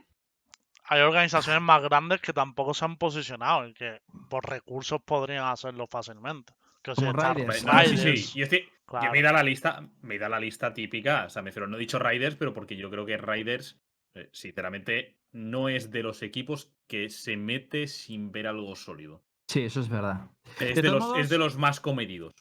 [0.85, 5.87] hay organizaciones más grandes que tampoco se han posicionado y que por recursos podrían hacerlo
[5.87, 6.53] fácilmente.
[6.81, 7.63] Que si Como está Riders.
[7.63, 8.01] No, sí, Riders,
[8.31, 8.39] sí.
[8.39, 9.05] Y es que claro.
[9.05, 11.25] yo me da la lista, me da la lista típica.
[11.25, 13.79] O sea, me refiero, no he dicho Riders, pero porque yo creo que Riders,
[14.15, 19.23] eh, sinceramente, no es de los equipos que se mete sin ver algo sólido.
[19.47, 20.27] Sí, eso es verdad.
[20.59, 22.33] Es De los, es de los más comedidos.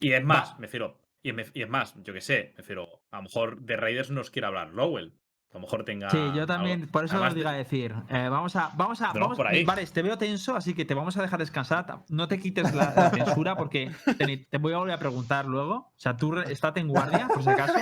[0.00, 0.56] Y es más, Va.
[0.58, 0.98] me refiero.
[1.22, 2.88] Y, me- y es más, yo que sé, me refiero.
[3.10, 5.12] A lo mejor de Raiders nos quiere hablar Lowell.
[5.50, 6.10] A lo mejor tenga.
[6.10, 6.92] Sí, yo también, algo.
[6.92, 7.94] por eso Además os de- diga decir.
[8.10, 9.64] eh, vamos a, vamos a, Vamos vamos, por ahí.
[9.64, 12.04] Vares, te veo tenso, así que te vamos a dejar descansar.
[12.10, 13.90] No te quites la, la censura porque
[14.50, 15.74] te, voy a volver a preguntar luego.
[15.74, 17.74] O sea, tú estate en guardia, por si acaso.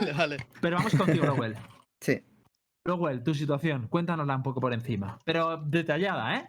[0.00, 0.36] Vale, vale.
[0.60, 1.56] Pero vamos contigo, Lowell.
[2.00, 2.22] Sí,
[2.88, 5.18] Lowell, tu situación, cuéntanosla un poco por encima.
[5.26, 6.46] Pero detallada, ¿eh?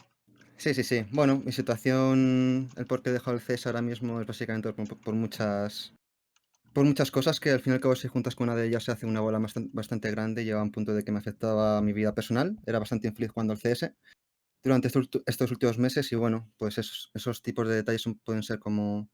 [0.56, 1.06] sí, sí, sí.
[1.12, 5.14] Bueno, mi situación, el por qué he dejado el CS ahora mismo es básicamente por,
[5.16, 5.94] muchas
[6.74, 8.86] por muchas cosas que al fin y al cabo si juntas con una de ellas
[8.86, 11.82] se hace una bola bastan- bastante grande y a un punto de que me afectaba
[11.82, 12.58] mi vida personal.
[12.66, 13.94] Era bastante infeliz jugando al CS
[14.64, 19.10] durante estos, últimos meses y bueno, pues esos, tipos de detalles pueden ser como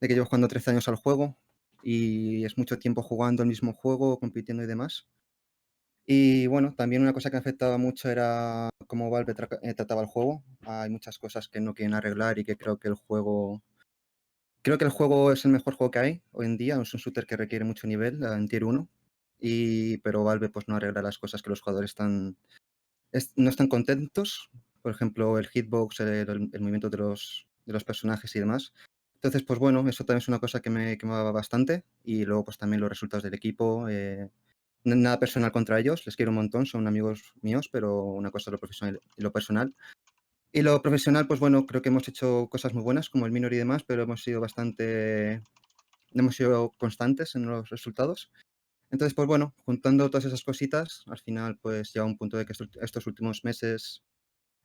[0.00, 1.36] de que llevo jugando 13 años al juego
[1.82, 5.08] y es mucho tiempo jugando el mismo juego, compitiendo y demás.
[6.10, 10.06] Y bueno, también una cosa que afectaba mucho era cómo Valve tra- eh, trataba el
[10.06, 10.42] juego.
[10.62, 13.62] Hay muchas cosas que no quieren arreglar y que creo que el juego...
[14.62, 16.80] Creo que el juego es el mejor juego que hay hoy en día.
[16.80, 18.88] Es un shooter que requiere mucho nivel eh, en tier 1.
[19.38, 22.38] Y, pero Valve pues no arregla las cosas que los jugadores están,
[23.12, 24.50] es- no están contentos.
[24.82, 28.72] Por ejemplo, el hitbox, el, el- movimiento de los, de los personajes y demás.
[29.16, 31.84] Entonces, pues bueno, eso también es una cosa que me quemaba bastante.
[32.02, 33.88] Y luego pues también los resultados del equipo.
[33.90, 34.30] eh,
[34.84, 38.52] nada personal contra ellos, les quiero un montón, son amigos míos, pero una cosa es
[38.52, 39.74] lo profesional y lo personal.
[40.52, 43.52] Y lo profesional, pues bueno, creo que hemos hecho cosas muy buenas, como el minor
[43.52, 45.42] y demás, pero hemos sido bastante,
[46.12, 48.30] hemos sido constantes en los resultados.
[48.90, 52.54] Entonces, pues bueno, juntando todas esas cositas, al final, pues llega un punto de que
[52.80, 54.02] estos, últimos meses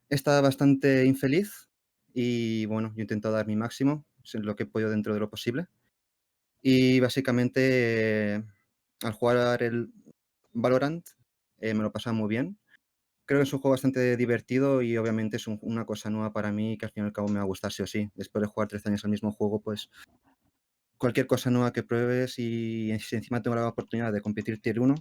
[0.08, 1.68] he estado bastante infeliz
[2.14, 5.66] y bueno, yo intento dar mi máximo, lo que he podido dentro de lo posible.
[6.62, 8.44] Y básicamente, eh,
[9.02, 9.92] al jugar el
[10.54, 11.06] Valorant,
[11.58, 12.58] eh, me lo pasaba muy bien.
[13.26, 16.52] Creo que es un juego bastante divertido y obviamente es un- una cosa nueva para
[16.52, 18.10] mí que al fin y al cabo me va a gustar sí o sí.
[18.14, 19.90] Después de jugar 13 años al mismo juego, pues
[20.98, 24.94] cualquier cosa nueva que pruebes y si encima tengo la oportunidad de competir tier 1,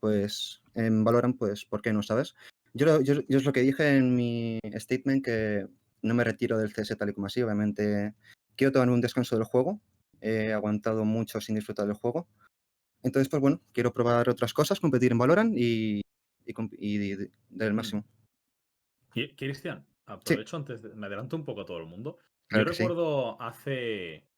[0.00, 2.34] pues en Valorant, pues ¿por qué no, sabes?
[2.72, 5.66] Yo, yo es lo que dije en mi statement que
[6.02, 8.14] no me retiro del CS tal y como así, obviamente
[8.56, 9.80] quiero tomar un descanso del juego,
[10.20, 12.28] he aguantado mucho sin disfrutar del juego,
[13.02, 16.02] entonces pues bueno, quiero probar otras cosas, competir en Valorant y,
[16.46, 17.16] y,
[17.50, 17.74] dar el Mm.
[17.74, 18.04] máximo.
[19.36, 22.18] Cristian, aprovecho antes, de- me adelanto un poco a todo el mundo.
[22.48, 22.86] Claro Yo que sí.
[22.86, 24.28] recuerdo hace,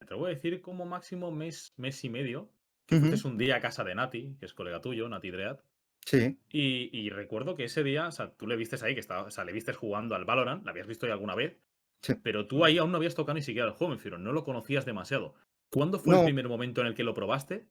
[0.00, 2.52] me atrevo a decir, como máximo mes, mes y medio,
[2.86, 5.60] que Ujú, fuiste un día a casa de Nati, que es colega tuyo, Nati Dread,
[6.06, 9.24] Sí, y, y recuerdo que ese día, o sea, tú le vistes ahí, que estaba,
[9.24, 11.58] o sea, le vistes jugando al Valorant, la habías visto ya alguna vez,
[12.02, 12.14] Sí.
[12.22, 14.44] pero tú ahí aún no habías tocado ni siquiera el juego, me refiero, no lo
[14.44, 15.34] conocías demasiado.
[15.70, 17.66] ¿Cuándo fue el primer momento en el que lo probaste?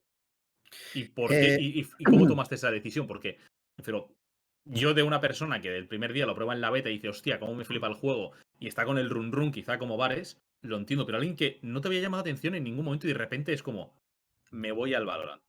[0.94, 1.56] ¿Y por qué?
[1.56, 3.08] Eh, Y, y- y cómo tomaste esa decisión?
[3.08, 3.38] Porque,
[3.84, 4.14] pero
[4.66, 7.10] yo de una persona que del primer día lo prueba en la beta y dice,
[7.10, 10.38] hostia, cómo me flipa el juego, y está con el run run, quizá como bares,
[10.62, 13.12] lo entiendo, pero alguien que no te había llamado la atención en ningún momento y
[13.14, 13.94] de repente es como,
[14.52, 15.42] me voy al Valorant.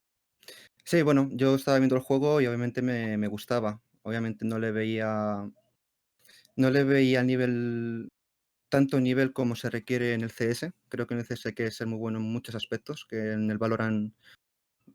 [0.84, 3.80] Sí, bueno, yo estaba viendo el juego y obviamente me, me gustaba.
[4.03, 5.49] Obviamente no le veía.
[6.57, 8.09] No le veía nivel.
[8.74, 10.72] Tanto nivel como se requiere en el CS.
[10.88, 13.48] Creo que en el CS hay que ser muy bueno en muchos aspectos, que en
[13.48, 14.12] el Valorant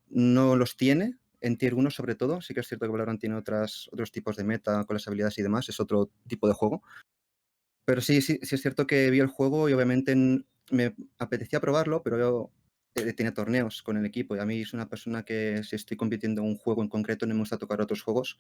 [0.09, 1.17] no los tiene.
[1.39, 2.41] En Tier 1 sobre todo.
[2.41, 5.38] Sí que es cierto que Valorant tiene otras, otros tipos de meta con las habilidades
[5.38, 5.69] y demás.
[5.69, 6.84] Es otro tipo de juego.
[7.86, 10.13] Pero sí, sí, sí es cierto que vi el juego y obviamente
[10.71, 12.51] me apetecía probarlo, pero yo
[12.95, 15.95] eh, tenía torneos con el equipo y a mí es una persona que si estoy
[15.95, 18.39] compitiendo en un juego en concreto no me gusta tocar otros juegos,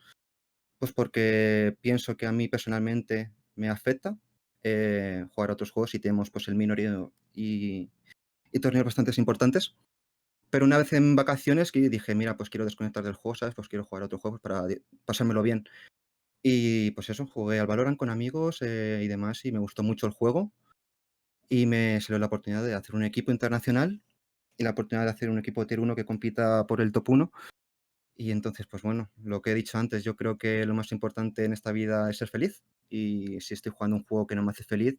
[0.79, 4.19] pues porque pienso que a mí personalmente me afecta
[4.63, 7.89] eh, jugar a otros juegos y tenemos pues el minorio y,
[8.51, 9.75] y torneos bastante importantes.
[10.49, 13.55] Pero una vez en vacaciones que dije, mira, pues quiero desconectar del juego, ¿sabes?
[13.55, 14.63] Pues quiero jugar a otros juegos para
[15.05, 15.65] pasármelo bien.
[16.41, 20.07] Y pues eso, jugué al Valorant con amigos eh, y demás y me gustó mucho
[20.07, 20.53] el juego
[21.49, 24.01] y me salió la oportunidad de hacer un equipo internacional
[24.57, 27.09] y la oportunidad de hacer un equipo de Tier 1 que compita por el top
[27.09, 27.31] 1.
[28.15, 31.45] Y entonces, pues bueno, lo que he dicho antes, yo creo que lo más importante
[31.45, 32.63] en esta vida es ser feliz.
[32.89, 34.97] Y si estoy jugando un juego que no me hace feliz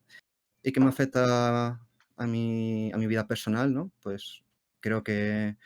[0.62, 1.80] y que me afecta
[2.16, 3.90] a mi, a mi vida personal, ¿no?
[4.02, 4.42] Pues
[4.80, 5.56] creo que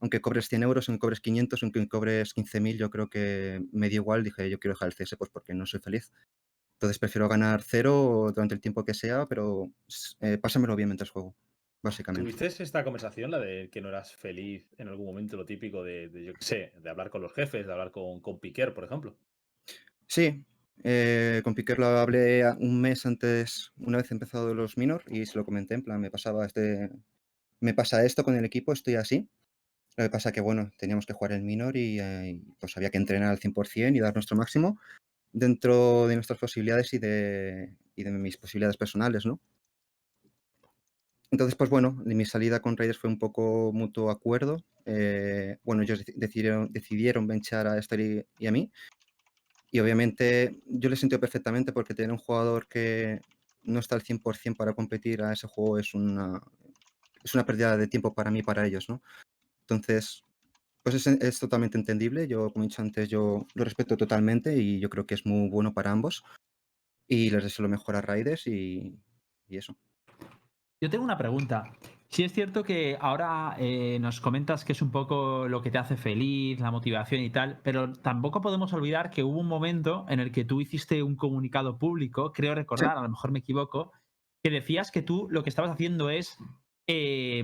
[0.00, 4.02] aunque cobres 100 euros, aunque cobres 500, aunque cobres 15.000, yo creo que me dio
[4.02, 4.22] igual.
[4.22, 6.12] Dije, yo quiero dejar el CS pues porque no soy feliz.
[6.74, 9.70] Entonces prefiero ganar cero durante el tiempo que sea, pero
[10.20, 11.34] eh, pásamelo bien mientras juego,
[11.82, 12.30] básicamente.
[12.30, 16.10] ¿Tuviste esta conversación, la de que no eras feliz en algún momento, lo típico de,
[16.10, 18.84] de, yo qué sé, de hablar con los jefes, de hablar con, con Piquer, por
[18.84, 19.16] ejemplo?
[20.06, 20.44] Sí,
[20.82, 25.38] eh, con Piquer lo hablé un mes antes, una vez empezado los minor, y se
[25.38, 26.90] lo comenté, en plan, me pasaba este,
[27.60, 29.28] me pasa esto con el equipo, estoy así.
[29.96, 32.98] Lo que pasa que, bueno, teníamos que jugar el minor y, eh, pues había que
[32.98, 34.80] entrenar al 100% y dar nuestro máximo
[35.32, 39.40] dentro de nuestras posibilidades y de, mis posibilidades personales, ¿no?
[41.30, 44.58] Entonces, pues bueno, mi salida con Raiders fue un poco mutuo acuerdo.
[44.86, 48.70] eh, bueno, ellos deci- decidieron, decidieron benchar a Esther y, y a mí.
[49.74, 53.20] Y obviamente yo le sentí perfectamente porque tener un jugador que
[53.64, 56.40] no está al 100% para competir a ese juego es una,
[57.24, 59.02] es una pérdida de tiempo para mí y para ellos, ¿no?
[59.62, 60.22] Entonces,
[60.84, 62.28] pues es, es totalmente entendible.
[62.28, 65.48] Yo, como he dicho antes, yo lo respeto totalmente y yo creo que es muy
[65.48, 66.22] bueno para ambos.
[67.08, 68.96] Y les deseo lo mejor a Raiders y,
[69.48, 69.76] y eso.
[70.80, 71.64] Yo tengo una pregunta.
[72.08, 75.78] Sí es cierto que ahora eh, nos comentas que es un poco lo que te
[75.78, 80.20] hace feliz, la motivación y tal, pero tampoco podemos olvidar que hubo un momento en
[80.20, 83.90] el que tú hiciste un comunicado público, creo recordar, a lo mejor me equivoco,
[84.44, 86.38] que decías que tú lo que estabas haciendo es
[86.86, 87.42] eh,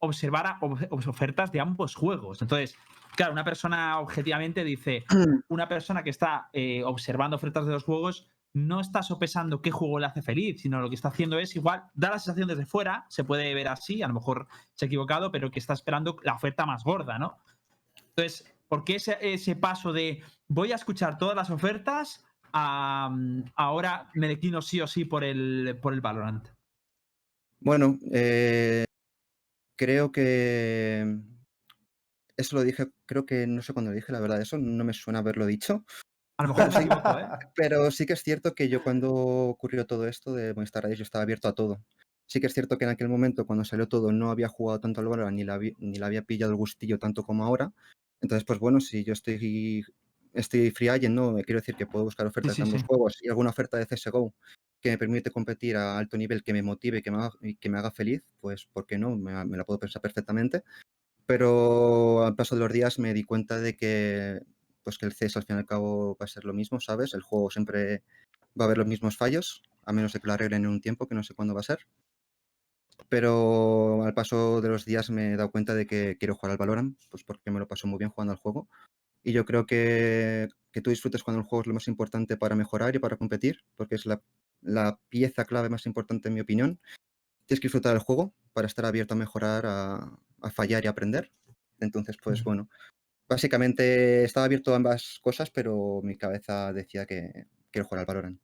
[0.00, 2.42] observar a- ob- ob- ofertas de ambos juegos.
[2.42, 2.76] Entonces,
[3.16, 5.04] claro, una persona objetivamente dice,
[5.48, 9.98] una persona que está eh, observando ofertas de los juegos no está sopesando qué juego
[9.98, 13.04] le hace feliz, sino lo que está haciendo es igual, da la sensación desde fuera,
[13.08, 16.34] se puede ver así, a lo mejor se ha equivocado, pero que está esperando la
[16.34, 17.38] oferta más gorda, ¿no?
[18.16, 23.10] Entonces, ¿por qué ese, ese paso de voy a escuchar todas las ofertas a
[23.56, 26.48] ahora me declino sí o sí por el, por el Valorant?
[27.58, 28.84] Bueno, eh,
[29.76, 31.18] creo que
[32.36, 34.92] eso lo dije, creo que no sé cuándo lo dije, la verdad, eso no me
[34.92, 35.84] suena haberlo dicho.
[36.36, 37.26] A lo mejor me equivoco, ¿eh?
[37.54, 41.04] Pero sí que es cierto que yo cuando ocurrió todo esto de Movistar Raiders, yo
[41.04, 41.80] estaba abierto a todo.
[42.26, 45.00] Sí que es cierto que en aquel momento, cuando salió todo, no había jugado tanto
[45.00, 47.72] al Valorant ni, la ni le había pillado el gustillo tanto como ahora.
[48.20, 49.84] Entonces, pues bueno, si yo estoy,
[50.32, 51.34] estoy free agent, ¿no?
[51.44, 52.86] Quiero decir que puedo buscar ofertas sí, de ambos sí.
[52.88, 54.34] juegos y alguna oferta de CSGO
[54.80, 57.70] que me permite competir a alto nivel, que me motive, que me haga, y que
[57.70, 59.16] me haga feliz, pues, ¿por qué no?
[59.16, 60.62] Me, me la puedo pensar perfectamente.
[61.26, 64.40] Pero al paso de los días me di cuenta de que,
[64.84, 67.14] pues, que el CS al fin y al cabo va a ser lo mismo, ¿sabes?
[67.14, 68.02] El juego siempre
[68.58, 71.08] va a haber los mismos fallos, a menos de que lo arreglen en un tiempo,
[71.08, 71.80] que no sé cuándo va a ser.
[73.08, 76.58] Pero al paso de los días me he dado cuenta de que quiero jugar al
[76.58, 78.68] Valorant, pues porque me lo paso muy bien jugando al juego.
[79.24, 82.56] Y yo creo que, que tú disfrutes cuando el juego es lo más importante para
[82.56, 84.22] mejorar y para competir, porque es la,
[84.62, 86.80] la pieza clave más importante en mi opinión.
[87.46, 91.32] Tienes que disfrutar del juego para estar abierto a mejorar, a, a fallar y aprender.
[91.80, 92.44] Entonces, pues Ujú.
[92.44, 92.68] bueno,
[93.28, 98.40] básicamente estaba abierto a ambas cosas, pero mi cabeza decía que quiero jugar al Valorant.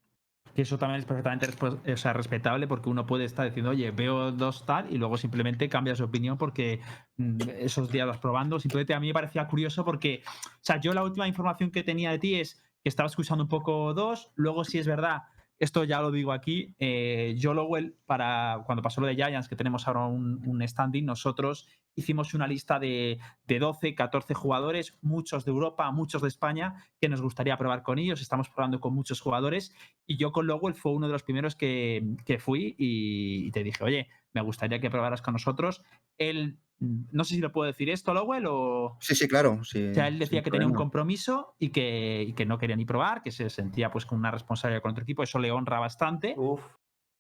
[0.54, 1.46] Que eso también es perfectamente
[1.92, 5.68] o sea, respetable porque uno puede estar diciendo, oye, veo dos tal y luego simplemente
[5.68, 6.80] cambia su opinión porque
[7.18, 8.58] mm, esos días vas probando.
[8.58, 12.10] Simplemente a mí me parecía curioso porque, o sea, yo la última información que tenía
[12.10, 15.22] de ti es que estabas escuchando un poco dos, luego si es verdad,
[15.60, 19.56] esto ya lo digo aquí, eh, yo Lowell, para cuando pasó lo de Giants, que
[19.56, 25.50] tenemos ahora un, standing, nosotros hicimos una lista de, de 12, 14 jugadores, muchos de
[25.50, 28.22] Europa, muchos de España, que nos gustaría probar con ellos.
[28.22, 29.74] Estamos probando con muchos jugadores
[30.06, 33.62] y yo con Lowell fue uno de los primeros que, que fui y, y te
[33.62, 35.82] dije, oye, me gustaría que probaras con nosotros.
[36.16, 38.96] Él, no sé si le puedo decir esto, Lowell, o...
[39.00, 39.62] Sí, sí, claro.
[39.64, 42.76] Sí, O sea, él decía que tenía un compromiso y que, y que no quería
[42.76, 45.22] ni probar, que se sentía pues con una responsabilidad con otro equipo.
[45.22, 46.62] Eso le honra bastante Uf.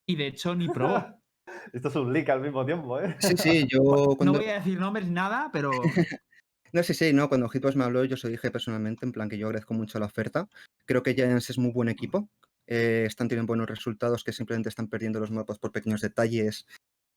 [0.06, 1.04] y de hecho ni probó.
[1.72, 3.16] Esto es un leak al mismo tiempo, ¿eh?
[3.18, 3.80] Sí, sí, yo
[4.24, 5.70] No voy a decir nombres ni nada, pero
[6.72, 9.28] No, sí, sí, no, cuando Hitbox me habló, yo se lo dije personalmente, en plan
[9.28, 10.48] que yo agradezco mucho la oferta.
[10.86, 12.28] Creo que Giants es muy buen equipo.
[12.66, 16.66] eh, están teniendo buenos resultados que simplemente están perdiendo los mapas por pequeños detalles.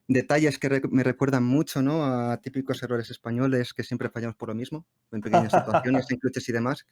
[0.07, 2.05] Detalles que me recuerdan mucho, ¿no?
[2.05, 5.53] A típicos errores españoles que siempre fallamos por lo mismo, en pequeñas
[6.01, 6.85] situaciones, en clutches y demás.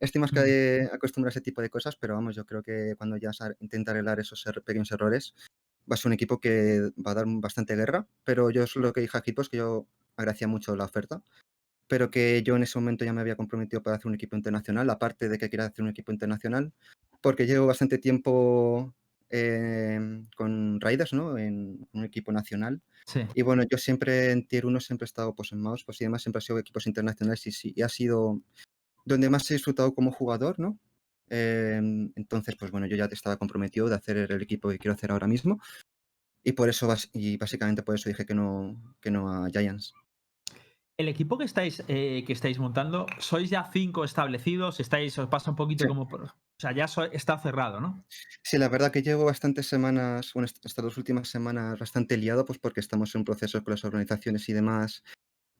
[0.00, 3.16] Estoy más que acostumbrado a ese tipo de cosas, pero vamos, yo creo que cuando
[3.16, 3.30] ya
[3.60, 5.34] intenta arreglar esos er- pequeños errores,
[5.90, 8.06] va a ser un equipo que va a dar bastante guerra.
[8.24, 9.86] Pero yo es lo que dije a Hitbox, que yo
[10.16, 11.22] agradecía mucho la oferta
[11.88, 14.88] pero que yo en ese momento ya me había comprometido para hacer un equipo internacional,
[14.88, 16.72] aparte de que quería hacer un equipo internacional,
[17.20, 18.94] porque llevo bastante tiempo
[19.32, 21.38] em, con Raiders, ¿no?
[21.38, 22.82] En un equipo nacional.
[23.06, 23.22] sí.
[23.34, 26.04] Y bueno, yo siempre en Tier 1 siempre he estado pues en Mouse, pues y
[26.04, 28.40] además siempre ha sido equipos internacionales y sí, y ha sido
[29.04, 30.78] donde más he disfrutado como jugador, ¿no?
[31.28, 34.94] Em, entonces, pues bueno, yo ya te estaba comprometido de hacer el equipo que quiero
[34.94, 35.60] hacer ahora mismo.
[36.44, 39.94] Y por eso, y básicamente por eso dije que no, que no a Giants.
[40.98, 44.78] El equipo que estáis, eh, que estáis montando, ¿sois ya cinco establecidos?
[44.78, 45.88] ¿Estáis, os pasa un poquito Sí.
[45.88, 46.06] como...
[46.06, 48.04] por- o sea, ya so- está cerrado, ¿no?
[48.44, 52.44] Sí, la verdad que llevo bastantes semanas, bueno, est- estas dos últimas semanas bastante liado,
[52.44, 55.02] pues porque estamos en un proceso con las organizaciones y demás,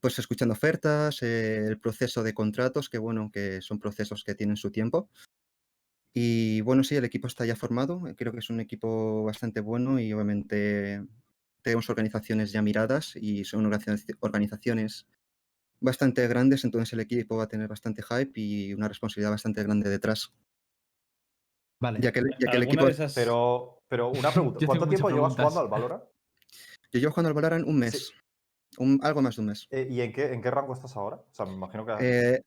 [0.00, 4.56] pues escuchando ofertas, eh, el proceso de contratos, que bueno, que son procesos que tienen
[4.56, 5.08] su tiempo.
[6.14, 9.60] Y bueno, sí, el equipo está ya formado, eh, creo que es un equipo bastante
[9.60, 11.02] bueno y obviamente
[11.62, 15.06] tenemos organizaciones ya miradas y son organizaci- organizaciones
[15.82, 19.90] bastante grandes, entonces el equipo va a tener bastante hype y una responsabilidad bastante grande
[19.90, 20.32] detrás,
[21.80, 22.00] Vale.
[22.00, 22.88] ya que, el- ya que el ¿Alguna equipo...
[22.88, 24.64] esas- Pero, pero una pregunta.
[24.66, 26.04] ¿Cuánto tiempo llevas jugando al Valorant?
[26.92, 28.12] Yo llevo jugando al Valorant un mes.
[28.78, 29.66] Un, algo más de un mes.
[29.70, 31.16] Eh, ¿Y en qué, en qué rango estás ahora?
[31.16, 31.92] O sea, me imagino que...
[32.00, 32.42] Eh,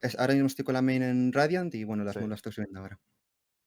[0.00, 2.20] es- ahora mismo estoy con la main en Radiant y bueno, las Sí.
[2.20, 2.98] mulas estoy subiendo ahora.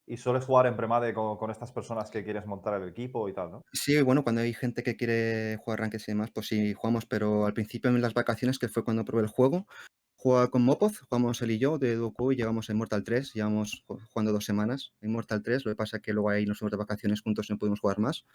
[0.07, 3.51] Y sueles jugar en premade con, estas personas que quieres montar el equipo y tal,
[3.51, 3.61] ¿no?
[3.73, 7.45] Sí, bueno, cuando hay gente que quiere jugar rankings y demás, pues sí, jugamos, pero
[7.45, 9.67] al principio en las vacaciones, que fue cuando probé el juego,
[10.15, 13.83] jugaba con Mopoz, jugamos él y yo de Doku y llegamos a Immortal 3, llevamos
[13.87, 16.57] ju- jugando dos semanas en Immortal 3, lo que pasa es que luego ahí nos
[16.59, 18.25] fuimos de vacaciones juntos y no pudimos jugar más.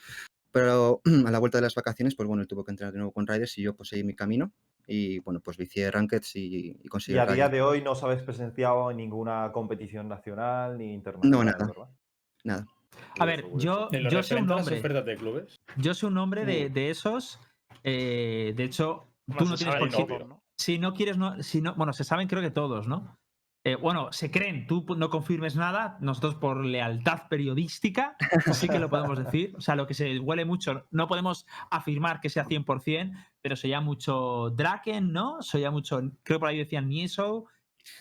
[0.52, 3.12] Pero a la vuelta de las vacaciones, pues bueno, él tuvo que entrenar de nuevo
[3.12, 4.52] con Riders y yo pues seguí mi camino
[4.86, 8.02] y bueno, pues vicié Rankeds y, y conseguí Y a día de hoy no os
[8.02, 11.66] habéis presenciado en ninguna competición nacional ni internacional, nada.
[11.66, 11.88] ¿verdad?
[12.44, 12.66] Nada.
[13.18, 14.80] A ver, yo, yo soy un hombre.
[14.80, 17.40] de clubes, Yo soy un hombre de, de esos.
[17.84, 20.18] eh, de hecho, tú No no tienes por qué.
[20.26, 20.42] ¿no?
[20.56, 23.18] Si no quieres, no, si no, bueno, se saben creo que todos, ¿no?
[23.64, 28.16] Eh, bueno, se creen, tú no confirmes nada, nosotros por lealtad periodística
[28.52, 29.54] sí que lo podemos decir.
[29.56, 33.68] O sea, lo que se huele mucho, no podemos afirmar que sea 100%, pero se
[33.68, 35.42] llama mucho Draken, ¿no?
[35.42, 37.46] Se llama mucho, creo por ahí decían Nieso.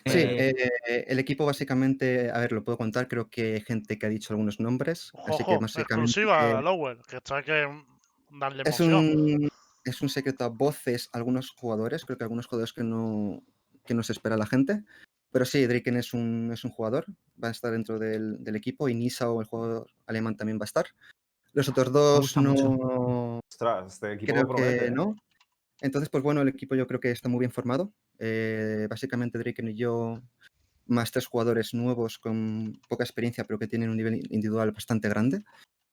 [0.06, 0.54] Sí, eh,
[0.88, 4.10] eh, el equipo básicamente, a ver, lo puedo contar, creo que hay gente que ha
[4.10, 7.84] dicho algunos nombres, así que Ojo, básicamente exclusiva, eh, Lowell, que hay que
[8.32, 9.50] darle es un,
[9.84, 13.44] es un secreto a voces algunos jugadores, creo que algunos jugadores que no,
[13.86, 14.84] que no se espera la gente,
[15.32, 17.06] pero sí, Draken es un, es un jugador,
[17.42, 20.66] va a estar dentro del, del equipo y Nisao, el jugador alemán, también va a
[20.66, 20.86] estar.
[21.54, 25.16] Los otros dos no, Ostras, este equipo creo promete, que no.
[25.82, 27.92] Entonces, pues bueno, el equipo yo creo que está muy bien formado.
[28.20, 30.22] Eh, básicamente Draken y yo
[30.86, 35.44] más tres jugadores nuevos con poca experiencia, pero que tienen un nivel individual bastante grande.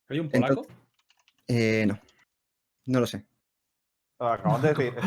[0.09, 0.69] ¿Hay un Entonces- polaco?
[1.49, 1.99] Eh, no,
[2.87, 3.25] no lo sé.
[4.21, 4.95] Ah, Acaban de decir.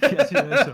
[0.00, 0.72] ¿Qué ha sido eso?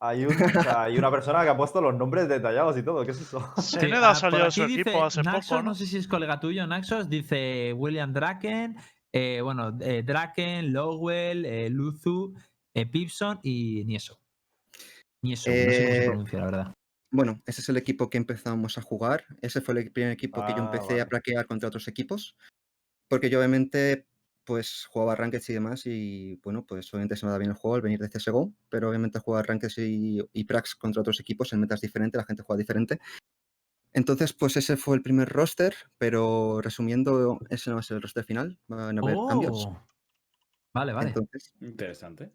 [0.00, 3.04] Hay, un- o sea, hay una persona que ha puesto los nombres detallados y todo.
[3.04, 3.52] ¿Qué es eso?
[3.60, 5.74] Sí, Zened ah, ha salido por de su equipo hace Naxos, poco, no ¿no?
[5.74, 8.76] sé si es colega tuyo, Naxos, dice William Draken,
[9.12, 12.34] eh, bueno, eh, Draken, Lowell, eh, Luzu,
[12.74, 14.20] eh, Pipson y Nieso.
[15.24, 16.74] Nieso, no sé cómo se pronuncia, la verdad.
[17.12, 19.24] Bueno, ese es el equipo que empezamos a jugar.
[19.40, 21.00] Ese fue el primer equipo que yo Ah, empecé vale.
[21.00, 22.36] a plaquear contra otros equipos.
[23.08, 24.06] Porque yo obviamente
[24.46, 27.76] pues jugaba Rankeds y demás y bueno, pues obviamente se me da bien el juego,
[27.76, 31.60] el venir de CSGO, pero obviamente jugar Rankeds y, y Prax contra otros equipos en
[31.60, 33.00] metas diferente, la gente juega diferente.
[33.92, 38.02] Entonces, pues ese fue el primer roster, pero resumiendo, ese no va a ser el
[38.02, 39.66] roster final, van a haber cambios.
[39.66, 39.86] Oh.
[40.74, 41.08] Vale, vale.
[41.08, 42.30] Entonces, Interesante.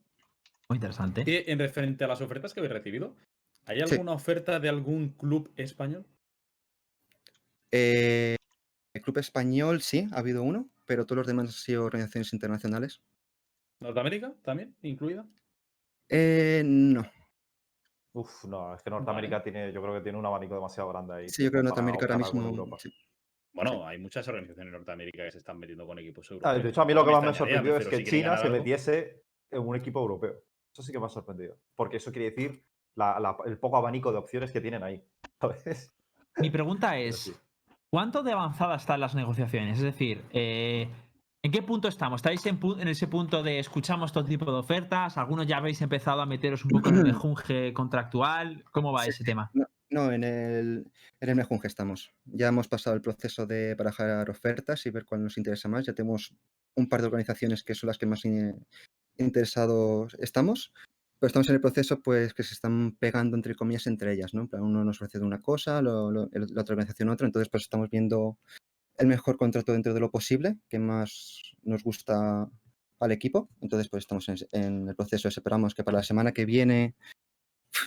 [0.69, 1.23] Muy interesante.
[1.25, 3.15] Y en referente a las ofertas que habéis recibido,
[3.65, 3.93] ¿hay Sí.
[3.93, 6.05] alguna oferta de algún club español?
[7.71, 8.35] eh,
[8.93, 13.01] el club español sí, ha habido uno, pero todos los demás han sido organizaciones internacionales.
[13.79, 15.25] ¿Norteamérica también incluida?
[16.09, 17.05] Eh, no,
[18.11, 21.29] Uf, no, es que Norteamérica tiene, yo creo que tiene un abanico demasiado grande ahí.
[21.29, 22.41] sí, yo creo que Norteamérica ahora mismo.
[22.45, 22.77] Europa.
[22.77, 22.93] sí.
[23.53, 26.63] Bueno, hay muchas organizaciones en Norteamérica que se están metiendo con equipos Ah, europeos.
[26.63, 29.23] de hecho, a mí lo que más me sorprendió es que si China se metiese
[29.49, 30.43] en un equipo europeo.
[30.73, 31.57] Eso sí que me ha sorprendido.
[31.73, 32.65] Porque eso quiere decir
[32.95, 35.01] la- la- el poco abanico de opciones que tienen ahí.
[35.39, 35.93] ¿Sabes?
[36.35, 37.33] Mi pregunta es, sí.
[37.91, 39.77] ¿Cuánto de avanzada están las negociaciones?
[39.77, 40.89] Es decir, eh,
[41.43, 42.19] ¿en qué punto estamos?
[42.19, 45.17] ¿Estáis en, pu- en ese punto de escuchamos todo tipo de ofertas?
[45.17, 48.63] ¿Algunos ya habéis empezado a meteros un poco en el mejunje contractual?
[48.71, 49.09] ¿Cómo va Sí.
[49.09, 49.51] ese tema?
[49.53, 52.11] No, no, en el, en el Mejunje estamos.
[52.25, 55.85] Ya hemos pasado el proceso de barajar ofertas y ver cuál nos interesa más.
[55.85, 56.33] Ya tenemos
[56.77, 58.65] un par de organizaciones que son las que más in-
[59.17, 60.71] interesados estamos.
[61.21, 64.49] Pero estamos en el proceso, pues, que se están pegando, entre comillas, entre ellas, ¿no?
[64.53, 67.27] Uno nos ofrece una cosa, lo- lo- la otra organización otra.
[67.27, 68.39] Entonces, pues, estamos viendo
[68.97, 72.49] el mejor contrato dentro de lo posible, que más nos gusta
[72.99, 73.49] al equipo.
[73.61, 75.27] Entonces, pues, estamos en, en el proceso.
[75.27, 76.95] Esperamos que para la semana que viene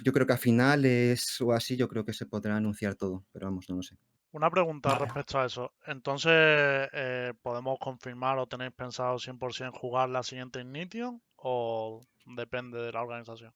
[0.04, 3.46] yo creo que a finales o así, yo creo que se podrá anunciar todo, pero
[3.46, 3.96] vamos, no lo sé.
[4.34, 5.04] Una pregunta Vale.
[5.04, 5.72] respecto a eso.
[5.86, 12.90] Entonces, eh, ¿podemos confirmar o tenéis pensado 100% jugar la siguiente Ignition o depende de
[12.90, 13.54] la organización?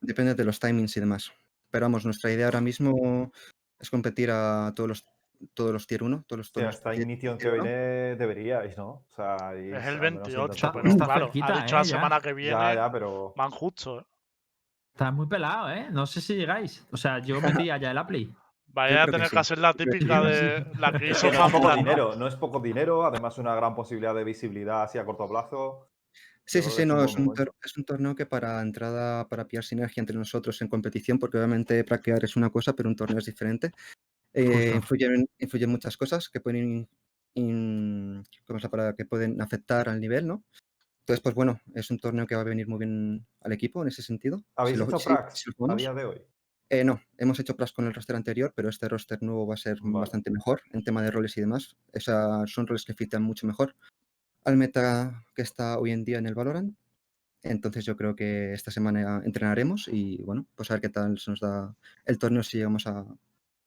[0.00, 1.30] Depende de los timings y demás.
[1.70, 3.30] Pero vamos, nuestra idea ahora mismo
[3.78, 5.04] es competir a todos los
[5.52, 8.88] todos los tier 1, todos los, todos esta tier- Ignition que viene deberíais, ¿no?
[8.88, 11.78] O sea, y Es el menos 28, intentar- pero Está claro, cerquita, ha dicho ¿eh?
[11.78, 11.90] la Ya.
[11.96, 13.34] semana que viene Ya, ya, pero.
[13.36, 14.00] van justo.
[14.00, 14.04] ¿eh?
[14.94, 15.88] Está muy pelado, ¿eh?
[15.90, 16.86] No sé si llegáis.
[16.90, 18.34] O sea, yo metía ya el Apply.
[18.76, 19.34] Vaya a tener sí.
[19.34, 22.60] que hacer la típica de la que hizo no es poco dinero, no es poco
[22.60, 25.88] dinero, además una gran posibilidad de visibilidad así a corto plazo.
[26.44, 29.26] Sí, sí, sí, que es un no, es un, es un torneo que para entrada,
[29.28, 32.96] para pillar sinergia entre nosotros en competición, porque obviamente practicar es una cosa, pero un
[32.96, 33.72] torneo es diferente.
[34.34, 36.88] Eh, influyen, influyen muchas cosas que pueden, in-
[37.34, 38.94] in- ¿cómo es la palabra?
[38.94, 40.44] que pueden afectar al nivel, ¿no?
[41.00, 43.88] Entonces, pues bueno, es un torneo que va a venir muy bien al equipo en
[43.88, 44.42] ese sentido.
[44.54, 46.22] ¿Habéis Si lo- hecho si- Prax si lo a día de hoy?
[46.68, 49.58] Eh, no, hemos hecho Prax con el roster anterior, pero este roster nuevo va a
[49.58, 50.00] ser Vale.
[50.00, 51.76] bastante mejor en tema de roles y demás.
[51.92, 53.76] Esa- son roles que fitan mucho mejor
[54.44, 56.76] al meta que está hoy en día en el Valorant.
[57.42, 61.30] Entonces yo creo que esta semana entrenaremos y bueno, pues a ver qué tal se
[61.30, 63.00] nos da el torneo si llegamos a,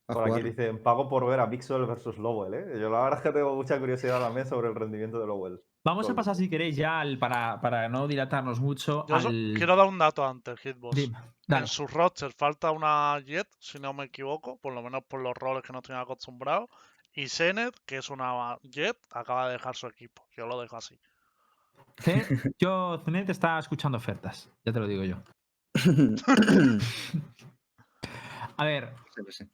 [0.07, 2.79] a Por aquí dicen, pago por ver a Pixel versus Lowell, ¿eh?
[2.81, 5.61] Yo la verdad es que tengo mucha curiosidad también sobre el rendimiento de Lowell.
[5.83, 9.05] Vamos a pasar, si queréis, ya al- para, para no dilatarnos mucho.
[9.07, 9.53] Yo so- al...
[9.55, 10.95] quiero dar un dato antes, Hitbox.
[10.95, 11.17] Dime,
[11.47, 15.33] En su roster falta una Jet, si no me equivoco, por lo menos por los
[15.35, 16.67] roles que no estoy acostumbrado.
[17.13, 20.27] Y Zenet, que es una Jet, acaba de dejar su equipo.
[20.35, 20.99] Yo lo dejo así.
[22.59, 25.17] Yo, Zenet está escuchando ofertas, ya te lo digo yo.
[28.57, 29.45] A ver, Sí, sí.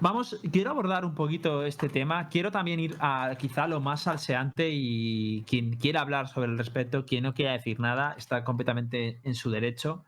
[0.00, 2.28] Vamos, quiero abordar un poquito este tema.
[2.28, 7.04] Quiero también ir a quizá lo más salseante y quien quiera hablar sobre el respecto,
[7.04, 10.04] quien no quiera decir nada, está completamente en su derecho.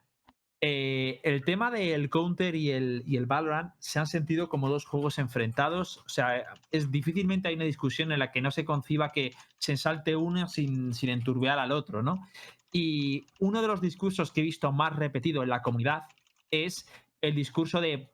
[0.60, 4.84] Eh, el tema del Counter y el, y el Valorant se han sentido como dos
[4.84, 5.98] juegos enfrentados.
[5.98, 9.72] O sea, es difícilmente hay una discusión en la que no se conciba que se
[9.72, 12.26] ensalte uno sin, sin enturbiar al otro, ¿no?
[12.72, 16.02] Y uno de los discursos que he visto más repetido en la comunidad
[16.50, 16.86] es
[17.20, 18.10] el discurso de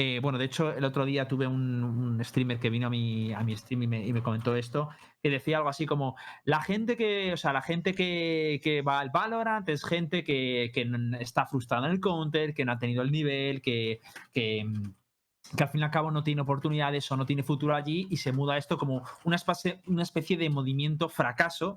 [0.00, 3.42] eh, bueno, de hecho, el otro día tuve un, streamer que vino a mi, a
[3.42, 4.90] mi stream y me, comentó esto,
[5.20, 9.00] que decía algo así como, la gente que, o sea, la gente que, que va
[9.00, 10.88] al Valorant es gente que, que
[11.18, 14.00] está frustrada en el counter, que no ha tenido el nivel, que,
[14.36, 18.06] mm, que al fin y al cabo no tiene oportunidades o no tiene futuro allí
[18.08, 21.76] y se muda esto como una especie de movimiento fracaso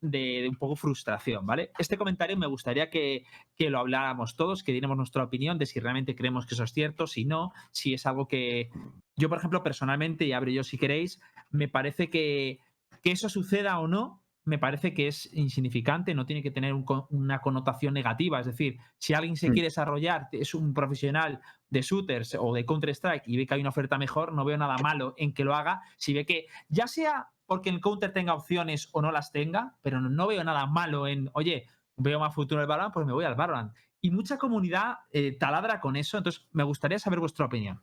[0.00, 1.70] de, de un poco frustración, ¿vale?
[1.78, 3.24] Este comentario me gustaría que,
[3.56, 6.72] que lo habláramos todos, que diéramos nuestra opinión de si realmente creemos que eso es
[6.72, 8.70] cierto, si no, si es algo que
[9.16, 11.20] yo, por ejemplo, personalmente, y abro yo si queréis,
[11.50, 12.58] me parece que,
[13.02, 16.84] que eso suceda o no, me parece que es insignificante, no tiene que tener un
[17.10, 18.40] una connotación negativa.
[18.40, 19.52] Es decir, si alguien se Mm.
[19.52, 23.68] quiere desarrollar, es un profesional de shooters o de Counter-Strike y ve que hay una
[23.68, 25.82] oferta mejor, no veo nada malo en que lo haga.
[25.98, 30.00] Si ve que, ya sea porque el Counter tenga opciones o no las tenga, pero
[30.00, 33.24] no, veo nada malo en, oye, veo más futuro en el Valorant, pues me voy
[33.24, 33.74] al Valorant.
[34.00, 37.82] Y mucha comunidad eh, taladra con eso, entonces me gustaría saber vuestra opinión.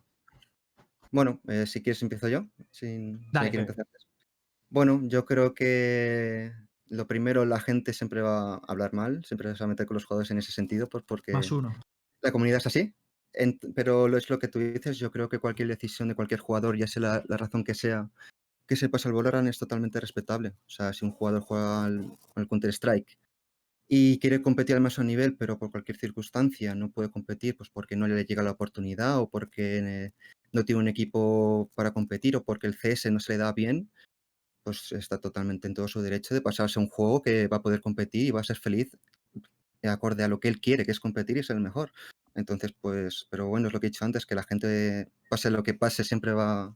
[1.11, 2.45] Bueno, eh, si quieres empiezo yo.
[2.71, 3.59] Sin, si Dale.
[3.59, 3.85] empezar.
[4.69, 6.53] Bueno, yo creo que
[6.85, 9.95] lo primero, la gente siempre va a hablar mal, siempre se va a meter con
[9.95, 11.75] los jugadores en ese sentido, pues porque Más uno.
[12.21, 12.95] la comunidad es así.
[13.33, 16.39] Ent- pero lo es lo que tú dices, yo creo que cualquier decisión de cualquier
[16.39, 18.09] jugador, ya sea la, la razón que sea,
[18.67, 20.49] que se pase al Valorant es totalmente respetable.
[20.49, 22.17] O sea, si un jugador juega al,
[22.49, 23.17] Counter-Strike
[23.87, 27.95] y quiere competir al máximo nivel, pero por cualquier circunstancia no puede competir, pues porque
[27.95, 30.13] no le llega la oportunidad o porque eh,
[30.51, 33.89] no tiene un equipo para competir o porque el CS no se le da bien,
[34.63, 37.61] pues está totalmente en todo su derecho de pasarse a un juego que va a
[37.61, 38.91] poder competir y va a ser feliz
[39.83, 41.91] acorde a lo que él quiere, que es competir y ser el mejor.
[42.35, 45.63] Entonces, pues, pero bueno, es lo que he dicho antes, que la gente, pase lo
[45.63, 46.75] que pase, siempre va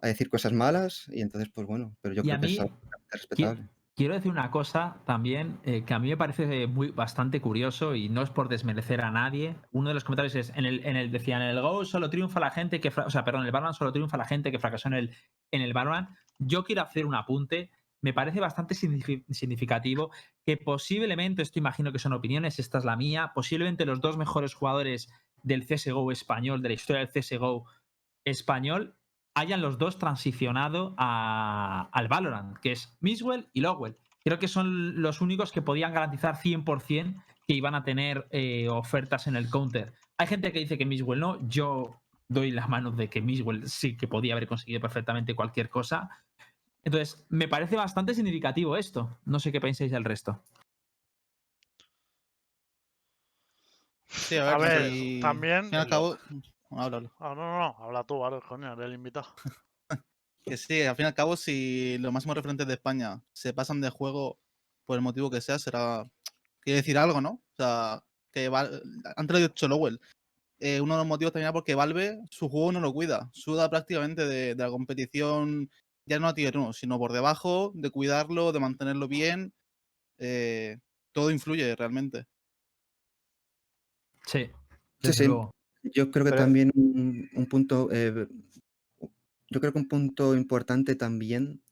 [0.00, 2.74] a decir cosas malas y entonces, pues bueno, pero yo creo que mí, es algo
[2.76, 3.68] totalmente respetable.
[3.94, 8.10] Quiero decir una cosa también eh, que a mí me parece muy bastante curioso y
[8.10, 9.56] no es por desmerecer a nadie.
[9.72, 12.38] Uno de los comentarios es en el, en el decían en el Go solo triunfa
[12.38, 14.88] la gente que o sea, perdón, en el Valorant solo triunfa la gente que fracasó
[14.88, 15.14] en el
[15.50, 16.10] en el Valorant.
[16.38, 17.70] Yo quiero hacer un apunte.
[18.02, 20.10] Me parece bastante signifi- significativo
[20.44, 24.52] que posiblemente, esto imagino que son opiniones, esta es la mía, posiblemente los dos mejores
[24.52, 25.08] jugadores
[25.42, 27.64] del CSGO español, de la historia del CSGO
[28.24, 28.94] español,
[29.36, 33.96] hayan los dos transicionado a- al Valorant, que es Miswell y Lowell.
[34.24, 39.26] Creo que son los únicos que podían garantizar 100% que iban a tener eh, ofertas
[39.26, 39.92] en el counter.
[40.18, 43.94] Hay gente que dice que Miswell no, yo doy las manos de que Miswell sí
[43.96, 46.08] que podía haber conseguido perfectamente cualquier cosa.
[46.82, 49.18] Entonces, me parece bastante significativo esto.
[49.26, 50.42] No sé qué pensáis del resto.
[54.08, 56.16] Sí, a A ver, también- al cabo.
[56.70, 57.12] Habla, habla.
[57.18, 59.26] Ah, no, no, no, habla tú, vale, coño, eres el invitado.
[60.44, 63.80] Que sí, al fin y al cabo, si los máximos referentes de España se pasan
[63.80, 64.38] de juego
[64.84, 66.08] por el motivo que sea, será.
[66.60, 67.30] Quiere decir algo, ¿no?
[67.30, 68.80] O sea, que Val-
[69.16, 70.00] antes lo he dicho Lowell.
[70.60, 73.28] eh, uno de los motivos también era porque Valve su juego no lo cuida.
[73.32, 75.68] Suda prácticamente de, de la competición,
[76.04, 79.52] ya no a tier 1, sino por debajo, de cuidarlo, de mantenerlo bien.
[80.18, 80.78] eh,
[81.10, 82.26] todo influye realmente.
[84.26, 84.48] Sí.
[85.02, 85.24] Sí, sí.
[85.26, 85.55] luego.
[85.94, 88.26] Yo creo que Pero- también un, un punto, eh,
[89.50, 91.62] yo creo que un punto importante también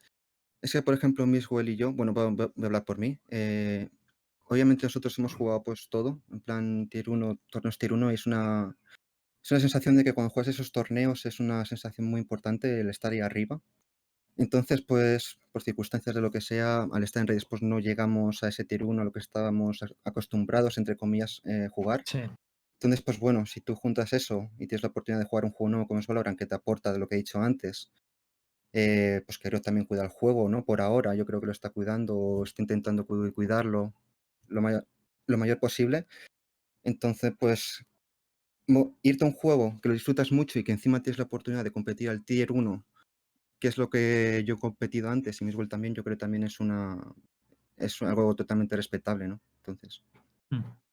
[0.65, 3.91] es que, por ejemplo, Miswell y yo, bueno, voy a, hablar por mí, eh,
[4.45, 8.25] obviamente nosotros hemos jugado pues todo, en plan Tier 1, torneos Tier 1, y es
[8.25, 8.75] una,
[9.43, 12.89] es una sensación de que cuando juegas esos torneos es una sensación muy importante el
[12.89, 13.61] estar ahí arriba.
[14.37, 18.43] Entonces, pues, por circunstancias de lo que sea, al estar en redes, pues no llegamos
[18.43, 22.03] a ese Tier 1 a lo que estábamos acostumbrados, entre comillas, eh, jugar.
[22.07, 22.21] Sí.
[22.85, 25.71] Entonces, pues bueno, si tú juntas eso y tienes la oportunidad de jugar un juego
[25.71, 27.91] nuevo como es Valorant, que te aporta de lo que he dicho antes,
[28.73, 30.65] eh, pues que también cuida el juego, ¿no?
[30.65, 33.95] Por ahora, yo creo que lo está cuidando o está intentando cu- cuidarlo
[34.49, 34.87] lo mayor,
[35.27, 36.07] lo mayor posible.
[36.85, 37.85] Entonces, pues,
[39.03, 41.71] irte a un juego que lo disfrutas mucho y que encima tienes la oportunidad de
[41.73, 42.87] competir al Tier 1,
[43.61, 46.45] que es lo que yo he competido antes, y Miswell también, yo creo que también
[46.45, 47.15] es una
[47.77, 49.41] es algo totalmente respetable, ¿no?
[49.59, 50.05] Entonces,
[50.53, 50.84] Mm.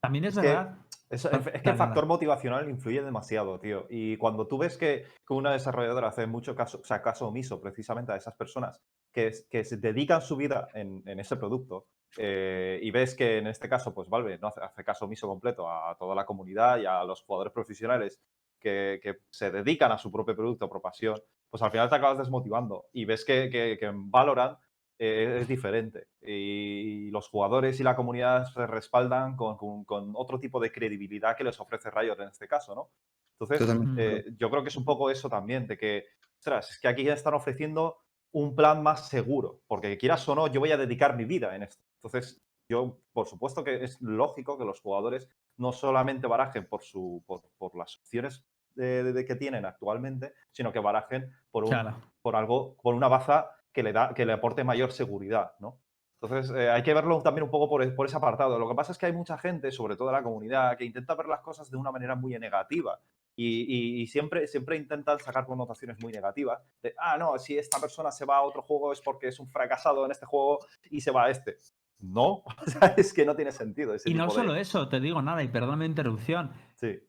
[0.00, 0.76] También es, Es que- verdad.
[0.78, 1.26] Ah, es
[1.62, 3.86] que el factor motivacional influye demasiado, tío.
[3.90, 7.60] Y cuando tú ves que, que una desarrolladora hace mucho caso, o sea, caso omiso
[7.60, 8.80] precisamente a esas personas
[9.12, 11.86] que, que se dedican su vida en, en ese producto,
[12.16, 15.68] eh, y ves que en este caso, pues Valve no hace, hace caso omiso completo
[15.68, 18.20] a toda la comunidad y a los jugadores profesionales
[18.60, 21.20] que, que se dedican a su propio producto por pasión,
[21.50, 22.84] pues al final te acabas desmotivando.
[22.92, 24.58] Y ves que, que- que en Valorant
[25.02, 26.08] eh, es diferente.
[26.20, 31.34] Y los jugadores y la comunidad se respaldan con, con- con otro tipo de credibilidad
[31.36, 32.90] que les ofrece Riot en este caso, ¿no?
[33.38, 36.04] Entonces, eh, yo creo que es un poco eso también, de que,
[36.38, 37.96] ostras, es que aquí ya están ofreciendo
[38.32, 41.62] un plan más seguro, porque quieras o no, yo voy a dedicar mi vida en
[41.62, 41.82] esto.
[41.96, 47.24] Entonces, yo, por supuesto que es lógico que los jugadores no solamente barajen por, su,
[47.26, 48.44] por, por las opciones
[48.74, 51.96] de- de- de que tienen actualmente, sino que barajen por, un, Claro.
[52.22, 55.78] por algo, por una baza que le, da, que le aporte mayor seguridad, ¿no?
[56.22, 58.58] Entonces, eh, hay que verlo también un poco por, e- por ese apartado.
[58.58, 61.26] Lo que pasa es que hay mucha gente, sobre todo la comunidad, que intenta ver
[61.26, 63.00] las cosas de una manera muy negativa
[63.36, 66.60] Y, y- y siempre, siempre intentan sacar connotaciones muy negativas.
[66.82, 69.48] De, ah, no, si esta persona se va a otro juego es porque es un
[69.48, 70.58] fracasado en este juego
[70.90, 71.56] y se va a este.
[72.00, 73.94] No, o sea, es que no tiene sentido.
[73.94, 76.50] Ese Y no tipo de- solo eso, te digo nada, y perdóname la interrupción.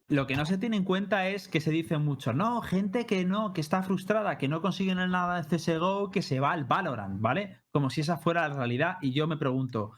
[0.08, 3.24] Lo que no se tiene en cuenta es que se dice mucho, no, gente que
[3.24, 7.20] no, que está frustrada, que no consigue nada en CSGO, que se va al Valorant,
[7.20, 7.60] ¿vale?
[7.70, 8.98] Como si esa fuera la realidad.
[9.00, 9.92] Y yo me pregunto,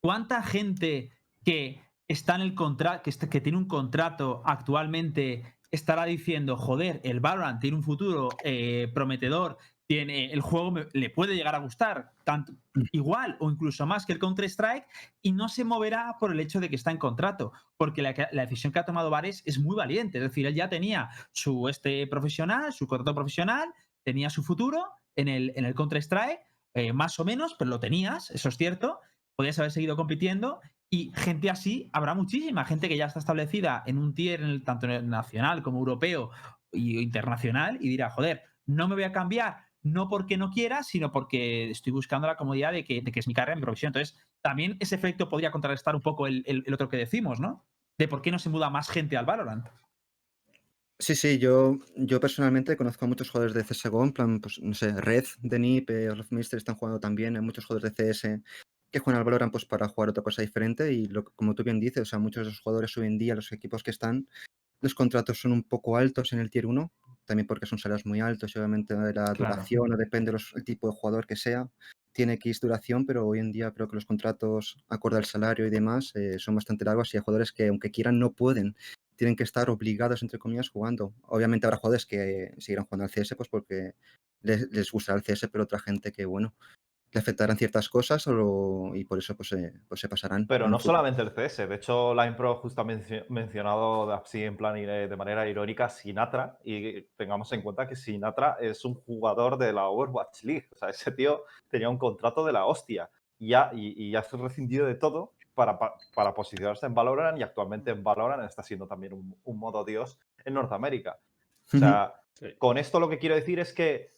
[0.00, 1.12] ¿cuánta gente
[1.44, 7.20] que está en el contrato, que, que tiene un contrato actualmente, estará diciendo, joder, el
[7.20, 9.58] Valorant tiene un futuro eh, prometedor,
[9.88, 12.52] tiene, el juego me- le puede llegar a gustar, tanto,
[12.92, 14.86] igual o incluso más que el Counter-Strike,
[15.22, 17.52] y no se moverá por el hecho de que está en contrato?
[17.78, 20.18] porque la, la decisión que ha tomado Vares es muy valiente.
[20.18, 23.72] Es decir, él ya tenía su este profesional, su contrato profesional,
[24.02, 24.84] tenía su futuro
[25.14, 26.40] en el, en el Counter-Strike,
[26.74, 29.00] eh, más o menos, pero lo tenías, eso es cierto.
[29.36, 30.60] Podías haber seguido compitiendo
[30.90, 34.64] y gente así habrá muchísima, gente que ya está establecida en un tier, en el-
[34.64, 36.30] tanto nacional como europeo
[36.72, 41.12] y internacional, y dirá, joder, no me voy a cambiar, no porque no quiera, sino
[41.12, 43.90] porque estoy buscando la comodidad de que, de es mi carrera en profesión.
[43.90, 47.66] Entonces, también ese efecto podría contrarrestar un poco el, otro que decimos, ¿no?
[47.98, 49.66] De por qué no se muda más gente al Valorant.
[51.00, 54.74] Sí, sí, yo, yo personalmente conozco a muchos jugadores de CSGO, en plan, pues no
[54.74, 58.42] sé, Red, Denip, eh, Mister están jugando también, hay muchos jugadores de CS
[58.90, 61.78] que juegan al Valorant pues para jugar otra cosa diferente y lo, como tú bien
[61.78, 64.26] dices, o sea, muchos de los jugadores hoy en día, los equipos que están,
[64.80, 66.92] los contratos son un poco altos en el Tier 1,
[67.28, 69.54] también porque son salarios muy altos y obviamente de la Claro.
[69.54, 71.68] duración depende del tipo de jugador que sea,
[72.12, 75.70] tiene X duración, pero hoy en día creo que los contratos acorde al salario y
[75.70, 78.74] demás eh, son bastante largos y hay jugadores que aunque quieran no pueden
[79.14, 81.12] tienen que estar obligados, entre comillas, jugando.
[81.22, 83.94] Obviamente habrá jugadores que seguirán jugando al CS pues porque
[84.42, 86.54] les, les gustará el CS, pero otra gente que, bueno,
[87.10, 90.46] le afectarán ciertas cosas o- y por eso pues, se- pues se pasarán.
[90.46, 94.42] Pero no solamente el CS, de hecho la Impro justo ha mencio- mencionado de- así
[94.44, 98.94] en plan ire- de manera irónica Sinatra y tengamos en cuenta que Sinatra es un
[98.94, 103.08] jugador de la Overwatch League, o sea, ese tío tenía un contrato de la hostia
[103.38, 106.94] y ya, y, y ya se ha rescindido de todo para, pa- para posicionarse en
[106.94, 111.18] Valorant y actualmente en Valorant está siendo también un, un modo dios en Norteamérica.
[111.74, 112.46] O sea, Sí.
[112.58, 114.10] con esto lo que quiero decir es que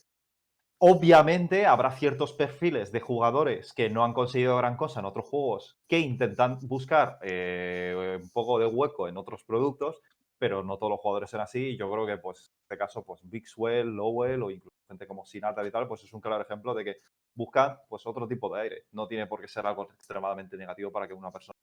[0.83, 5.77] obviamente habrá ciertos perfiles de jugadores que no han conseguido gran cosa en otros juegos
[5.87, 10.01] que intentan buscar eh, un poco de hueco en otros productos,
[10.39, 11.59] pero no todos los jugadores son así.
[11.59, 15.23] Y yo creo que, pues, en este caso, pues, Bixwell, Lowell o incluso gente como
[15.23, 16.95] Sinatra y tal, pues es un claro ejemplo de que
[17.35, 18.83] buscan pues otro tipo de aire.
[18.91, 21.55] No tiene por qué ser algo extremadamente negativo para que una persona.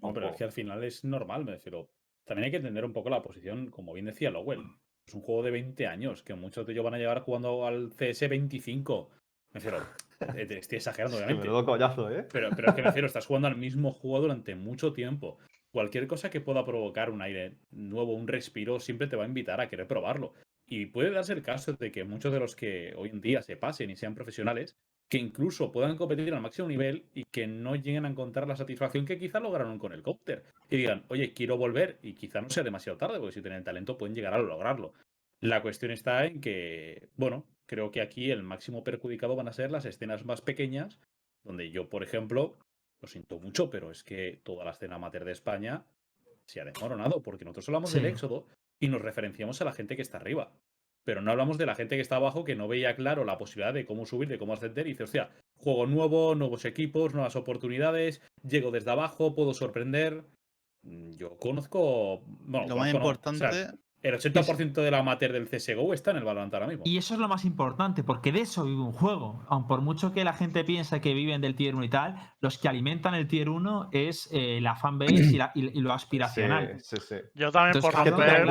[0.00, 1.88] No, pero es que al final es normal, me refiero.
[2.24, 4.62] También hay que entender un poco la posición, como bien decía Lowell.
[5.06, 7.90] Es un juego de 20 años, que muchos de ellos van a llegar jugando al
[7.90, 9.08] CS 25.
[9.52, 9.86] Me refiero,
[10.34, 11.42] eh, estoy exagerando, obviamente.
[11.42, 12.26] menudo collazo, ¿eh?
[12.32, 15.38] Pero, pero es que me refiero, estás jugando al mismo juego durante mucho tiempo.
[15.70, 19.60] Cualquier cosa que pueda provocar un aire nuevo, un respiro, siempre te va a invitar
[19.60, 20.34] a querer probarlo.
[20.66, 23.56] Y puede darse el caso de que muchos de los que hoy en día se
[23.56, 24.76] pasen y sean profesionales,
[25.08, 29.06] que incluso puedan competir al máximo nivel y que no lleguen a encontrar la satisfacción
[29.06, 30.44] que quizá lograron con el counter.
[30.68, 33.96] Y digan, oye, quiero volver y quizá no sea demasiado tarde, porque si tienen talento
[33.96, 34.92] pueden llegar a lograrlo.
[35.40, 39.70] La cuestión está en que, bueno, creo que aquí el máximo perjudicado van a ser
[39.70, 40.98] las escenas más pequeñas,
[41.44, 42.58] donde yo, por ejemplo,
[43.00, 45.84] lo siento mucho, pero es que toda la escena amateur de España
[46.46, 48.46] se ha desmoronado, porque nosotros hablamos del éxodo
[48.80, 50.52] y nos referenciamos a la gente que está arriba.
[51.06, 53.72] Pero no hablamos de la gente que está abajo que no veía claro la posibilidad
[53.72, 58.20] de cómo subir, de cómo ascender y dice, hostia, juego nuevo, nuevos equipos, nuevas oportunidades,
[58.42, 60.24] llego desde abajo, puedo sorprender.
[60.82, 62.22] Mm, Yo conozco.
[62.26, 65.94] Bueno, Lo más conozco no, o sea, importante, el 80% de la amateur del CSGO
[65.94, 66.82] está en el Valorant ahora mismo.
[66.86, 69.44] Y eso es lo más importante, porque de eso vive un juego.
[69.48, 72.58] Aun por mucho que la gente piensa que viven del tier 1 y tal, los
[72.58, 76.78] que alimentan el tier 1 es eh, la fanbase y, la- y- y lo aspiracional.
[76.80, 77.16] Sí, sí, sí.
[77.34, 78.46] Yo también Entonces, por romper.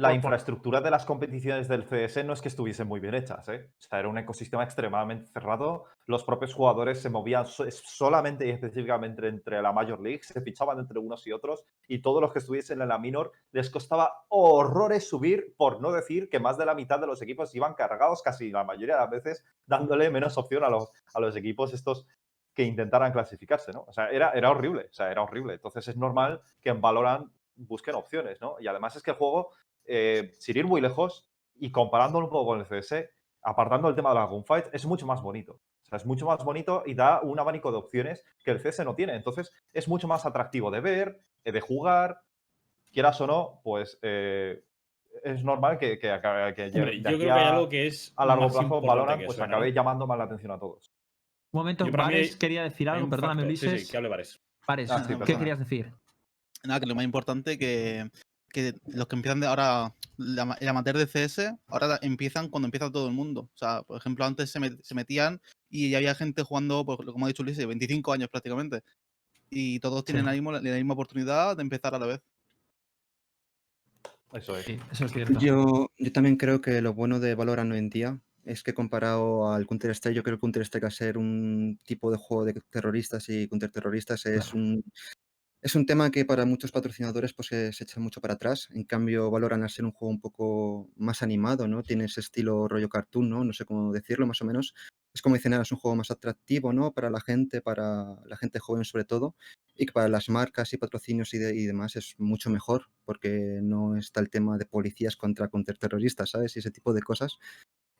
[0.00, 3.70] La- infraestructura de las competiciones del CS no es que estuviesen muy bien hechas, ¿eh?
[3.78, 5.84] O sea, era un ecosistema extremadamente cerrado.
[6.06, 10.78] Los propios jugadores se movían so- solamente y específicamente entre la Major League, se fichaban
[10.78, 15.08] entre unos y otros, y todos los que estuviesen en la Minor les costaba horrores
[15.08, 18.50] subir, por no decir que más de la mitad de los equipos iban cargados casi
[18.50, 22.06] la mayoría de las veces, dándole menos opción a los, a los equipos estos
[22.54, 23.84] que intentaran clasificarse, ¿no?
[23.86, 25.54] O sea, era, era horrible, o sea, era horrible.
[25.54, 28.56] Entonces es normal que en Valorant busquen opciones, ¿no?
[28.58, 29.50] Y además es que el juego
[29.84, 33.10] eh, sin ir muy lejos y comparándolo un poco con el CS,
[33.42, 35.54] apartando el tema de la gunfight, es mucho más bonito.
[35.54, 38.84] O sea, es mucho más bonito y da un abanico de opciones que el CS
[38.84, 39.14] no tiene.
[39.16, 42.20] Entonces, es mucho más atractivo de ver, eh, de jugar,
[42.92, 44.62] quieras o no, pues eh,
[45.24, 47.86] es normal que, que acabe que Hombre, de yo aquí creo que hay algo que
[47.88, 48.12] es.
[48.16, 48.80] a largo plazo
[49.18, 49.44] que pues ¿no?
[49.44, 50.92] acabe llamando más la atención a todos.
[51.52, 53.86] Un momento, Vares hay- quería decir algo, perdóname, factor- sí, Ulises.
[53.86, 54.40] Sí, que hable Vares.
[54.68, 55.38] Vares, Ah, sí, ¿qué perdona.
[55.38, 55.92] querías decir?
[56.62, 58.08] nada, que lo más importante que
[58.52, 62.90] que los que empiezan de ahora, la el amateur de CS, ahora empiezan cuando empieza
[62.90, 63.42] todo el mundo.
[63.54, 67.24] O sea, por ejemplo, antes se, met- se metían y había gente jugando, pues, como
[67.26, 68.82] ha dicho Ulises, 25 años prácticamente.
[69.50, 72.20] Y todos tienen la, misma, la misma oportunidad de empezar a la vez.
[74.32, 74.64] Eso es.
[74.66, 75.40] Sí, eso es cierto.
[75.40, 79.52] Yo, yo también creo que lo bueno de Valorant hoy en día es que comparado
[79.52, 83.48] al Counter-Strike, yo creo que Counter-Strike a ser un tipo de juego de terroristas y
[83.48, 84.84] counterterroristas es un,
[85.62, 88.68] es un tema que para muchos patrocinadores pues se, se echa mucho para atrás.
[88.72, 91.82] En cambio, Valorant al ser un juego un poco más animado, ¿no?
[91.82, 93.44] Tiene ese estilo rollo cartoon, ¿no?
[93.44, 94.74] No sé cómo decirlo más o menos.
[95.12, 96.92] Es como dicen, ahora, es un juego más atractivo, ¿no?
[96.92, 99.34] Para la gente, para la gente joven sobre todo,
[99.74, 103.58] y que para las marcas y patrocinios y, de- y demás es mucho mejor, porque
[103.62, 106.56] no está el tema de policías contra contraterroristas, ¿sabes?
[106.56, 107.38] Y ese tipo de cosas.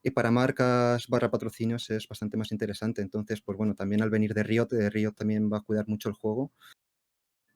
[0.02, 3.02] Y para marcas barra patrocinios es bastante más interesante.
[3.02, 6.08] Entonces, pues bueno, también al venir de Riot, de Riot también va a cuidar mucho
[6.08, 6.52] el juego.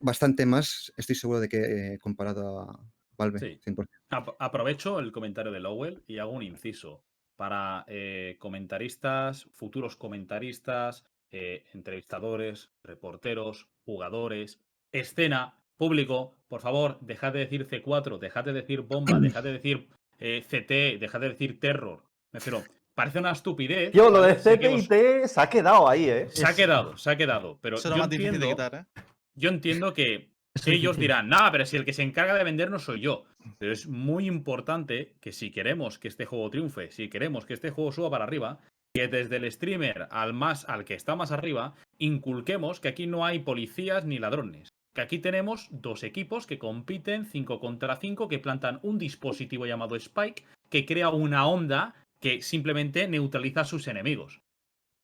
[0.09, 2.79] Bastante más, estoy seguro de que eh, comparado a
[3.17, 3.59] Valve, Sí.
[3.65, 3.87] 100%.
[4.11, 7.03] Ap- aprovecho el comentario de Lowell y hago un inciso
[7.37, 14.61] para eh, comentaristas, futuros comentaristas, eh, entrevistadores, reporteros, jugadores,
[14.93, 16.37] escena, público.
[16.49, 19.89] Por favor, dejad de decir C4, dejad de decir bomba, dejad de decir
[20.19, 22.03] eh, CT, dejad de decir terror.
[22.31, 22.63] Me refiero,
[22.95, 23.91] parece una estupidez.
[23.93, 26.29] Tío, lo de CT y T se ha quedado ahí, ¿eh?
[26.31, 27.59] Se ha quedado, se ha quedado.
[27.63, 29.01] Pero Eso yo es lo más difícil de quitar, ¿eh?
[29.35, 30.31] Yo entiendo que
[30.67, 33.25] ellos dirán, nada, pero si el que se encarga de vender no soy yo.
[33.59, 37.71] Pero es muy importante que si queremos que este juego triunfe, si queremos que este
[37.71, 38.61] juego suba para arriba,
[38.95, 43.25] que desde el streamer al más al que está más arriba, inculquemos que aquí no
[43.25, 44.69] hay policías ni ladrones.
[44.95, 49.97] Que aquí tenemos dos equipos que compiten 5 contra 5, que plantan un dispositivo llamado
[49.97, 54.41] Spike, que crea una onda que simplemente neutraliza a sus enemigos.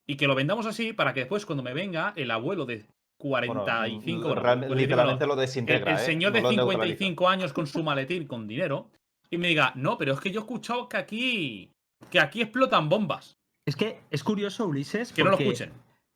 [0.07, 2.87] Y que lo vendamos así para que después, cuando me venga el abuelo de
[3.21, 5.93] 45, bueno, real- literalmente lo el, desintegra.
[5.93, 6.01] el ¿eh?
[6.05, 6.83] señor No de lo neutraliza.
[6.99, 8.91] 55 años con su maletín con dinero
[9.31, 11.71] y me diga, no, pero es que yo he escuchado que aquí,
[12.11, 13.37] que aquí explotan bombas.
[13.67, 15.71] Es que es curioso, Ulises, Que no lo escuchen.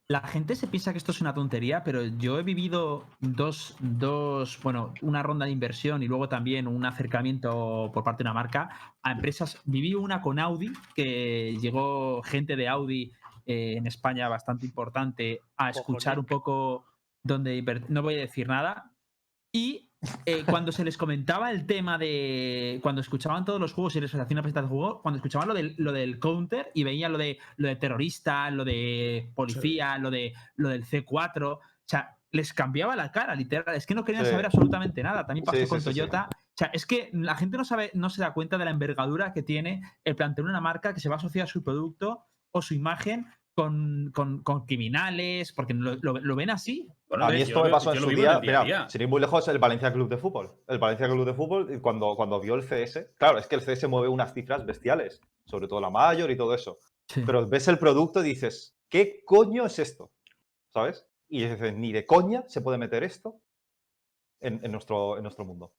[0.07, 4.59] La gente se piensa que esto es una tontería, pero yo he vivido dos, dos,
[4.63, 8.69] bueno, una ronda de inversión y luego también un acercamiento por parte de una marca
[9.03, 9.59] a empresas.
[9.65, 13.13] Viví una con Audi, que llegó gente de Audi
[13.47, 16.85] eh, en España bastante importante a escuchar un poco
[17.25, 18.93] donde no voy a decir nada.
[19.53, 19.91] Y
[20.27, 22.79] eh, cuando se les comentaba el tema de.
[22.83, 25.55] Cuando escuchaban todos los juegos y les hacía una presentación de juego, cuando escuchaban lo
[25.55, 30.11] del, lo del counter y veían lo de, lo de terrorista, lo de policía, lo,
[30.11, 33.75] de, lo del C4, o sea, les cambiaba la cara, literal.
[33.77, 34.31] Es que no querían Sí.
[34.31, 35.25] saber absolutamente nada.
[35.27, 35.91] También pasó Sí, sí, con sí, sí.
[35.95, 36.29] Toyota.
[36.33, 39.33] O sea, es que la gente no sabe, no se da cuenta de la envergadura
[39.33, 42.75] que tiene el plantear una marca que se va a asociar su producto o su
[42.75, 46.89] imagen con, con- con criminales, porque lo, lo- lo ven así.
[47.09, 48.89] Bueno, a mí esto me pasó en yo su día, día mira, día.
[48.89, 50.51] sin ir muy lejos, el Valencia Club de Fútbol.
[50.67, 53.63] El Valencia Club de Fútbol, y cuando, cuando vio el CS, claro, es que el
[53.63, 56.79] CS mueve unas cifras bestiales, sobre todo la mayor y todo eso.
[57.27, 60.11] Pero ves el producto y dices, ¿qué coño es esto?
[60.73, 61.07] ¿Sabes?
[61.29, 63.41] Y dices, ni de coña se puede meter esto
[64.41, 65.73] en, en nuestro, en nuestro mundo.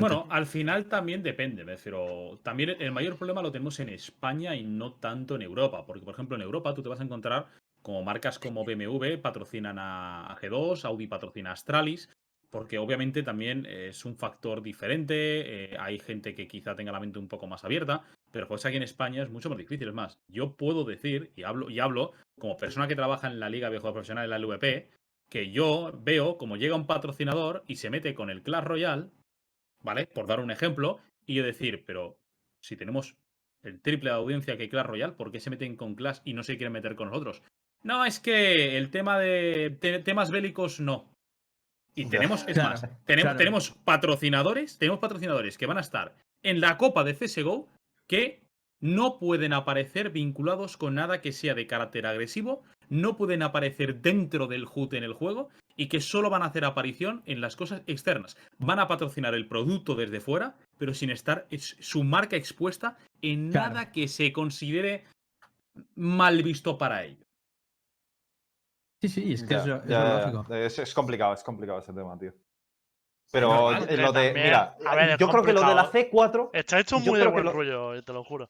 [0.00, 2.40] Bueno, al final también depende, me refiero.
[2.42, 5.84] También el mayor problema lo tenemos en España y no tanto en Europa.
[5.84, 7.46] Porque, por ejemplo, en Europa tú te vas a encontrar
[7.82, 12.08] como marcas como BMW patrocinan a a G2, Audi patrocina a Astralis.
[12.48, 15.74] Porque obviamente también es un factor diferente.
[15.74, 18.04] eh, hay gente que quizá tenga la mente un poco más abierta.
[18.30, 19.88] Pero pues aquí en España es mucho más difícil.
[19.88, 23.50] Es más, yo puedo decir, y hablo, y hablo como persona que trabaja en la
[23.50, 24.88] Liga de Juegos Profesionales de la LVP,
[25.28, 29.10] que yo veo como llega un patrocinador y se mete con el Clash Royale
[29.88, 30.06] ¿vale?
[30.06, 32.18] Por dar un ejemplo, y yo decir, pero
[32.62, 33.16] si tenemos
[33.62, 36.42] el triple de audiencia que Clash Royale, ¿por qué se meten con Clash y no
[36.42, 37.42] se quieren meter con nosotros?
[37.82, 41.10] No, es que el tema de te- temas bélicos no.
[41.94, 43.38] Y tenemos, es más, tenemos, claro.
[43.38, 47.66] tenemos patrocinadores, tenemos patrocinadores que van a estar en la Copa de CSGO
[48.06, 48.42] que
[48.80, 54.46] no pueden aparecer vinculados con nada que sea de carácter agresivo, no pueden aparecer dentro
[54.46, 57.82] del HUT en el juego y que solo van a hacer aparición en las cosas
[57.86, 58.36] externas.
[58.58, 63.50] Van a patrocinar el producto desde fuera, pero sin estar es- su marca expuesta en
[63.50, 63.74] Claro.
[63.74, 65.04] nada que se considere
[65.94, 67.22] mal visto para ellos.
[69.00, 70.58] Sí, sí, es que Ya, es, es ya, ya.
[70.58, 72.32] Es, es complicado, es complicado ese tema, tío.
[73.30, 76.48] Pero lo de, también- mira, a ver, es yo creo que lo de la complicado.
[76.50, 78.48] C4, Está hecho muy de buen lo- rollo, te lo juro.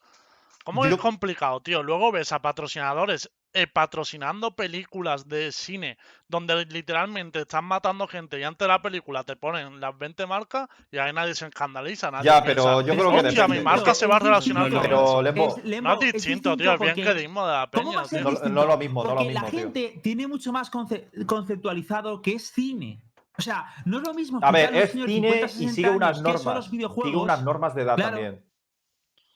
[0.65, 1.83] ¿Cómo Yo- es complicado, tío?
[1.83, 5.97] Luego ves a patrocinadores eh, patrocinando películas de cine
[6.29, 10.69] donde literalmente están matando gente y antes de la película te ponen las 20 marcas
[10.93, 12.11] y ahí nadie se escandaliza.
[12.11, 14.83] Nadie Ya, piensa, pero yo creo que Hostia, mi marca se va a relacionar con
[14.83, 15.23] Pero.
[15.23, 18.05] Lembo, Es- Lembo, No es es distinto, tío, es bien quedismo de la ¿Cómo va
[18.05, 18.23] peña.
[18.23, 19.61] No- no lo mismo, no lo mismo, la tío.
[19.61, 23.01] gente tiene mucho más conce- conceptualizado que es cine.
[23.39, 24.41] O sea, no es lo mismo.
[24.43, 26.65] A ver, quitar a los es cine 50, y 60 sigue unas normas.
[26.67, 28.11] Sigue unas normas de edad Claro.
[28.17, 28.45] también.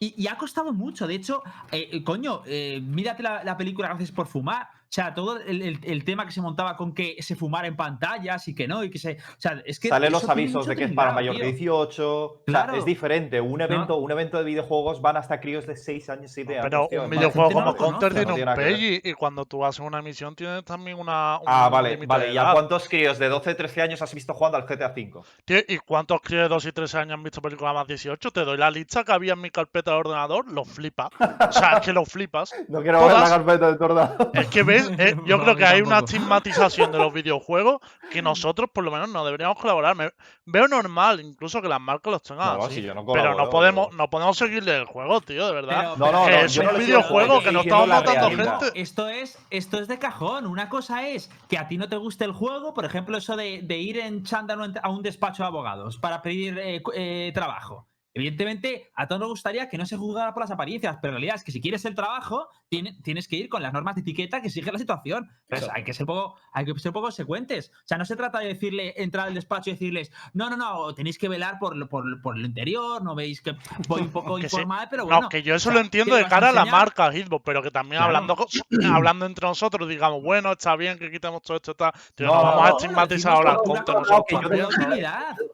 [0.05, 1.07] Y, ha costado mucho.
[1.07, 4.69] De hecho, eh, coño, eh, mírate la, la película Gracias por fumar.
[4.93, 7.77] O sea, todo el, el- el tema que se montaba con que se fumara en
[7.77, 9.13] pantallas y que no, y que se.
[9.13, 9.89] O sea, es que.
[9.89, 11.51] Salen los avisos de que es para mayor de tío.
[11.87, 12.23] 18.
[12.25, 12.77] o sea, Claro.
[12.77, 13.41] es diferente.
[13.41, 16.65] Un evento, un evento de videojuegos van hasta críos de 6 años, 7 años.
[16.69, 20.37] Pero tío, un videojuego no como Counter tiene un y cuando tú haces una emisión
[20.37, 21.37] tienes también una.
[21.47, 22.31] Ah, vale, vale.
[22.35, 25.23] ¿Y a cuántos críos de 12, 13 años has visto jugando al GTA V?
[25.47, 28.31] Tío, ¿Y cuántos críos de 2 y 3 años han visto películas más 18?
[28.31, 31.09] Te doy la lista que había en mi carpeta de ordenador, lo flipa.
[31.49, 32.53] O sea, es que lo flipas.
[32.69, 34.31] No quiero ver la Todas- carpeta de tornado.
[34.35, 34.82] Es que ves,
[35.27, 37.81] yo No, creo que hay una estigmatización de los videojuegos
[38.11, 39.95] que nosotros por lo menos no deberíamos colaborar.
[39.97, 40.13] Me-
[40.45, 43.49] veo normal incluso que las marcas los tengan No, así, si yo no pero no
[43.51, 45.95] podemos, pero- no podemos seguirle el juego, tío, de verdad.
[45.95, 46.39] Pero- No, no, Que no.
[46.41, 48.81] es un videojuego juego, que no estoy diciendo estamos matando gente.
[48.81, 50.47] Esto es, esto es de cajón.
[50.47, 53.61] Una cosa es que a ti no te guste el juego, por ejemplo, eso de,
[53.63, 57.89] de ir en chándal a un despacho de abogados para pedir eh, eh, trabajo.
[58.15, 61.37] Evidentemente, a todos nos gustaría que no se juzgara por las apariencias, pero la realidad
[61.37, 64.41] es que si quieres el trabajo, tiene- tienes que ir con las normas de etiqueta
[64.41, 65.31] que exige la situación.
[65.47, 67.71] Pues hay, que ser poco, hay que ser poco consecuentes.
[67.75, 70.95] O sea, no se trata de decirle, entrar al despacho y decirles, no, no, no,
[70.95, 73.55] tenéis que velar por, lo- por, por el interior, no veis que
[73.89, 74.57] voy un poco Que sí.
[74.57, 75.21] informal, pero bueno.
[75.21, 77.43] No, que yo eso o sea, lo entiendo ¿qué de cara a la marca Hitbox,
[77.45, 78.17] pero que también Claro.
[78.17, 78.47] hablando,
[78.97, 81.93] hablando entre nosotros, digamos, bueno, está bien que quitemos todo esto, está.
[82.15, 84.35] Tío, no, No, vamos no, a estigmatizar nosotros que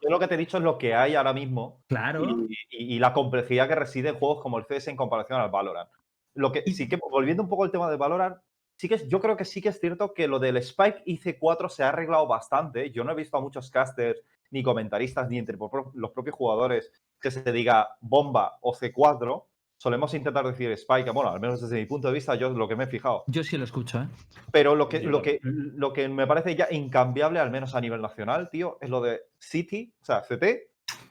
[0.01, 2.23] yo lo que te he dicho es lo que hay ahora mismo Claro.
[2.47, 5.49] y, y- y la complejidad que reside en juegos como el CS en comparación al
[5.49, 5.89] Valorant.
[6.35, 8.37] Lo que sí que, volviendo un poco al tema del Valorant,
[8.77, 11.69] sí que es- yo creo que sí que es cierto que lo del Spike IC4
[11.69, 12.91] se ha arreglado bastante.
[12.91, 15.57] Yo no he visto a muchos casters, ni comentaristas, ni entre
[15.93, 19.45] los propios jugadores que se diga bomba o C4.
[19.77, 22.75] Solemos intentar decir Spike, bueno, al menos desde mi punto de vista, yo lo que
[22.75, 23.23] me he fijado.
[23.27, 24.07] Yo sí lo escucho, ¿eh?
[24.51, 28.01] Pero lo que, lo, que, lo que me parece ya incambiable, al menos a nivel
[28.01, 30.69] nacional, tío, es lo de City, o sea, CT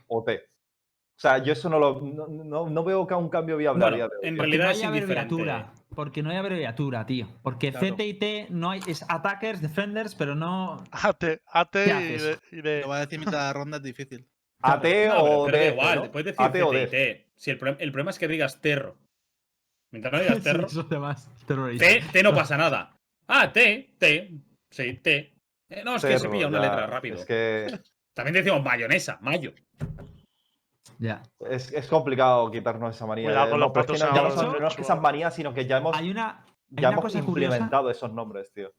[0.09, 0.43] o T.
[1.19, 4.05] O sea, yo eso no lo no, no- no veo que un cambio viable Bueno,
[4.23, 5.73] en Porque realidad no es hay abreviatura.
[5.97, 7.27] Porque no hay abreviatura, tío.
[7.43, 7.89] Porque Claro.
[7.97, 8.81] CT y T no hay.
[8.87, 10.85] Es attackers, defenders, pero no.
[10.93, 11.41] Ate
[11.73, 14.25] ¿Qué y de, y de- Lo voy a decir mitad de la ronda es difícil.
[14.63, 14.85] AT
[15.17, 16.03] o pero da igual, ¿no?
[16.03, 16.91] te puedes decir AT o CT y DF.
[16.91, 17.27] T.
[17.35, 18.97] Si el, pro- el problema es que digas terro.
[19.91, 21.29] Mientras no digas terro, Sí, demás.
[21.49, 22.97] T, T no pasa nada.
[23.27, 24.31] Ah, T, T.
[24.71, 25.35] Sí, T.
[25.69, 27.17] Eh, no, es que se pilla una ya, letra rápido.
[27.17, 27.77] Es que
[28.15, 29.53] También decimos mayonesa, mayo.
[30.99, 31.23] Ya.
[31.51, 33.27] es, es complicado quitarnos esa manía.
[33.27, 34.83] Cuidado con no, los pero es que no, ya no patrocinadores, son- no es que
[34.83, 36.39] esas manías, sino que ya hemos, Hay una.
[36.41, 37.55] hay ya una hemos cosa curiosa.
[37.57, 38.71] implementado esos nombres, tío.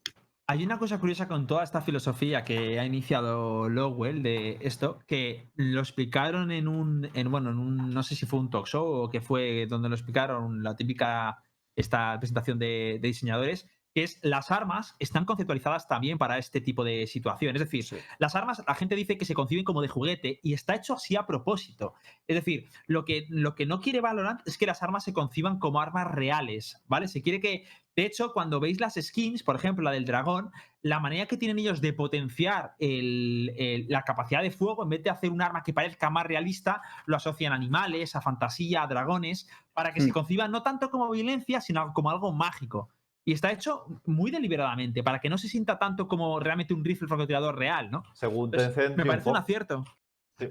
[0.48, 5.52] Hay una cosa curiosa con toda esta filosofía que ha iniciado Lowell de esto, que
[5.56, 8.84] lo explicaron en un, en, bueno, en un, no sé si fue un talk show
[8.88, 11.44] o que fue donde lo explicaron, la típica
[11.76, 16.84] esta presentación de, de diseñadores, que es las armas están conceptualizadas también para este tipo
[16.84, 17.56] de situación.
[17.56, 17.86] Es decir,
[18.20, 21.16] las armas, la gente dice que se conciben como de juguete y está hecho así
[21.16, 21.94] a propósito.
[22.28, 25.60] Es decir, lo que, lo que no quiere Valorant es que las armas se conciban
[25.60, 27.08] como armas reales, ¿vale?
[27.08, 30.52] Se quiere que, de hecho, cuando veis las skins, por ejemplo, la del dragón,
[30.82, 35.04] la manera que tienen ellos de potenciar el- el- la capacidad de fuego, en vez
[35.04, 38.88] de hacer un arma que parezca más realista, lo asocian a animales, a fantasía, a
[38.88, 40.14] dragones, para que se Mm.
[40.14, 42.90] conciban no tanto como violencia, sino como algo mágico.
[43.30, 47.08] Y está hecho muy deliberadamente, para que no se sienta tanto como realmente un rifle
[47.08, 48.04] francotirador real, ¿no?
[48.16, 49.86] Según Entonces, Tencent, me parece un acierto.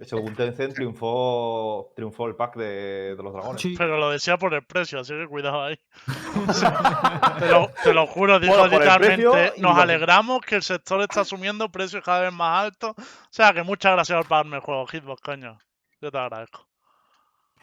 [0.03, 3.61] según Tencent triunfó, triunfó el pack de, de los dragones.
[3.61, 3.75] Sí.
[3.77, 5.81] Pero lo decía por el precio, así que cuidado ahí.
[7.41, 11.23] te, lo, te lo juro, dijo Bueno, literalmente, y nos alegramos que el sector está
[11.23, 12.93] asumiendo precios cada vez más altos.
[12.97, 15.59] O sea que muchas gracias por pagarme el juego, Hitbox, coño.
[16.01, 16.68] Yo te agradezco.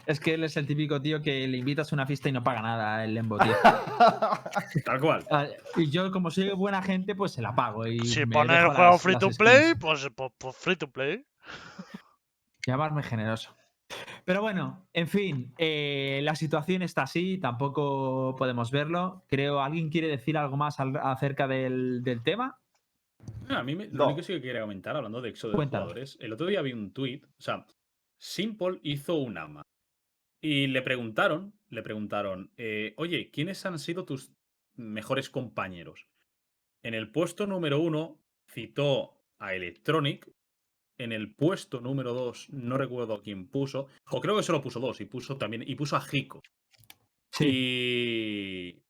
[0.08, 2.44] Es que él es el típico tío que le invitas a una fiesta y no
[2.44, 3.54] paga nada el Lembo, tío.
[4.86, 5.26] Tal cual.
[5.32, 7.88] Ah, y yo, como soy buena gente, pues se la pago.
[7.88, 10.90] Y Si pones el juego las- free las to play, pues, pues- pues free to
[10.92, 11.26] play.
[12.68, 13.56] Llamarme generoso.
[14.26, 19.24] Pero bueno, en fin, eh, la situación está así, tampoco podemos verlo.
[19.28, 22.60] Creo, ¿alguien quiere decir algo más al- acerca del, del tema?
[23.48, 24.06] No, a mí me- lo No.
[24.06, 26.74] único que sí que quería comentar, hablando de éxodo de jugadores, el otro día vi
[26.74, 27.66] un tweet, o sea,
[28.18, 29.62] Simple hizo un ama
[30.42, 34.32] y le preguntaron, le preguntaron, eh, oye, ¿quiénes han sido tus
[34.76, 36.08] mejores compañeros?
[36.84, 40.30] En el puesto número uno citó a Electronic,
[40.98, 45.02] en el puesto número dos no recuerdo quién puso, o creo que solo puso dos
[45.02, 46.42] y puso también y puso a Hiko.
[47.40, 48.82] Y,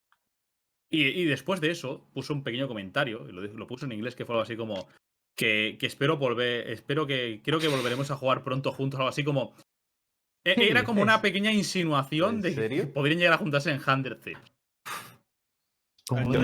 [0.89, 4.15] y, y después de eso, puso un pequeño comentario, y lo, lo puso en inglés,
[4.15, 4.87] que fue algo así como
[5.35, 9.23] que, que espero volver, espero que, creo que volveremos a jugar pronto juntos, algo así
[9.23, 9.55] como...
[10.45, 14.37] e- ¿Qué Era como una pequeña insinuación ¿En de que podrían llegar a juntarse en.
[16.07, 16.39] Como Yo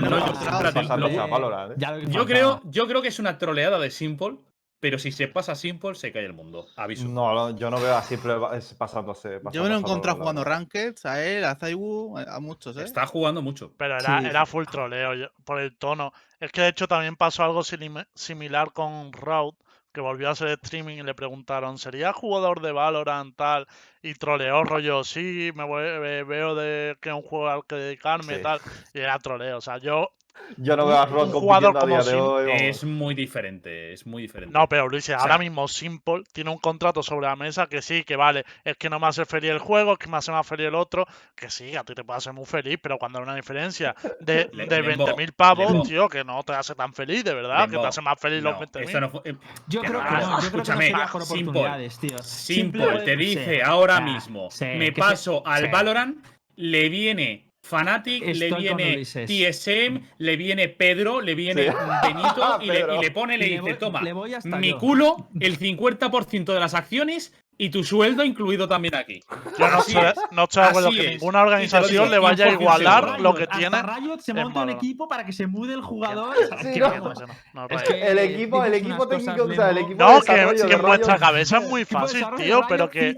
[2.22, 2.26] ¿eh?
[2.26, 4.36] creo, yo creo que es una troleada de Simple
[4.82, 6.66] pero si se pasa Simple, se cae el mundo.
[6.74, 7.06] Aviso.
[7.06, 8.34] No, no, yo no veo a Simple
[8.76, 9.40] pasándose.
[9.52, 10.56] Yo me lo he encontrado jugando verdad.
[10.56, 12.82] Ranked, a él, a Zaiwu, a muchos, ¿eh?
[12.82, 13.72] Está jugando mucho.
[13.76, 14.50] Pero era, Sí, era sí.
[14.50, 16.12] full troleo por el tono.
[16.40, 19.54] Es que de hecho también pasó algo similar con Raud,
[19.92, 23.66] que volvió a hacer streaming y le preguntaron, ¿sería jugador de Valorant tal?
[24.02, 27.76] Y troleó rollo, sí, me voy- eh, veo de que es un juego al que
[27.76, 28.42] dedicarme Sí.
[28.42, 28.60] tal.
[28.94, 29.58] Y era troleo.
[29.58, 30.10] O sea, yo
[30.56, 32.50] Yo no veo a un Rod jugador compitiendo a día de hoy.
[32.68, 34.52] Es muy diferente, es muy diferente.
[34.52, 38.04] No, pero Luis, ahora sea- mismo Simple tiene un contrato sobre la mesa que sí,
[38.04, 40.46] que vale, es que no me hace feliz el juego, es que me hace más
[40.46, 43.24] feliz el otro, que sí, a ti te puede hacer muy feliz, pero cuando hay
[43.24, 45.84] una diferencia de, de Lembo, 20.000 pavos, Lembo.
[45.84, 48.54] tío, que no te hace tan feliz, de verdad, que te hace más feliz los
[48.54, 48.82] No, 20.000.
[48.84, 49.34] esto no fue- eh,
[49.68, 52.18] Yo creo no, que no, yo creo que no escúchame, sería por Simple, oportunidades, tío.
[52.18, 56.24] Simple te dice ahora mismo, me paso al Valorant,
[56.56, 59.02] le viene Fnatic, le Estoy viene.
[59.04, 61.76] TSM, le viene Pedro, le viene Sí.
[62.02, 64.70] Benito y le, y le pone, le Y dice, voy- toma, le voy hasta mi
[64.70, 64.78] yo".
[64.78, 69.20] culo, el 50% de las acciones y tu sueldo incluido también aquí.
[69.58, 70.14] Yo no estoy, es.
[70.30, 71.10] no estoy de acuerdo que es.
[71.12, 73.82] ninguna organización le vaya a 100% igualar lo que Hasta tiene.
[73.82, 76.34] Riot se monta un equipo para que se mude el jugador.
[76.40, 77.14] Es ¿sabes que no.
[77.52, 79.90] no, Es que El equipo, el equipo técnico, cosas, o sea, el Lembo.
[79.90, 83.16] equipo No, que, que en vuestra cabeza es muy fácil, tío, pero que.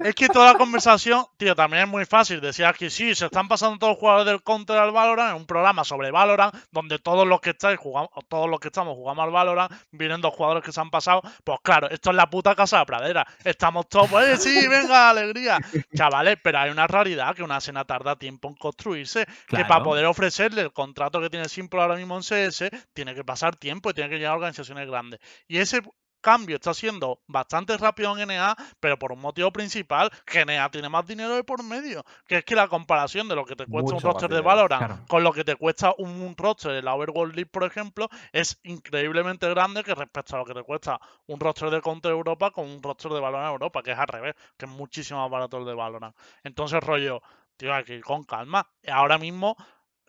[0.00, 2.40] Es que toda la conversación, tío, también es muy fácil.
[2.40, 5.46] Decía aquí, sí, se están pasando todos los jugadores del Counter al Valorant, en un
[5.46, 9.30] programa sobre Valorant, donde todos los que estáis jugamos, todos los que estamos jugamos al
[9.30, 11.22] Valorant, vienen dos jugadores que se han pasado.
[11.44, 13.26] Pues claro, esto es la puta casa de pradera.
[13.44, 15.58] Estamos todos, pues sí, venga, alegría.
[15.94, 20.06] Chavales, pero hay una realidad que una escena tarda tiempo en construirse, que para poder
[20.06, 23.94] ofrecerle el contrato que tiene Simple ahora mismo en CS, tiene que pasar tiempo y
[23.94, 25.20] tiene que llegar a organizaciones grandes.
[25.48, 25.82] Y ese
[26.22, 30.88] cambio está siendo bastante rápido en NA, pero por un motivo principal, que NA tiene
[30.88, 32.04] más dinero de por medio.
[32.26, 34.86] Que es que la comparación de lo que te cuesta un Mucho roster de Valorant
[34.86, 35.04] claro.
[35.08, 38.58] con lo que te cuesta un, un roster de la Overworld League, por ejemplo, es
[38.62, 42.68] increíblemente grande que respecto a lo que te cuesta un roster de Counter Europa con
[42.68, 45.64] un roster de Valorant Europa, que es al revés, que es muchísimo más barato el
[45.64, 46.16] de Valorant.
[46.44, 47.20] Entonces, rollo,
[47.56, 48.66] tío, hay que ir con calma.
[48.86, 49.56] Ahora mismo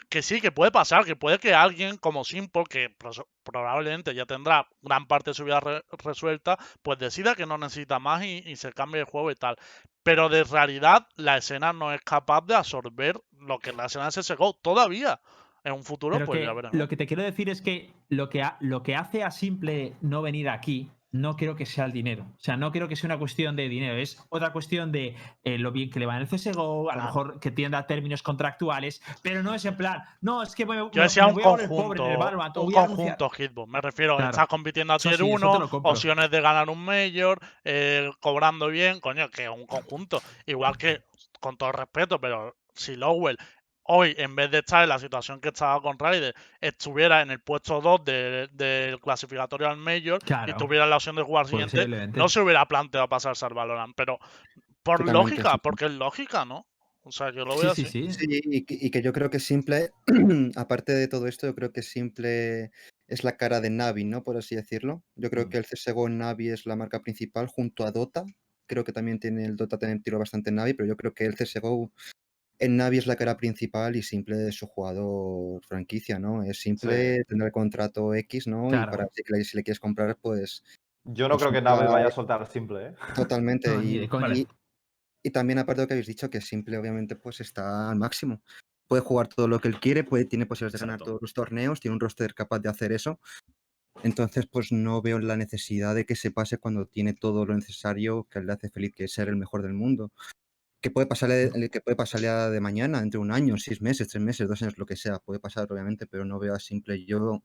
[0.10, 2.90] que sí, que puede pasar, que puede que alguien como Simple, que
[3.44, 7.99] probablemente ya tendrá gran parte de su vida re- resuelta, pues decida que no necesita
[7.99, 9.56] más y, y se cambie el juego y tal.
[10.03, 14.11] Pero de realidad la escena no es capaz de absorber lo que la escena de
[14.11, 15.20] CSGO todavía.
[15.65, 16.76] En un futuro, Pero pues que ya veremos.
[16.78, 19.94] lo que te quiero decir es que lo que, ha- lo que hace a Simple
[20.02, 22.23] no venir aquí, no creo que sea el dinero.
[22.23, 23.95] O sea, no creo que sea una cuestión de dinero.
[23.95, 27.03] Es otra cuestión de eh, lo bien que le va en el CSGO, a lo
[27.03, 30.90] mejor que tienda términos contractuales, pero no es en plan, no, es que me, Yo
[30.95, 32.88] me- decía me un voy a volver pobre conjunto, en el Valorant, un voy a
[32.88, 33.69] conjunto Hitbox.
[33.72, 34.31] Me refiero, Claro.
[34.31, 35.91] estás compitiendo a Tier sí, eso te 1, lo compro.
[35.91, 40.19] opciones de ganar un Major, eh, cobrando bien, coño, que es un conjunto.
[40.48, 41.03] Igual que,
[41.40, 43.38] con todo respeto, pero si Lowell
[43.84, 47.41] hoy, en vez de estar en la situación que estaba con Raider, estuviera en el
[47.41, 52.30] puesto 2 de- del clasificatorio al Major y tuviera la opción de jugar siguiente, no
[52.30, 53.93] se hubiera planteado pasarse al Valorant.
[53.95, 54.19] Pero
[54.84, 56.68] por Totalmente, lógica, porque es lógica, ¿no?
[57.03, 57.85] O sea, yo lo veo sí, así.
[57.85, 58.07] sí.
[58.10, 59.91] Sí, y que, y que yo creo que Simple,
[60.55, 62.72] aparte de todo esto, yo creo que Simple
[63.07, 64.23] es la cara de Navi, ¿no?
[64.23, 65.03] Por así decirlo.
[65.15, 65.49] Yo creo Mm.
[65.49, 68.26] que el CSGO en Navi es la marca principal junto a Dota.
[68.68, 71.26] Creo que también tiene el Dota también tiro bastante en Navi, pero yo creo que
[71.26, 71.91] el CSGO
[72.59, 76.43] en Navi es la cara principal y Simple es su jugador franquicia, ¿no?
[76.43, 78.67] Es Simple tener el contrato X, ¿no?
[78.69, 78.91] Claro.
[78.91, 80.63] Y para si, le- si le quieres comprar, pues
[81.05, 82.95] Yo no Pues creo que jugador- vaya a soltar simple, ¿eh?
[83.15, 83.69] totalmente.
[83.69, 87.97] No, y, también aparte de lo que habéis dicho, que Simple obviamente pues está al
[87.97, 88.41] máximo.
[88.88, 91.05] Puede jugar todo lo que él quiere, puede, tiene posibilidades de ganar Exacto.
[91.11, 93.19] todos los torneos, tiene un roster capaz de hacer eso.
[94.03, 98.25] Entonces, pues no veo la necesidad de que se pase cuando tiene todo lo necesario
[98.30, 100.11] que le hace feliz, que es ser el mejor del mundo.
[100.84, 104.10] Que puede pasarle, el que puede pasarle a de mañana, entre un año, seis meses,
[104.10, 105.18] tres meses, dos años, lo que sea.
[105.19, 107.05] Puede pasar, obviamente, pero no veo a Simple.
[107.05, 107.41] Yo,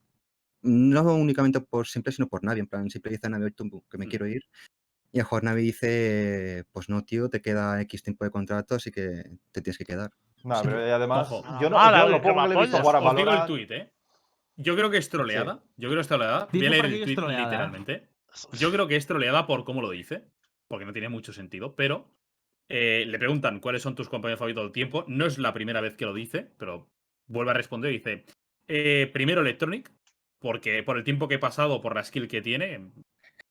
[0.62, 2.58] no únicamente por Simple, sino por Navi.
[2.58, 4.08] En plan, Simple dice a Navi, "Oye, tú, que me Mm.
[4.08, 4.42] quiero ir.
[5.12, 8.90] Y a mejor Navi dice, pues no, tío, te queda X tiempo de contrato, así
[8.90, 10.10] que te tienes que quedar.
[10.42, 10.62] No, Sí.
[10.64, 11.44] pero además, Ojo.
[11.60, 13.70] yo, no, Mala, yo que lo poco que le he visto a digo el tuit,
[13.70, 13.92] ¿eh?
[14.56, 15.62] Yo creo que es troleada.
[15.76, 16.48] Yo creo que es troleada.
[16.52, 17.44] Voy Dime a leer por qué el troleada.
[17.44, 18.08] literalmente.
[18.58, 20.24] Yo creo que es troleada por cómo lo dice,
[20.66, 22.10] porque no tiene mucho sentido, pero
[22.68, 25.04] eh, le preguntan cuáles son tus compañeros favoritos del tiempo.
[25.08, 26.88] No es la primera vez que lo dice, pero
[27.26, 28.24] vuelve a responder y dice,
[28.66, 29.90] eh, primero Electronic,
[30.38, 32.90] porque por el tiempo que he pasado, por la skill que tiene,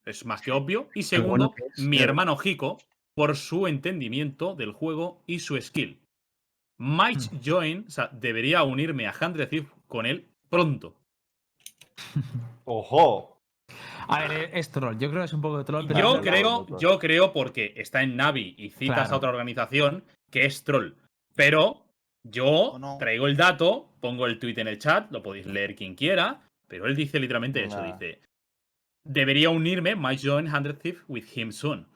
[0.04, 0.88] es más que obvio.
[0.94, 2.10] Y bueno segundo, es, mi claro.
[2.10, 2.78] hermano Hiko,
[3.14, 6.00] por su entendimiento del juego y su skill.
[6.78, 7.40] Mike Hmm.
[7.44, 10.94] Join, o sea, debería unirme a Hundred Thief con él pronto.
[12.64, 13.37] ¡ojo!
[14.08, 14.96] A ver, eh, es troll.
[14.98, 15.86] Yo creo que es un poco de troll.
[15.86, 19.14] pero Yo creo, yo creo porque está en Navi y citas Claro.
[19.14, 20.92] a otra organización que es troll.
[21.36, 21.84] Pero
[22.24, 22.96] yo no.
[22.98, 26.86] traigo el dato, pongo el tweet en el chat, lo podéis leer quien quiera, pero
[26.86, 28.20] él dice literalmente eso, dice
[29.04, 31.86] debería unirme, might join 100 Thief with him soon.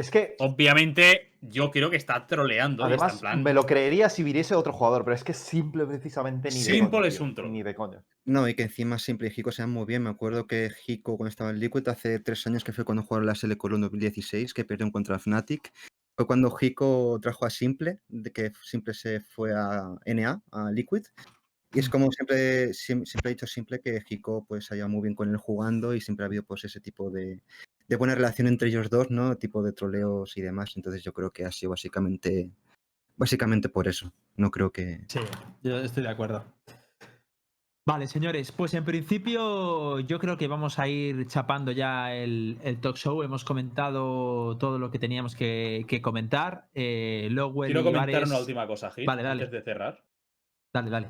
[0.00, 2.82] Es que, Obviamente, yo creo que está troleando.
[2.88, 5.34] y está en además, plan, me lo creería si viniese otro jugador, pero es que
[5.34, 7.50] simple precisamente ni de Simple coña, es un troll.
[7.52, 8.02] Ni de coña.
[8.24, 10.02] No, y que encima Simple y Hiko se dan muy bien.
[10.02, 13.26] Me acuerdo que Hiko, cuando estaba en Liquid, hace tres años que fue cuando jugaron
[13.26, 15.72] la SL Colón 2016, que perdieron contra Fnatic.
[16.16, 21.02] Fue cuando Hiko trajo a Simple, de que Simple se fue a NA, a Liquid.
[21.72, 24.92] Y es como siempre, siem- siempre he dicho Simple que Hiko pues se ha llevado
[24.92, 27.40] muy bien con él jugando y siempre ha habido pues ese tipo de,
[27.90, 29.36] de buena relación entre ellos dos, ¿no?
[29.36, 30.76] Tipo de troleos y demás.
[30.76, 32.48] Entonces yo creo que ha sido básicamente,
[33.16, 34.12] básicamente por eso.
[34.36, 35.00] No creo que...
[35.08, 35.18] Sí,
[35.64, 36.44] yo estoy de acuerdo.
[37.84, 42.80] Vale, señores, pues en principio yo creo que vamos a ir chapando ya el, el
[42.80, 43.24] talk show.
[43.24, 46.68] Hemos comentado todo lo que teníamos que, que comentar.
[46.74, 49.42] Eh, Lowell Quiero y comentar una última cosa, Gil, Vale, dale.
[49.42, 50.04] antes de cerrar.
[50.72, 51.08] Dale, dale.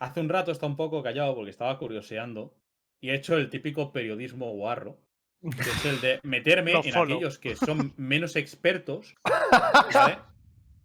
[0.00, 2.54] Hace un rato está un poco callado porque estaba curioseando
[2.98, 4.96] y he hecho el típico periodismo guarro,
[5.40, 9.14] que es el de meterme en aquellos que son menos expertos,
[9.94, 10.18] ¿vale?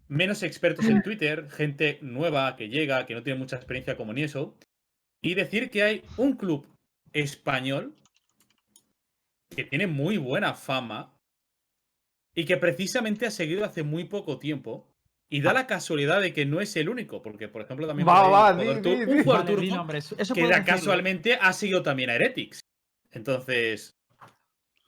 [0.08, 4.24] Menos expertos en Twitter, gente nueva que llega, que no tiene mucha experiencia como ni
[4.24, 4.56] eso,
[5.22, 6.68] y decir que hay un club
[7.14, 7.96] español
[9.56, 11.14] que tiene muy buena fama
[12.36, 14.88] y que precisamente ha seguido hace muy poco tiempo.
[15.30, 18.28] Y da la casualidad de que no es el único, porque por ejemplo también Va,
[18.28, 19.12] va, un jugador, di, tur- di.
[19.14, 20.16] un jugador Vale, di turco nombres.
[20.20, 22.60] Eso que da- casualmente ha seguido también a Heretics.
[23.10, 23.96] Entonces.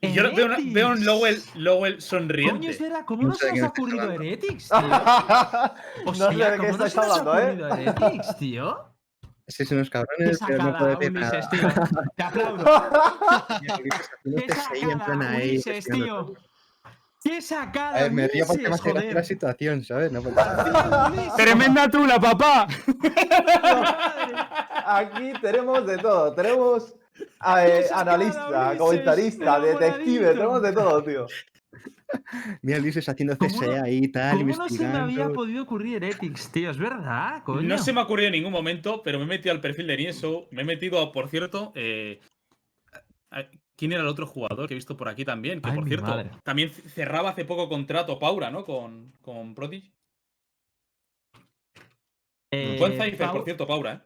[0.05, 1.05] Y yo veo, una- veo un.
[1.05, 2.77] Lowell, Lowell sonriente.
[3.05, 4.11] ¿cómo No se de os qué ha ocurrido.
[4.11, 4.79] Heretics, tío?
[4.79, 7.57] no sé Hostia, de qué ¿cómo no se ha ¿eh?
[7.71, 8.79] Heretics, tío?
[9.47, 11.49] Sí, son unos cabrones, pero no puedo decir Ulises, nada.
[11.49, 12.01] tío.
[12.15, 12.65] Te aplaudo.
[14.23, 16.33] Qué sacada, Ulises, tío.
[17.23, 20.11] Qué sacada, A ver, me río porque me hace gracia la situación, ¿sabes?
[20.11, 20.21] No,
[21.35, 22.67] ¡Tremenda tula, papá!
[24.85, 26.33] Aquí tenemos de todo.
[26.35, 31.27] Tenemos eh, analista, Ulises, comentarista, detective, tenemos de todo, tío.
[32.61, 35.97] Mira, Luis haciendo ¿Cómo CSE ahí y tal, ¿Cómo no se me había podido ocurrir
[35.97, 36.69] Heretics, tío?
[36.69, 37.61] Es verdad, coño.
[37.63, 39.97] No se me ha ocurrido en ningún momento, pero me he metido al perfil de
[39.97, 40.47] Nieso.
[40.51, 41.71] Me he metido, a, por cierto.
[41.75, 42.19] eh,
[43.75, 45.59] ¿Quién era el otro jugador que he visto por aquí también?
[45.61, 46.31] Que Ay, por mi cierto, madre.
[46.43, 48.63] también cerraba hace poco contrato Paura, ¿no?
[48.63, 49.91] Con, con Prodigy.
[52.51, 53.99] Eh, Buen cipher, Pau- por cierto, Paura, ¿eh?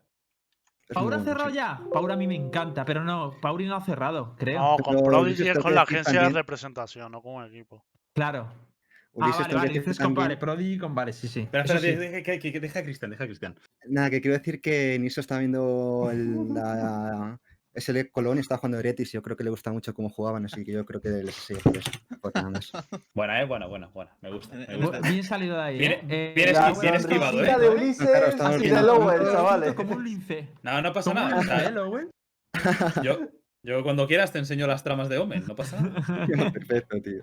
[0.93, 1.79] ¿Paura ha cerrado ya?
[1.93, 4.59] Paura a mí me encanta, pero no, Pauri no ha cerrado, creo.
[4.59, 7.85] No, con Pero Prodigy es con la agencia de representación, no con un equipo.
[8.13, 8.47] Claro.
[8.51, 11.41] Ah, Ulises vale, que vale, decir dices Vale, también- Prodigy con Vale, sí, sí.
[11.41, 11.99] Espera, Eso espera, sí.
[11.99, 13.55] deja, deja- deja- deja a Cristian, deja a Cristian.
[13.87, 17.39] Nada, que quiero decir que Niso está viendo el, la
[17.79, 20.45] SL Colón y está jugando Heretis y yo creo que le gusta mucho cómo jugaban,
[20.45, 21.91] así que yo creo que les sigue por eso.
[22.21, 22.71] por nada más.
[23.13, 24.15] Buena, eh, buena, buena, buena.
[24.21, 24.99] Me gusta, me Bu- gusta.
[25.09, 25.77] Bien salido de ahí.
[25.77, 26.07] Viene- ¿eh?
[26.09, 27.59] Eh, viene La bien esquivado, sonrisita ¿eh?
[27.59, 29.73] de Ulises claro, estamos y de Lowell, Como chavales.
[29.73, 30.49] Como un lince.
[30.63, 31.35] No, no pasa nada.
[31.37, 32.09] lince, ¿eh, Lowell?
[33.03, 33.19] yo,
[33.63, 36.27] yo cuando quieras te enseño las tramas de Omen, no pasa nada.
[36.53, 37.21] Perfecto, tío.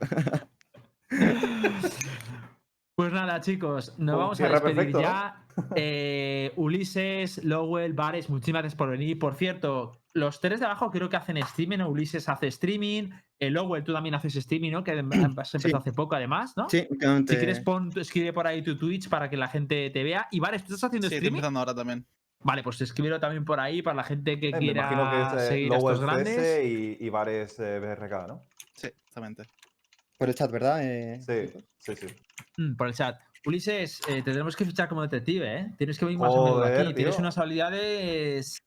[2.96, 5.04] Pues nada, chicos, nos vamos a despedir perfecto, ¿no?
[5.04, 5.44] ya.
[5.74, 9.18] Eh, Ulises, Lowell, Vares, muchísimas gracias por venir.
[9.18, 11.90] Por cierto, los tres de abajo creo que hacen streaming, ¿no?
[11.90, 14.82] Ulises hace streaming, el Lowell tú también haces streaming, ¿no?
[14.82, 14.92] Que
[15.38, 15.72] has empezado Sí.
[15.74, 16.70] hace poco además, ¿no?
[16.70, 16.88] Sí.
[16.90, 20.26] Si quieres, pon, escribe por ahí tu Twitch para que la gente te vea.
[20.30, 21.36] Y Vares, ¿tú estás haciendo Sí, estoy streaming?
[21.40, 22.06] empezando ahora también.
[22.44, 25.36] Vale, pues escríbelo también por ahí para la gente que Eh, me quiera imagino que
[25.36, 26.36] es eh, seguir a Lowell estos grandes.
[26.36, 28.42] CS y, y Vares eh, BRK, ¿no?
[28.74, 29.42] Sí, exactamente.
[30.18, 30.80] Por el chat, ¿verdad?
[30.82, 32.06] Eh, Sí, sí, sí.
[32.56, 33.20] Mm, por el chat.
[33.44, 35.74] Ulises, eh, te tenemos que fichar como detective, ¿eh?
[35.78, 36.94] Tienes que venir más a Joder, menudo aquí.
[36.94, 37.20] Tienes tío.
[37.22, 38.58] unas habilidades.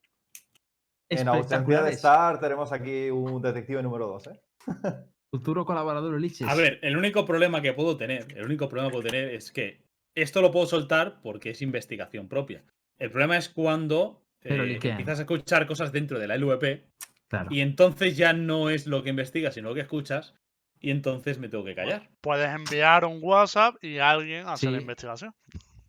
[1.09, 1.91] En ausencia de.
[1.91, 4.39] Star tenemos aquí un detective número 2, ¿eh?
[5.31, 6.47] Futuro colaborador Ulises.
[6.47, 9.51] A ver, el único problema que puedo tener, el único problema que puedo tener es
[9.51, 9.84] que
[10.15, 12.63] esto lo puedo soltar porque es investigación propia.
[12.97, 16.85] El problema es cuando eh, empiezas a escuchar cosas dentro de la LVP
[17.27, 17.47] Claro.
[17.51, 20.34] y entonces ya no es lo que investigas, sino lo que escuchas
[20.80, 22.10] y entonces me tengo que callar.
[22.22, 24.81] Puedes enviar un WhatsApp y alguien hace la Sí.
[24.81, 25.34] investigación.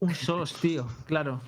[0.00, 1.40] Un SOS, tío, claro.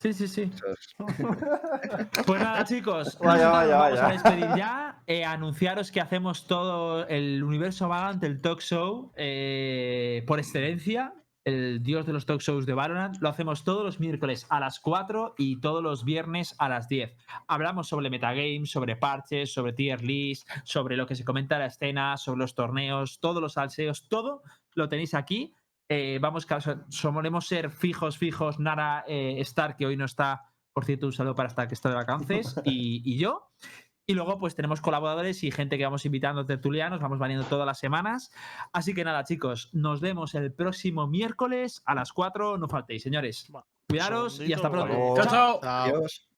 [0.00, 0.50] Sí, sí, sí.
[2.26, 3.18] Pues nada, chicos.
[3.22, 4.86] Vaya, vaya, vamos a despedir ya.
[5.06, 11.12] Eh, anunciaros que hacemos todo el universo Valorant, el talk show, eh, por excelencia.
[11.44, 13.16] El dios de los talk shows de Valorant.
[13.20, 17.16] Lo hacemos todos los miércoles a las 4 y todos los viernes a las 10.
[17.48, 21.66] Hablamos sobre metagames, sobre parches, sobre tier list, sobre lo que se comenta en la
[21.66, 24.42] escena, sobre los torneos, todos los salseos, todo
[24.74, 25.54] lo tenéis aquí.
[25.88, 26.46] Eh, vamos,
[26.88, 28.60] solemos ser fijos, fijos.
[28.60, 30.42] Nara eh, Star, que hoy no está,
[30.72, 33.50] por cierto, un saludo para Star, que está de vacances, y, y yo.
[34.10, 37.78] Y luego, pues tenemos colaboradores y gente que vamos invitando tertulianos, vamos valiendo todas las
[37.78, 38.32] semanas.
[38.72, 42.58] Así que nada, chicos, nos vemos el próximo miércoles a las 4.
[42.58, 43.48] No faltéis, señores.
[43.88, 45.14] Cuidaros y hasta pronto.
[45.14, 45.60] chao.
[45.60, 45.60] Chao.
[45.62, 46.26] Adiós.